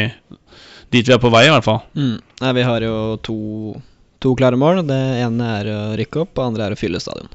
Dit 0.93 1.09
vi 1.09 1.17
er 1.17 1.19
på 1.19 1.33
vei, 1.33 1.47
i 1.49 1.51
hvert 1.51 1.65
fall. 1.65 1.81
Mm. 1.97 2.21
Nei, 2.45 2.53
vi 2.61 2.69
har 2.69 2.85
jo 2.85 2.97
to 3.25 3.39
to 4.23 4.35
klare 4.39 4.59
mål. 4.59 4.85
Det 4.89 4.99
ene 5.23 5.49
er 5.59 5.71
å 5.73 5.81
rykke 5.99 6.25
opp, 6.25 6.35
og 6.37 6.41
det 6.41 6.49
andre 6.51 6.69
er 6.69 6.77
å 6.77 6.81
fylle 6.81 7.03
stadion. 7.03 7.31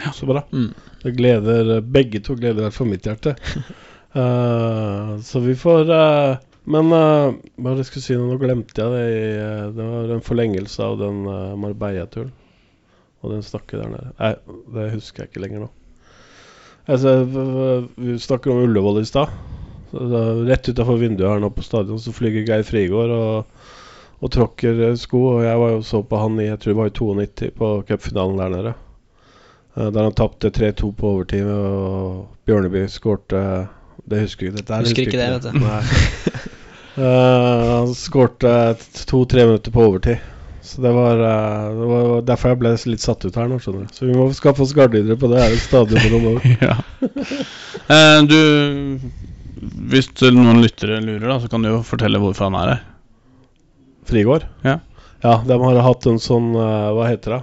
Ja, 0.00 0.12
Så 0.12 0.26
bra. 0.26 0.44
Mm. 0.52 0.72
Det 1.02 1.10
gleder 1.18 1.80
Begge 1.80 2.22
to 2.24 2.36
gleder 2.38 2.70
for 2.70 2.88
mitt 2.88 3.06
hjerte. 3.06 3.34
uh, 4.14 5.18
så 5.28 5.42
vi 5.42 5.54
får 5.58 5.90
uh, 5.90 6.38
Men 6.64 6.92
uh, 6.94 7.34
hva 7.58 7.74
jeg 7.76 7.88
skulle 7.90 8.06
si 8.06 8.16
nå? 8.16 8.28
Nå 8.30 8.38
glemte 8.40 8.78
jeg 8.78 8.94
det. 8.94 9.74
det 9.76 9.88
var 9.90 10.14
en 10.14 10.24
forlengelse 10.24 10.86
av 10.86 10.98
den 11.02 11.24
Marbella-turen. 11.60 12.32
Og 13.22 13.34
den 13.34 13.42
snakker 13.46 13.82
der 13.82 13.90
nede. 13.92 14.12
Nei, 14.18 14.34
det 14.74 14.92
husker 14.96 15.22
jeg 15.22 15.30
ikke 15.30 15.42
lenger 15.44 15.64
nå. 15.66 15.72
Altså, 16.90 17.12
vi 17.94 18.16
snakker 18.18 18.50
om 18.50 18.64
Ullevål 18.64 18.98
i 18.98 19.06
stad. 19.06 19.30
Rett 19.92 20.70
utafor 20.72 20.98
vinduet 20.98 21.28
her 21.30 21.42
nå 21.42 21.50
på 21.54 21.62
stadion 21.62 22.00
så 22.02 22.14
flyger 22.16 22.48
Geir 22.48 22.64
Frigård 22.66 23.12
og 23.14 23.61
og 24.22 24.30
tråkker 24.30 24.80
eh, 24.88 24.96
sko. 24.98 25.22
Og 25.34 25.44
jeg 25.46 25.60
var 25.62 25.76
jo 25.76 25.82
så 25.86 26.02
på 26.06 26.22
han 26.22 26.40
i 26.40 26.48
jeg 26.48 26.62
tror 26.62 26.72
det 26.72 26.80
var 26.80 26.90
i 26.90 26.96
92 27.26 27.52
på 27.58 27.74
cupfinalen 27.88 28.42
der 28.42 28.56
nede. 28.56 28.74
Uh, 29.72 29.88
der 29.88 30.02
han 30.04 30.16
tapte 30.16 30.52
3-2 30.52 30.90
på 30.98 31.14
overtid, 31.14 31.46
og 31.48 32.26
Bjørneby 32.46 32.84
skårte 32.92 33.40
Det 34.04 34.20
husker 34.20 34.50
jeg 34.50 34.60
ikke. 34.60 34.82
husker 34.82 35.06
ikke 35.06 35.20
det, 35.20 35.30
vet 35.32 35.44
du. 35.46 35.56
uh, 37.00 37.78
han 37.78 37.94
skårte 37.96 38.52
to-tre 39.08 39.46
minutter 39.48 39.72
på 39.72 39.86
overtid. 39.88 40.28
Så 40.62 40.82
det 40.84 40.92
var, 40.94 41.18
uh, 41.18 41.80
det 41.80 41.88
var, 41.88 42.20
derfor 42.28 42.52
jeg 42.52 42.60
ble 42.60 42.74
litt 42.92 43.02
satt 43.02 43.24
ut 43.24 43.40
her 43.40 43.48
nå, 43.50 43.58
skjønner 43.58 43.88
du. 43.88 43.96
Så 43.96 44.06
vi 44.06 44.14
må 44.14 44.28
skaffe 44.36 44.62
oss 44.62 44.76
gardinere 44.76 45.18
på 45.18 45.32
det 45.32 45.40
her 45.40 45.56
stadion 45.58 46.04
på 46.04 46.12
noen 46.12 46.28
år. 46.36 46.40
ja. 46.68 46.76
du 48.28 48.38
Hvis 49.90 50.12
noen 50.28 50.62
lyttere 50.62 51.00
lurer, 51.00 51.26
da, 51.32 51.40
så 51.42 51.50
kan 51.50 51.64
du 51.64 51.72
jo 51.72 51.82
fortelle 51.86 52.20
hvorfor 52.22 52.50
han 52.50 52.60
er 52.60 52.74
her. 52.74 52.88
Frigård? 54.08 54.46
Ja. 54.66 54.78
ja, 55.22 55.42
de 55.46 55.58
har 55.62 55.80
hatt 55.86 56.06
en 56.10 56.20
sånn 56.22 56.54
uh, 56.56 56.92
Hva 56.96 57.08
heter 57.10 57.36
det? 57.36 57.42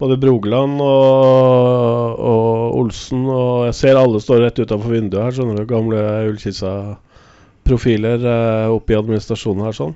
Både 0.00 0.16
Brogland 0.16 0.80
og, 0.80 2.16
og, 2.16 2.76
Olsen 2.80 3.26
og 3.28 3.66
Jeg 3.68 3.76
ser 3.76 4.00
alle 4.00 4.20
står 4.22 4.40
rett 4.46 4.60
utafor 4.62 4.94
vinduet 4.94 5.26
her, 5.26 5.34
skjønner 5.36 5.60
du. 5.60 5.66
Gamle 5.68 6.00
Ullkisa-profiler 6.30 8.24
uh, 8.24 8.72
oppe 8.76 8.94
i 8.94 8.98
administrasjonen 9.00 9.66
her 9.68 9.76
sånn. 9.76 9.94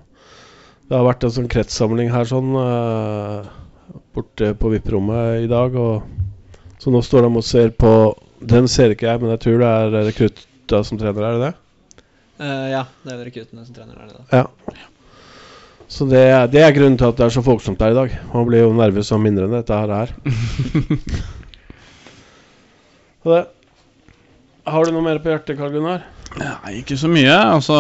Det 0.85 0.99
har 0.99 1.07
vært 1.07 1.25
en 1.25 1.33
sånn 1.39 1.49
kretssamling 1.53 2.13
her 2.13 2.29
sånn 2.29 2.53
uh, 2.53 3.49
borte 4.13 4.53
på 4.61 4.75
VIP-rommet 4.75 5.47
i 5.47 5.49
dag. 5.49 5.73
Og, 5.73 6.05
så 6.83 6.93
nå 6.93 7.01
står 7.05 7.25
de 7.25 7.31
og 7.41 7.47
ser 7.47 7.73
på 7.73 7.93
Den 8.45 8.69
ser 8.69 8.93
ikke 8.93 9.09
jeg, 9.09 9.23
men 9.23 9.33
jeg 9.33 9.41
tror 9.47 9.63
det 9.63 9.69
er 9.81 10.09
rekrutta 10.11 10.83
som 10.85 11.01
trener, 11.01 11.25
er 11.25 11.33
det 11.39 11.47
det? 11.47 11.55
Uh, 12.35 12.67
ja, 12.75 12.83
det 13.07 13.15
er 13.15 13.25
rekruttene 13.25 13.65
som 13.65 13.73
trener, 13.77 13.95
der 13.95 14.11
det 14.11 14.17
da. 14.19 14.43
Ja. 14.43 14.45
Så 15.89 16.07
det, 16.09 16.25
det, 16.53 16.63
er 16.65 16.75
grunnen 16.75 16.97
til 16.99 17.11
at 17.11 17.19
det 17.19 17.27
er 17.27 17.35
så 17.35 17.43
folksomt 17.45 17.81
der 17.81 17.93
i 17.93 17.99
dag. 17.99 18.15
Man 18.33 18.47
blir 18.49 18.65
jo 18.65 18.73
nervøs 18.77 19.13
av 19.15 19.21
mindre 19.23 19.47
enn 19.47 19.57
dette 19.59 19.79
her. 19.79 20.13
det. 23.29 23.43
Har 24.65 24.85
du 24.85 24.95
noe 24.95 25.05
mer 25.05 25.21
på 25.21 25.29
hjertet, 25.33 25.59
Karl 25.59 25.75
Gunnar? 25.75 26.07
Nei, 26.41 26.79
ikke 26.81 26.97
så 26.99 27.11
mye. 27.13 27.35
Altså 27.35 27.77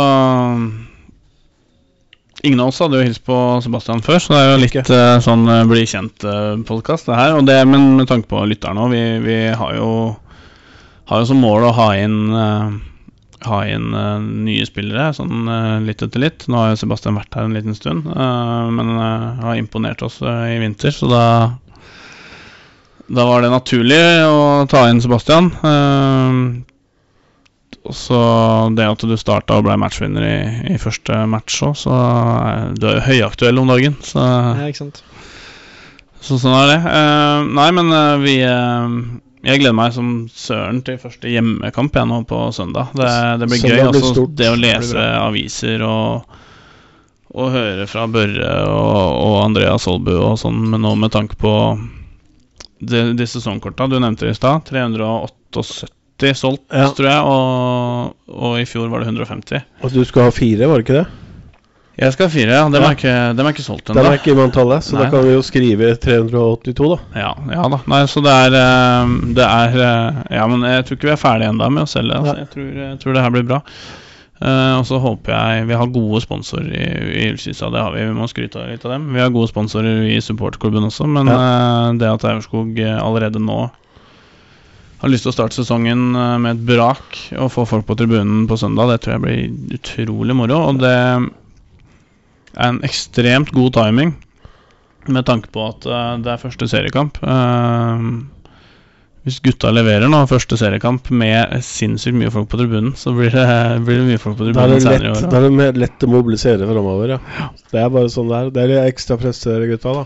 Ingen 2.44 2.60
av 2.60 2.68
oss 2.68 2.80
hadde 2.82 2.98
jo 3.00 3.06
hilst 3.06 3.22
på 3.24 3.36
Sebastian 3.64 4.02
før, 4.04 4.18
så 4.20 4.34
det 4.34 4.40
er 4.42 4.50
jo 4.50 4.56
litt 4.60 4.90
uh, 4.92 5.16
sånn 5.24 5.46
uh, 5.48 5.62
bli 5.64 5.86
kjent-podkast, 5.88 7.06
uh, 7.08 7.14
det 7.14 7.20
her. 7.22 7.36
Og 7.38 7.46
det, 7.48 7.56
men 7.70 7.94
med 7.96 8.10
tanke 8.10 8.28
på 8.28 8.42
lytterne 8.50 8.84
òg, 8.84 8.92
vi, 8.92 9.00
vi, 9.24 9.38
har 9.56 9.78
jo 9.78 9.88
har 11.08 11.22
jo 11.22 11.28
som 11.30 11.40
mål 11.40 11.64
å 11.70 11.72
ha 11.78 11.86
inn 12.00 12.18
uh, 12.36 12.74
ha 13.48 13.60
inn 13.68 13.94
uh, 13.94 14.18
nye 14.20 14.64
spillere 14.68 15.10
sånn 15.16 15.48
uh, 15.48 15.80
litt 15.84 16.02
etter 16.04 16.22
litt. 16.22 16.46
Nå 16.48 16.60
har 16.60 16.72
jo 16.72 16.80
Sebastian 16.82 17.18
vært 17.18 17.36
her 17.36 17.48
en 17.48 17.56
liten 17.56 17.76
stund, 17.76 18.08
uh, 18.08 18.70
men 18.72 18.94
har 18.98 19.58
imponert 19.58 20.04
oss 20.06 20.20
i 20.24 20.58
vinter, 20.62 20.94
så 20.94 21.10
da 21.10 21.24
da 23.04 23.26
var 23.28 23.42
det 23.44 23.50
naturlig 23.52 24.00
å 24.24 24.64
ta 24.64 24.86
inn 24.88 25.02
Sebastian. 25.04 25.50
så 27.92 28.20
det 28.72 28.86
at 28.88 29.04
du 29.04 29.12
starta 29.20 29.58
og 29.58 29.66
ble 29.66 29.76
matchvinner 29.76 30.24
i, 30.24 30.38
i 30.72 30.78
første 30.80 31.18
match 31.28 31.58
òg, 31.66 31.76
så 31.76 31.98
du 32.80 32.86
er 32.88 32.96
jo 32.96 33.04
høyaktuell 33.10 33.60
om 33.60 33.68
dagen. 33.74 33.98
Så, 34.00 34.24
ja, 34.24 34.70
ikke 34.72 34.86
sant. 34.86 35.02
Så 36.24 36.40
sånn 36.40 36.56
er 36.62 36.72
det. 36.72 36.80
nei, 37.60 37.68
men 37.76 37.92
vi 38.24 38.38
jeg 39.44 39.60
gleder 39.60 39.76
meg 39.76 39.92
som 39.92 40.12
søren 40.32 40.80
til 40.86 40.96
første 41.00 41.28
hjemmekamp 41.28 41.96
jeg 41.96 42.08
nå 42.08 42.22
på 42.28 42.40
søndag. 42.56 42.94
Det, 42.96 43.10
det 43.42 43.48
blir 43.50 43.60
søndag 43.60 43.76
gøy. 43.76 43.90
Blir 43.92 44.00
altså, 44.00 44.26
det 44.40 44.48
å 44.50 44.60
lese 44.60 45.04
aviser 45.20 45.84
og, 45.84 46.38
og 47.34 47.50
høre 47.52 47.88
fra 47.90 48.06
Børre 48.10 48.54
og, 48.70 49.18
og 49.26 49.36
Andreas 49.42 49.88
Holbu 49.90 50.14
og 50.16 50.38
sånn, 50.40 50.62
men 50.72 50.84
nå 50.86 50.94
med 51.00 51.12
tanke 51.14 51.36
på 51.40 51.52
de, 52.84 53.04
de 53.16 53.26
sesongkorta 53.28 53.88
du 53.90 53.98
nevnte 54.00 54.30
i 54.30 54.36
stad. 54.36 54.64
378 54.70 56.32
solgt, 56.38 56.64
ja. 56.70 56.88
tror 56.96 57.10
jeg, 57.10 57.34
og, 57.34 58.16
og, 58.32 58.56
i 58.62 58.66
fjor 58.68 58.88
var 58.92 59.02
det 59.02 59.10
150. 59.12 59.68
Og 59.82 59.92
du 59.92 60.00
skulle 60.06 60.30
ha 60.30 60.34
fire, 60.34 60.70
var 60.70 60.80
det 60.80 60.86
ikke 60.86 61.00
det? 61.02 61.06
Jeg 61.94 62.10
skal 62.10 62.26
ha 62.26 62.32
fire, 62.32 62.54
ja. 62.56 62.62
Er, 62.66 62.94
ikke, 62.96 63.10
dem 63.38 63.46
er 63.46 63.54
ikke 63.54 63.62
solgt 63.62 63.90
ennå. 63.90 64.00
Dem 64.00 64.08
er 64.10 64.16
ikke 64.18 64.32
i 64.32 64.38
manntallet, 64.38 64.82
så 64.82 64.96
Nei. 64.96 65.04
da 65.04 65.10
kan 65.12 65.26
vi 65.28 65.34
jo 65.36 65.42
skrive 65.46 65.92
382, 66.02 66.88
da. 66.90 66.96
Ja, 67.22 67.28
ja 67.54 67.66
da. 67.70 67.78
Nei, 67.92 68.00
så 68.10 68.22
det 68.24 68.32
er, 68.34 68.56
eh, 68.58 69.12
det 69.36 69.44
er 69.46 69.76
eh, 69.78 70.24
Ja, 70.34 70.48
men 70.50 70.66
jeg 70.66 70.88
tror 70.88 70.98
ikke 70.98 71.08
vi 71.12 71.12
er 71.14 71.20
ferdige 71.20 71.52
ennå 71.54 71.68
med 71.70 71.84
å 71.84 71.92
selge. 71.92 72.16
Altså. 72.18 72.34
Jeg, 72.40 72.48
tror, 72.54 72.72
jeg, 72.80 72.96
tror, 73.04 73.14
det 73.14 73.22
her 73.22 73.36
blir 73.36 73.46
bra. 73.52 73.60
Uh, 74.42 74.80
og 74.80 74.82
så 74.88 74.98
håper 74.98 75.30
jeg 75.30 75.66
Vi 75.68 75.76
har 75.78 75.90
gode 75.94 76.18
sponsorer 76.20 76.72
i, 76.74 76.88
i 77.22 77.28
Ullkisa, 77.30 77.68
det 77.70 77.84
har 77.84 77.94
vi. 77.94 78.02
Vi 78.02 78.16
må 78.18 78.26
skryte 78.28 78.64
litt 78.66 78.82
av 78.82 78.96
dem. 78.96 79.06
Vi 79.14 79.22
har 79.22 79.30
gode 79.32 79.52
sponsorer 79.52 80.02
i 80.10 80.18
supportklubben 80.18 80.88
også, 80.90 81.06
men 81.06 81.30
ja. 81.30 81.38
uh, 81.38 81.92
det 82.00 82.10
at 82.10 82.26
Aurskog 82.32 82.82
allerede 82.82 83.38
nå 83.38 83.60
har 85.04 85.12
lyst 85.12 85.28
til 85.28 85.30
å 85.30 85.36
starte 85.36 85.60
sesongen 85.60 86.10
med 86.42 86.50
et 86.50 86.66
brak 86.66 87.18
og 87.36 87.50
få 87.52 87.66
folk 87.68 87.86
på 87.86 87.96
tribunen 88.00 88.46
på 88.48 88.58
søndag, 88.58 88.90
det 88.90 89.02
tror 89.04 89.18
jeg 89.18 89.24
blir 89.24 89.78
utrolig 89.78 90.36
moro. 90.38 90.60
Og 90.72 90.78
det 90.80 90.94
en 92.60 92.80
ekstremt 92.86 93.52
god 93.54 93.74
timing 93.78 94.14
med 95.10 95.26
tanke 95.28 95.50
på 95.52 95.66
at 95.68 95.86
uh, 95.88 96.14
det 96.22 96.32
er 96.32 96.40
første 96.40 96.68
seriekamp. 96.70 97.20
Uh, 97.20 98.24
hvis 99.24 99.38
gutta 99.44 99.70
leverer 99.72 100.10
nå 100.12 100.18
første 100.28 100.56
seriekamp 100.60 101.08
med 101.08 101.54
sinnssykt 101.64 102.16
mye 102.16 102.32
folk 102.32 102.50
på 102.52 102.60
tribunen, 102.60 102.92
så 102.96 103.14
blir 103.16 103.32
det, 103.32 103.46
blir 103.86 104.02
det 104.02 104.08
mye 104.10 104.20
folk 104.20 104.36
på 104.40 104.50
tribunen 104.50 104.82
senere 104.84 105.08
i 105.08 105.14
år. 105.14 105.30
Da 105.32 105.40
er 105.40 105.48
det 105.48 105.70
lett 105.80 106.04
å 106.04 106.10
mobilisere 106.12 106.68
framover, 106.68 107.16
ja. 107.16 107.22
ja. 107.38 107.48
Det 107.72 107.80
er 107.80 107.94
bare 107.94 108.12
sånn 108.12 108.28
det 108.32 108.42
er. 108.42 108.52
Det 108.52 108.66
er 108.66 108.90
ekstra 108.90 109.18
press 109.20 109.40
til 109.44 109.54
dere 109.54 109.70
gutta, 109.72 109.96
da. 110.02 110.04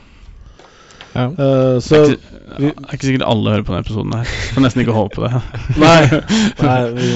Ja. 1.14 1.24
Uh, 1.34 1.78
så 1.82 2.02
det 2.04 2.04
er, 2.04 2.12
ikke, 2.14 2.34
det 2.58 2.68
er 2.70 2.94
ikke 2.94 3.08
sikkert 3.08 3.24
alle 3.26 3.54
hører 3.54 3.64
på 3.66 3.74
denne 3.74 3.86
episoden 3.86 4.14
her. 4.14 4.34
Får 4.54 4.64
nesten 4.66 4.84
ikke 4.84 4.98
håpe 4.98 5.24
det. 5.24 5.40
Nei, 5.84 6.20
nei 6.66 6.78
vi, 6.94 7.08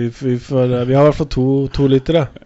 vi, 0.00 0.10
vi, 0.18 0.34
får, 0.42 0.74
vi, 0.76 0.96
har 0.98 1.06
i 1.06 1.08
hvert 1.08 1.20
fall 1.22 1.32
to, 1.32 1.46
to 1.76 1.88
liter, 1.88 2.20
ja. 2.20 2.45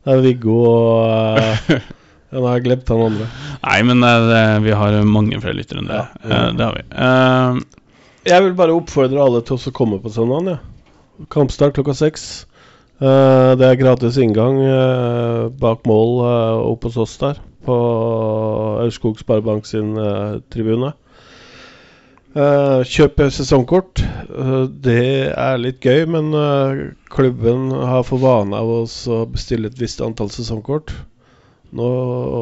Det 0.00 0.14
er 0.14 0.22
Viggo 0.24 0.54
og 0.64 1.40
uh, 1.40 1.88
nå 2.30 2.44
har 2.46 2.56
jeg 2.56 2.64
glemt 2.68 2.88
han 2.92 3.02
andre. 3.04 3.26
Nei, 3.60 3.78
men 3.88 4.04
det, 4.04 4.44
vi 4.64 4.76
har 4.76 4.96
mange 5.04 5.40
flere 5.42 5.58
lyttere 5.58 5.82
enn 5.82 5.90
det. 5.90 5.98
Ja, 5.98 6.30
ja. 6.30 6.40
det 6.56 6.66
har 6.66 6.78
vi. 6.78 6.84
Uh, 6.94 7.88
jeg 8.30 8.44
vil 8.46 8.54
bare 8.56 8.76
oppfordre 8.76 9.20
alle 9.24 9.42
til 9.44 9.58
å 9.58 9.74
komme 9.76 9.98
på 10.00 10.12
søndagen. 10.14 10.54
Ja. 10.54 11.26
Kampstart 11.32 11.76
klokka 11.76 11.96
seks. 11.98 12.28
Uh, 13.00 13.56
det 13.60 13.66
er 13.66 13.80
gratis 13.80 14.16
inngang 14.20 14.60
uh, 14.62 15.48
bak 15.60 15.84
mål 15.88 16.20
oppe 16.68 16.88
hos 16.88 17.00
oss 17.00 17.18
der, 17.20 17.40
på 17.66 17.76
Aurskog 18.84 19.20
Sparebank 19.20 19.68
sin 19.68 19.92
tribune. 20.52 20.94
Kjøp 22.34 23.22
sesongkort. 23.34 24.02
det 24.84 25.32
er 25.34 25.58
litt 25.58 25.82
gøy, 25.82 26.04
men 26.06 26.30
klubben 27.10 27.70
har 27.74 28.04
for 28.06 28.22
vane 28.22 28.56
av 28.56 28.68
oss 28.84 29.06
å 29.10 29.24
bestille 29.26 29.66
et 29.66 29.80
visst 29.80 30.00
antall 30.00 30.30
sesongkort. 30.30 30.92
Nå 31.70 31.88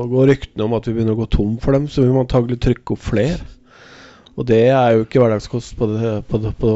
går 0.09 0.28
ryktene 0.30 0.64
om 0.64 0.74
at 0.76 0.86
vi 0.89 0.95
begynner 0.97 1.16
å 1.16 1.22
gå 1.22 1.28
tom 1.32 1.57
for 1.61 1.76
dem, 1.76 1.89
så 1.89 2.05
vi 2.05 2.12
må 2.12 2.24
antagelig 2.24 2.61
trykke 2.64 2.95
opp 2.95 3.03
flere. 3.05 3.41
Og 4.39 4.47
det 4.47 4.68
er 4.70 4.95
jo 4.95 5.03
ikke 5.05 5.20
hverdagskost 5.20 5.74
på, 5.76 5.89
det, 5.91 6.12
på, 6.30 6.39
på, 6.61 6.72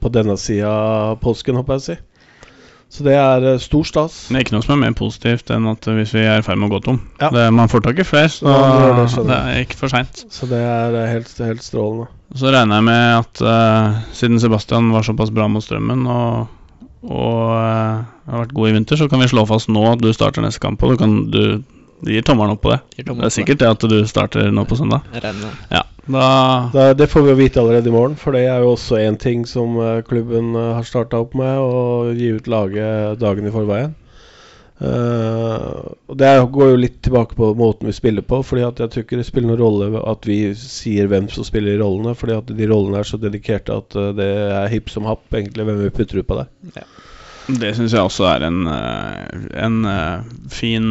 på 0.00 0.10
denne 0.12 0.34
sida 0.40 0.72
av 0.72 1.18
påsken, 1.22 1.60
håper 1.60 1.76
jeg 1.76 1.82
å 1.82 1.86
si. 1.86 1.96
Så 2.88 3.04
det 3.04 3.14
er 3.20 3.44
uh, 3.44 3.58
stor 3.60 3.84
stas. 3.84 4.16
Det 4.30 4.38
er 4.38 4.44
ikke 4.46 4.54
noe 4.56 4.64
som 4.64 4.74
er 4.78 4.80
mer 4.86 4.94
positivt 4.96 5.50
enn 5.52 5.68
at 5.70 5.84
hvis 5.84 6.14
vi 6.16 6.22
er 6.24 6.40
i 6.40 6.44
ferd 6.44 6.60
med 6.60 6.70
å 6.70 6.76
gå 6.76 6.80
tom. 6.86 7.00
Ja. 7.20 7.28
Det, 7.34 7.44
man 7.54 7.70
får 7.70 7.84
tak 7.84 8.00
i 8.00 8.06
flere, 8.08 8.30
så 8.32 8.48
ja, 8.48 8.60
det, 8.96 9.08
det, 9.12 9.24
det, 9.28 9.38
er 9.38 9.64
ikke 9.66 9.80
for 9.82 9.92
seint. 9.92 10.22
Så 10.32 10.48
det 10.50 10.60
er 10.64 10.96
uh, 10.96 11.02
helt, 11.10 11.32
helt, 11.44 11.64
strålende. 11.64 12.08
Så 12.36 12.52
regner 12.52 12.80
jeg 12.80 12.86
med 12.88 13.04
at 13.18 13.42
uh, 13.44 13.98
siden 14.16 14.40
Sebastian 14.40 14.88
var 14.94 15.04
såpass 15.06 15.32
bra 15.34 15.48
mot 15.52 15.64
strømmen 15.64 16.06
og, 16.12 16.48
og 17.08 17.44
har 17.52 18.42
vært 18.44 18.56
god 18.56 18.70
i 18.70 18.76
vinter, 18.76 19.00
så 19.00 19.08
kan 19.12 19.20
vi 19.22 19.28
slå 19.30 19.44
fast 19.48 19.70
nå 19.72 19.84
at 19.92 20.00
du 20.04 20.08
starter 20.16 20.44
neste 20.44 20.64
kamp. 20.64 20.82
Og 20.84 20.96
du, 20.96 21.00
kan, 21.00 21.14
du, 21.32 21.42
du 22.04 22.12
gir 22.12 22.24
tommelen 22.24 22.56
opp 22.56 22.64
på 22.64 22.72
det. 22.72 22.80
Det 23.04 23.16
er 23.16 23.36
sikkert 23.36 23.62
det 23.62 23.70
at 23.76 23.88
du 23.88 24.00
starter 24.08 24.48
nå 24.52 24.64
på 24.68 24.80
søndag. 24.80 25.04
Ja. 25.72 25.84
Da... 26.08 26.70
Da, 26.72 26.94
det 26.94 27.06
får 27.06 27.22
vi 27.22 27.30
jo 27.30 27.36
vite 27.36 27.60
allerede 27.60 27.88
i 27.88 27.92
morgen, 27.92 28.16
for 28.16 28.32
det 28.32 28.46
er 28.48 28.62
jo 28.64 28.72
også 28.72 29.00
én 29.02 29.18
ting 29.20 29.44
som 29.46 29.76
uh, 29.76 30.00
klubben 30.06 30.54
uh, 30.56 30.74
har 30.78 30.86
starta 30.88 31.20
opp 31.20 31.34
med, 31.36 31.60
å 31.60 32.14
gi 32.16 32.30
ut 32.32 32.48
laget 32.48 33.20
dagen 33.20 33.48
i 33.48 33.52
forveien. 33.52 33.92
Uh, 34.78 35.90
det 36.16 36.30
går 36.54 36.70
jo 36.70 36.78
litt 36.80 37.00
tilbake 37.04 37.36
på 37.36 37.50
måten 37.58 37.90
vi 37.90 37.96
spiller 37.96 38.22
på, 38.22 38.38
Fordi 38.46 38.62
at 38.62 38.78
jeg 38.78 38.92
tror 38.92 39.04
ikke 39.04 39.18
det 39.18 39.26
spiller 39.26 39.50
noen 39.50 39.60
rolle 39.60 40.02
at 40.06 40.28
vi 40.28 40.38
sier 40.56 41.10
hvem 41.10 41.26
som 41.34 41.44
spiller 41.44 41.80
rollene, 41.82 42.14
fordi 42.16 42.38
at 42.38 42.54
de 42.56 42.70
rollene 42.70 43.02
er 43.02 43.10
så 43.10 43.20
dedikerte 43.20 43.76
at 43.82 43.98
det 44.16 44.30
er 44.54 44.72
hipp 44.72 44.88
som 44.94 45.08
happ 45.10 45.26
egentlig 45.34 45.66
hvem 45.68 45.82
vi 45.82 45.92
putter 45.98 46.22
ut 46.22 46.30
på 46.30 46.40
det. 46.40 46.48
Ja. 46.78 46.86
Det 47.48 47.74
syns 47.76 47.96
jeg 47.96 48.04
også 48.04 48.26
er 48.28 48.44
en, 48.44 48.64
en 48.68 49.76
fin 50.52 50.90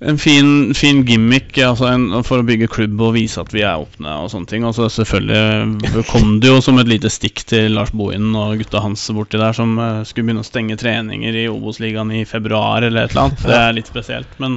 en 0.00 0.18
fin, 0.18 0.74
fin 0.74 1.02
gimmick 1.04 1.58
altså 1.60 1.90
en, 1.90 2.06
for 2.24 2.40
å 2.40 2.46
bygge 2.46 2.70
klubb 2.72 3.02
og 3.04 3.14
vise 3.18 3.40
at 3.42 3.50
vi 3.52 3.60
er 3.60 3.82
åpne 3.82 4.14
og 4.22 4.30
sånne 4.32 4.48
ting. 4.48 4.64
Altså, 4.64 4.88
selvfølgelig 4.92 6.04
kom 6.08 6.38
det 6.40 6.48
jo 6.48 6.60
som 6.64 6.78
et 6.80 6.88
lite 6.88 7.10
stikk 7.12 7.42
til 7.50 7.74
Lars 7.76 7.92
Bohinen 7.92 8.36
og 8.38 8.56
gutta 8.62 8.80
hans 8.80 9.02
borti 9.12 9.40
der 9.40 9.56
som 9.56 9.74
uh, 9.76 10.00
skulle 10.08 10.30
begynne 10.30 10.44
å 10.44 10.48
stenge 10.48 10.78
treninger 10.80 11.36
i 11.42 11.48
Obos-ligaen 11.52 12.14
i 12.16 12.24
februar 12.28 12.86
eller 12.86 13.04
et 13.04 13.12
eller 13.12 13.28
annet. 13.28 13.44
Det 13.44 13.58
er 13.58 13.76
litt 13.76 13.90
spesielt. 13.90 14.32
Men, 14.40 14.56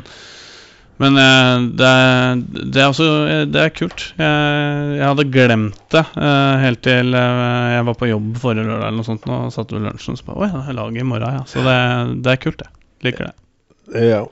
men 1.04 1.20
uh, 1.20 1.66
det, 1.82 1.90
er, 1.90 2.40
det, 2.62 2.80
er 2.80 2.88
også 2.94 3.08
Det 3.52 3.66
er 3.66 3.74
kult. 3.76 4.06
Jeg, 4.16 4.94
jeg 4.96 5.10
hadde 5.10 5.26
glemt 5.34 5.82
det 5.92 6.06
uh, 6.14 6.54
helt 6.62 6.84
til 6.88 7.18
jeg 7.18 7.90
var 7.90 7.98
på 8.00 8.10
jobb 8.14 8.40
forrige 8.46 8.70
lørdag 8.70 8.86
eller 8.86 9.02
noe 9.02 9.10
sånt 9.10 9.28
og 9.28 9.52
satt 9.52 9.76
ved 9.76 9.84
lunsjen 9.90 10.16
og 10.16 10.22
så 10.22 10.30
bare 10.30 10.40
Å 10.40 10.48
ja, 10.54 10.78
laget 10.80 11.04
i 11.04 11.10
morgen, 11.12 11.42
ja. 11.42 11.44
Så 11.52 11.66
det, 11.68 11.76
det 12.24 12.32
er 12.32 12.42
kult, 12.48 12.64
det. 12.64 12.72
Liker 13.04 13.28
det. 13.28 13.36
Ja. 14.08 14.24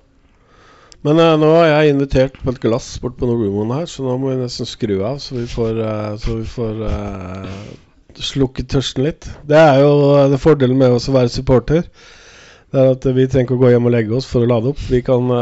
Men 1.06 1.18
uh, 1.18 1.34
nå 1.42 1.50
har 1.56 1.70
jeg 1.70 1.96
invitert 1.96 2.36
på 2.44 2.54
et 2.54 2.60
glass 2.62 2.94
bort 3.02 3.18
på 3.18 3.30
Nordmoen 3.30 3.74
her, 3.74 3.88
så 3.90 4.06
nå 4.06 4.18
må 4.22 4.34
vi 4.34 4.42
nesten 4.42 4.70
skru 4.70 5.00
av, 5.00 5.18
så 5.24 5.40
vi 5.40 5.48
får, 5.50 5.80
uh, 5.82 6.12
så 6.22 6.38
vi 6.38 6.46
får 6.50 6.84
uh, 6.86 8.20
slukket 8.22 8.70
tørsten 8.70 9.08
litt. 9.08 9.26
Det 9.50 9.58
er 9.58 9.82
jo 9.82 9.96
det 10.30 10.42
fordelen 10.44 10.78
med 10.78 10.94
å 10.94 11.16
være 11.16 11.34
supporter. 11.34 11.88
Det 12.72 12.80
er 12.80 12.94
at 12.94 13.10
vi 13.18 13.26
trenger 13.26 13.50
ikke 13.50 13.58
å 13.58 13.64
gå 13.64 13.74
hjem 13.74 13.90
og 13.90 13.96
legge 13.96 14.16
oss 14.16 14.30
for 14.30 14.46
å 14.46 14.52
lade 14.52 14.70
opp. 14.72 14.84
Vi 14.92 15.02
kan, 15.04 15.34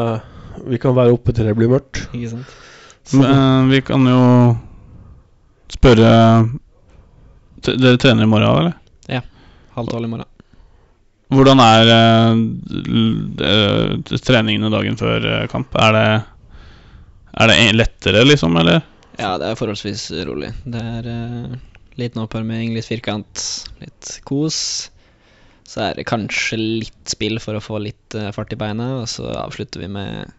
vi 0.65 0.79
kan 0.81 0.95
være 0.97 1.13
oppe 1.13 1.35
til 1.35 1.49
det 1.49 1.57
blir 1.59 1.69
mørkt. 1.69 2.05
Ikke 2.15 2.31
sant. 2.37 2.55
Men, 3.19 3.69
vi 3.69 3.81
kan 3.85 4.05
jo 4.05 4.23
spørre 5.73 6.09
Dere 7.65 7.99
trener 7.99 8.23
i 8.23 8.29
morgen, 8.29 8.49
eller? 8.49 8.75
Ja. 9.11 9.25
Halv 9.75 9.91
tolv 9.91 10.07
i 10.07 10.13
morgen. 10.13 10.28
Hvordan 11.29 11.61
er 11.61 11.89
uh, 11.93 12.37
treningene 14.25 14.71
dagen 14.73 14.97
før 14.97 15.25
uh, 15.29 15.47
kamp? 15.51 15.75
Er 15.77 15.93
det, 15.93 16.05
er 17.43 17.51
det 17.51 17.57
lettere, 17.75 18.23
liksom, 18.25 18.57
eller? 18.57 18.81
Ja, 19.19 19.35
det 19.37 19.51
er 19.51 19.59
forholdsvis 19.59 20.07
rolig. 20.25 20.49
Det 20.65 20.81
er 20.81 21.09
uh, 21.09 21.57
liten 22.01 22.23
oppvarming, 22.23 22.73
litt 22.73 22.87
firkant, 22.89 23.43
litt 23.83 24.15
kos. 24.25 24.57
Så 25.69 25.83
er 25.85 25.99
det 25.99 26.07
kanskje 26.09 26.57
litt 26.57 27.13
spill 27.13 27.37
for 27.43 27.59
å 27.59 27.61
få 27.61 27.77
litt 27.83 28.17
uh, 28.17 28.31
fart 28.33 28.55
i 28.55 28.57
beina, 28.57 28.95
og 29.03 29.09
så 29.11 29.29
avslutter 29.37 29.83
vi 29.83 29.91
med 29.99 30.33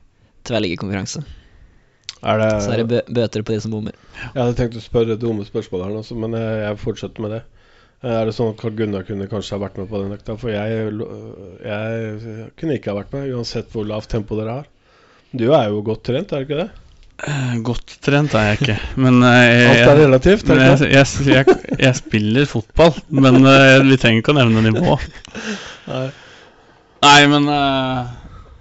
tverrliggerkonkurranse. 0.49 1.22
Er 2.26 2.43
det... 2.43 2.51
Så 2.64 2.74
er 2.74 2.82
det 2.82 2.88
bø 2.91 3.01
bøter 3.20 3.47
på 3.47 3.55
de 3.55 3.61
som 3.62 3.72
bommer. 3.72 3.95
Jeg 4.18 4.34
hadde 4.43 4.59
tenkt 4.59 4.76
å 4.76 4.82
spørre 4.82 5.20
dumme 5.20 5.47
spørsmål 5.47 5.86
her 5.86 5.95
nå, 5.95 6.03
men 6.18 6.34
jeg, 6.36 6.61
jeg 6.64 6.82
fortsetter 6.82 7.24
med 7.24 7.36
det. 7.36 7.43
Er 8.01 8.24
det 8.24 8.32
sånn 8.32 8.55
at 8.55 8.61
Karl 8.61 8.76
Gunnar 8.78 9.03
kunne 9.05 9.28
kanskje 9.28 9.57
ha 9.59 9.62
vært 9.66 9.76
med 9.76 9.90
på 9.90 9.98
den 10.01 10.14
økta? 10.14 10.36
For 10.40 10.53
jeg, 10.53 10.92
jeg, 11.66 12.53
kunne 12.57 12.76
ikke 12.78 12.94
ha 12.94 13.01
vært 13.03 13.16
med, 13.16 13.32
uansett 13.36 13.74
hvor 13.74 13.84
lavt 13.88 14.09
tempo 14.12 14.38
dere 14.38 14.61
har. 14.61 14.70
Du 15.36 15.51
er 15.53 15.68
jo 15.68 15.82
godt 15.84 16.07
trent, 16.09 16.32
er 16.32 16.40
du 16.40 16.48
ikke 16.48 16.62
det? 16.62 16.70
Eh, 17.28 17.59
godt 17.66 17.98
trent 18.01 18.32
er 18.40 18.46
jeg 18.48 18.61
ikke, 18.62 18.78
men 19.05 19.20
jeg, 19.20 19.66
Alt 19.74 19.82
er 19.92 20.01
relativt? 20.01 20.48
Er 20.48 20.62
jeg, 20.64 20.94
jeg, 21.28 21.59
jeg, 21.76 21.98
spiller 21.98 22.48
fotball, 22.48 22.96
men 23.12 23.42
vi 23.44 24.01
trenger 24.01 24.24
ikke 24.24 24.32
å 24.32 24.38
nevne 24.40 24.64
nivå. 24.70 24.96
Nei. 25.92 26.07
Nei, 27.01 27.20
men 27.32 27.46
uh, 27.48 28.09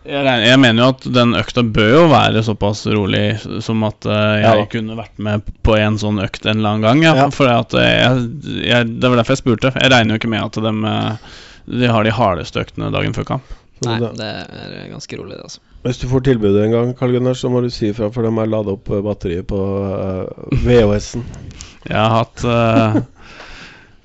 jeg, 0.09 0.23
regner, 0.25 0.45
jeg, 0.47 0.59
mener 0.63 0.83
jo 0.83 0.89
at 0.95 1.05
den 1.13 1.35
økta 1.37 1.63
bør 1.77 1.91
jo 1.93 2.01
være 2.09 2.41
såpass 2.45 2.81
rolig 2.89 3.23
som 3.65 3.85
at 3.87 4.07
uh, 4.09 4.15
jeg 4.41 4.63
ja. 4.63 4.65
kunne 4.71 4.97
vært 4.97 5.21
med 5.21 5.51
på 5.65 5.77
en 5.77 5.99
sånn 6.01 6.21
økt 6.23 6.47
en 6.47 6.57
eller 6.57 6.73
annen 6.73 6.87
gang. 6.87 7.03
Ja. 7.05 7.13
Ja. 7.19 7.27
For 7.33 7.51
at 7.51 7.75
jeg, 7.77 8.25
jeg, 8.65 8.89
det 8.97 9.11
var 9.11 9.21
derfor 9.21 9.37
jeg 9.37 9.43
spurte. 9.43 9.73
Jeg 9.75 9.93
regner 9.93 10.15
jo 10.15 10.21
ikke 10.21 10.31
med 10.33 10.45
at 10.47 10.59
de, 10.65 10.73
eh, 10.89 11.37
de 11.83 11.91
har 11.93 12.07
de 12.07 12.15
hardeste 12.15 12.63
øktene 12.63 12.91
dagen 12.95 13.15
før 13.17 13.27
kamp. 13.35 13.55
Nei, 13.85 13.99
det 14.01 14.27
er 14.27 14.89
ganske 14.91 15.19
rolig, 15.21 15.37
det, 15.37 15.45
altså. 15.47 15.61
Hvis 15.85 16.01
du 16.01 16.09
får 16.11 16.25
tilbudet 16.27 16.65
en 16.65 16.73
gang, 16.75 16.89
Karl 16.99 17.13
Gunnar, 17.15 17.37
så 17.39 17.47
må 17.51 17.61
du 17.63 17.69
si 17.71 17.93
ifra, 17.93 18.09
for 18.11 18.27
de 18.27 18.33
har 18.35 18.49
lada 18.51 18.73
opp 18.75 18.89
batteriet 19.05 19.47
på 19.47 19.59
uh, 19.59 20.25
VHS-en. 20.65 21.23
Jeg 21.85 21.95
har 21.95 22.11
hatt 22.17 22.43
uh, 22.43 22.99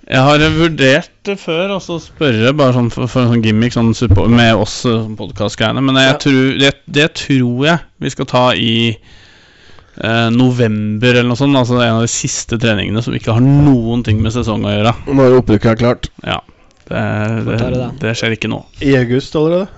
Jeg 0.05 0.21
har 0.21 0.43
vurdert 0.53 1.13
det 1.25 1.39
før, 1.41 1.79
altså 1.79 1.97
spørre 2.03 2.53
bare 2.57 2.75
sånn 2.77 2.91
for, 2.93 3.09
for 3.09 3.25
en 3.25 3.31
sånn 3.33 3.45
gimmick 3.45 3.73
sånn 3.73 3.95
med 4.35 4.59
oss 4.61 4.83
eh, 4.89 5.05
podkast-greiene. 5.17 5.81
Men 5.81 5.97
jeg 5.97 6.11
ja. 6.11 6.17
tror, 6.21 6.41
det, 6.61 6.73
det, 6.93 7.07
tror 7.23 7.63
jeg 7.65 7.79
vi 8.05 8.11
skal 8.13 8.29
ta 8.29 8.43
i 8.53 8.75
eh, 8.93 10.27
november 10.35 11.15
eller 11.15 11.31
noe 11.31 11.41
sånt. 11.41 11.57
Altså 11.57 11.79
en 11.81 12.03
av 12.03 12.05
de 12.05 12.11
siste 12.13 12.59
treningene 12.61 13.01
som 13.05 13.17
ikke 13.17 13.33
har 13.33 13.45
noen 13.45 14.05
ting 14.05 14.21
med 14.21 14.35
sesong 14.35 14.67
å 14.69 14.75
gjøre. 14.75 14.93
Når 15.09 15.39
opprykket 15.39 15.73
er 15.73 15.81
klart. 15.81 16.11
Ja. 16.27 16.43
Det, 16.85 17.01
det, 17.47 17.87
det, 18.03 18.13
skjer 18.21 18.37
ikke 18.37 18.51
nå. 18.53 18.61
I 18.85 18.93
august 18.99 19.39
allerede? 19.41 19.71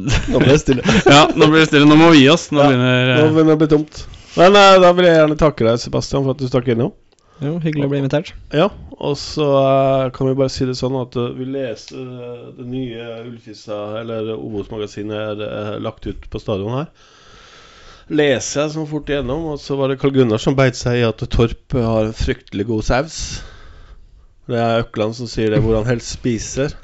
Nå 0.00 0.40
ble 0.40 0.56
det 0.56 0.58
stille. 0.64 0.96
ja, 1.14 1.28
nå 1.36 1.46
blir 1.52 1.60
det 1.62 1.68
stille. 1.68 1.86
Nå 1.86 2.00
må 2.00 2.10
vi 2.16 2.24
gi 2.24 2.32
oss. 2.32 2.48
Nå, 2.50 2.64
ja, 2.64 2.72
begynner, 2.72 3.12
nå 3.14 3.28
begynner 3.30 3.52
det 3.52 3.58
å 3.60 3.62
bli 3.62 3.70
tomt. 3.76 4.02
Men 4.34 4.58
uh, 4.58 4.74
da 4.82 4.90
vil 4.96 5.06
jeg 5.06 5.20
gjerne 5.20 5.38
takke 5.38 5.68
deg, 5.68 5.78
Sebastian, 5.82 6.26
for 6.26 6.34
at 6.34 6.42
du 6.42 6.50
stakk 6.50 6.72
innom. 6.74 6.90
Jo, 7.40 7.54
hyggelig 7.62 7.86
å 7.86 7.90
bli 7.92 8.00
invitert. 8.02 8.34
Ja, 8.52 8.66
og 9.00 9.14
så 9.16 9.46
uh, 9.56 10.10
kan 10.12 10.28
vi 10.28 10.36
bare 10.36 10.52
si 10.52 10.66
det 10.68 10.76
sånn 10.76 10.98
at 11.00 11.16
uh, 11.16 11.30
vi 11.36 11.46
leser 11.48 12.00
uh, 12.00 12.50
det 12.56 12.66
nye 12.68 13.06
Ullkissa, 13.22 13.78
eller 14.02 14.34
Obos-magasinet, 14.34 15.40
er 15.46 15.80
lagt 15.80 16.04
ut 16.04 16.28
på 16.28 16.42
stadion 16.42 16.76
her. 16.82 16.90
Leser 18.10 18.64
jeg 18.64 18.74
sånn 18.74 18.90
fort 18.90 19.08
igjennom, 19.08 19.46
og 19.54 19.62
så 19.62 19.78
var 19.78 19.88
det 19.88 20.00
Karl 20.02 20.12
Gunnar 20.18 20.42
som 20.42 20.58
beit 20.58 20.76
seg 20.76 20.98
i 20.98 21.06
at 21.06 21.22
Torp 21.32 21.78
har 21.78 22.10
fryktelig 22.18 22.66
god 22.68 22.88
saus. 22.88 23.18
Det 24.50 24.58
er 24.58 24.82
Økland 24.82 25.14
som 25.14 25.28
sier 25.30 25.52
det 25.54 25.60
hvor 25.62 25.78
han 25.78 25.86
helst 25.86 26.16
spiser. 26.16 26.74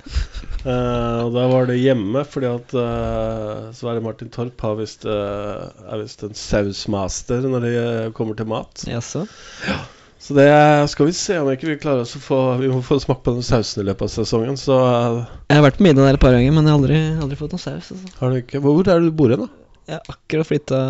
Uh, 0.66 1.26
og 1.26 1.34
da 1.34 1.44
var 1.50 1.68
det 1.68 1.76
hjemme, 1.78 2.22
fordi 2.26 2.48
at 2.48 2.72
uh, 2.78 3.68
Sverre 3.76 4.02
Martin 4.02 4.30
Torp 4.34 4.62
har 4.64 4.78
vist, 4.80 5.04
uh, 5.06 5.68
er 5.86 6.00
visst 6.00 6.24
en 6.26 6.34
sausmaster 6.38 7.44
når 7.46 7.66
det 7.66 7.76
kommer 8.18 8.38
til 8.38 8.48
mat. 8.50 8.86
Jaså? 8.88 9.26
Ja. 9.66 9.82
Så 10.18 10.34
det 10.34 10.48
skal 10.90 11.06
vi 11.10 11.12
se 11.14 11.36
om 11.38 11.50
ikke 11.52 11.68
vi 11.68 11.76
klarer 11.78 12.02
oss 12.06 12.16
å 12.16 12.20
få 12.22 12.38
Vi 12.58 12.70
må 12.72 12.80
få 12.82 12.96
smake 13.02 13.20
på 13.22 13.34
den 13.36 13.44
sausen 13.46 13.82
i 13.82 13.86
løpet 13.86 14.08
av 14.08 14.12
sesongen, 14.14 14.56
så 14.58 14.78
Jeg 14.80 15.58
har 15.58 15.62
vært 15.66 15.78
på 15.78 15.86
middag 15.86 16.08
der 16.08 16.18
et 16.18 16.22
par 16.24 16.34
ganger, 16.34 16.54
men 16.56 16.66
jeg 16.66 16.72
har 16.72 16.80
aldri, 16.80 17.00
aldri 17.26 17.38
fått 17.38 17.54
noe 17.54 17.62
saus. 17.62 17.92
Altså. 17.92 18.14
Har 18.22 18.32
du 18.32 18.40
ikke 18.40 18.62
Hvor 18.64 18.80
er 18.80 18.96
det 18.96 19.10
du 19.10 19.14
bor 19.20 19.34
hen, 19.34 19.44
da? 19.44 19.66
Jeg 19.86 20.00
har 20.00 20.16
akkurat 20.16 20.48
flytta, 20.48 20.80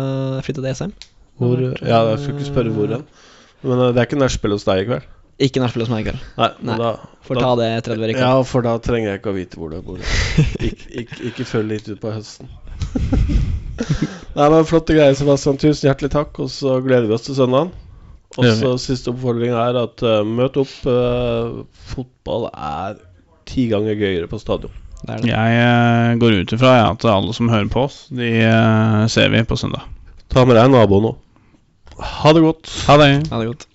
flytta 0.47 0.63
til 0.63 0.71
SM. 0.79 0.95
Hvor, 1.37 1.59
ja, 1.61 1.99
jeg 2.13 2.23
skulle 2.23 2.39
ikke 2.39 2.49
spørre 2.49 2.73
hvor 2.73 2.95
hen. 2.95 3.05
Men 3.67 3.83
det 3.83 4.01
er 4.01 4.07
ikke 4.07 4.21
nachspiel 4.23 4.55
hos 4.55 4.65
deg 4.65 4.81
i 4.81 4.87
kveld? 4.89 5.13
Ikke 5.45 5.61
nachspiel 5.61 5.83
hos 5.85 5.91
meg 5.93 6.01
i 6.01 6.07
kveld. 6.07 6.23
Nei, 6.39 6.49
Nei. 6.65 6.77
Da, 6.81 6.93
Får 7.27 7.41
ta 7.43 7.49
det 7.59 7.67
30 7.85 8.07
uker. 8.07 8.21
Ja, 8.23 8.31
for 8.47 8.65
da 8.65 8.77
trenger 8.81 9.11
jeg 9.11 9.21
ikke 9.21 9.33
å 9.33 9.37
vite 9.37 9.59
hvor 9.59 9.73
du 9.73 9.77
bor. 9.85 10.01
Ik 10.67 10.87
ikke, 11.03 11.19
ikke 11.29 11.45
følg 11.45 11.75
litt 11.75 11.91
ut 11.91 11.99
på 12.01 12.15
høsten. 12.15 12.49
Nei, 14.37 14.47
men 14.47 14.65
Flotte 14.65 14.95
greier, 14.97 15.13
Sebastian. 15.17 15.59
Tusen 15.61 15.91
hjertelig 15.91 16.09
takk. 16.15 16.39
Og 16.41 16.49
så 16.53 16.79
gleder 16.81 17.05
vi 17.09 17.17
oss 17.19 17.27
til 17.27 17.37
søndagen. 17.37 17.69
Og 18.37 18.49
så 18.59 18.73
siste 18.81 19.11
oppfordring 19.13 19.53
er 19.53 19.77
at 19.81 20.03
uh, 20.05 20.21
møt 20.25 20.57
opp. 20.61 20.73
Uh, 20.85 21.63
fotball 21.93 22.49
er 22.51 22.99
ti 23.49 23.67
ganger 23.71 23.97
gøyere 23.97 24.29
på 24.29 24.39
stadion. 24.41 24.73
Det 25.03 25.21
det. 25.23 25.31
Jeg 25.31 25.61
uh, 25.61 26.17
går 26.21 26.41
ut 26.41 26.53
ifra 26.57 26.73
ja, 26.79 26.89
at 26.91 27.07
alle 27.09 27.33
som 27.37 27.49
hører 27.53 27.69
på 27.73 27.87
oss, 27.87 28.03
de 28.13 28.33
ser 29.13 29.33
vi 29.33 29.45
på 29.47 29.57
søndag. 29.59 29.87
Ta 30.33 30.45
med 30.45 30.59
deg 30.59 30.69
naboen 30.73 31.11
òg. 31.13 31.23
Ha 31.97 32.33
det 32.35 32.43
godt. 32.45 32.69
Ha 32.85 32.99
det. 33.01 33.11
Ha 33.31 33.41
det 33.41 33.49
godt. 33.53 33.67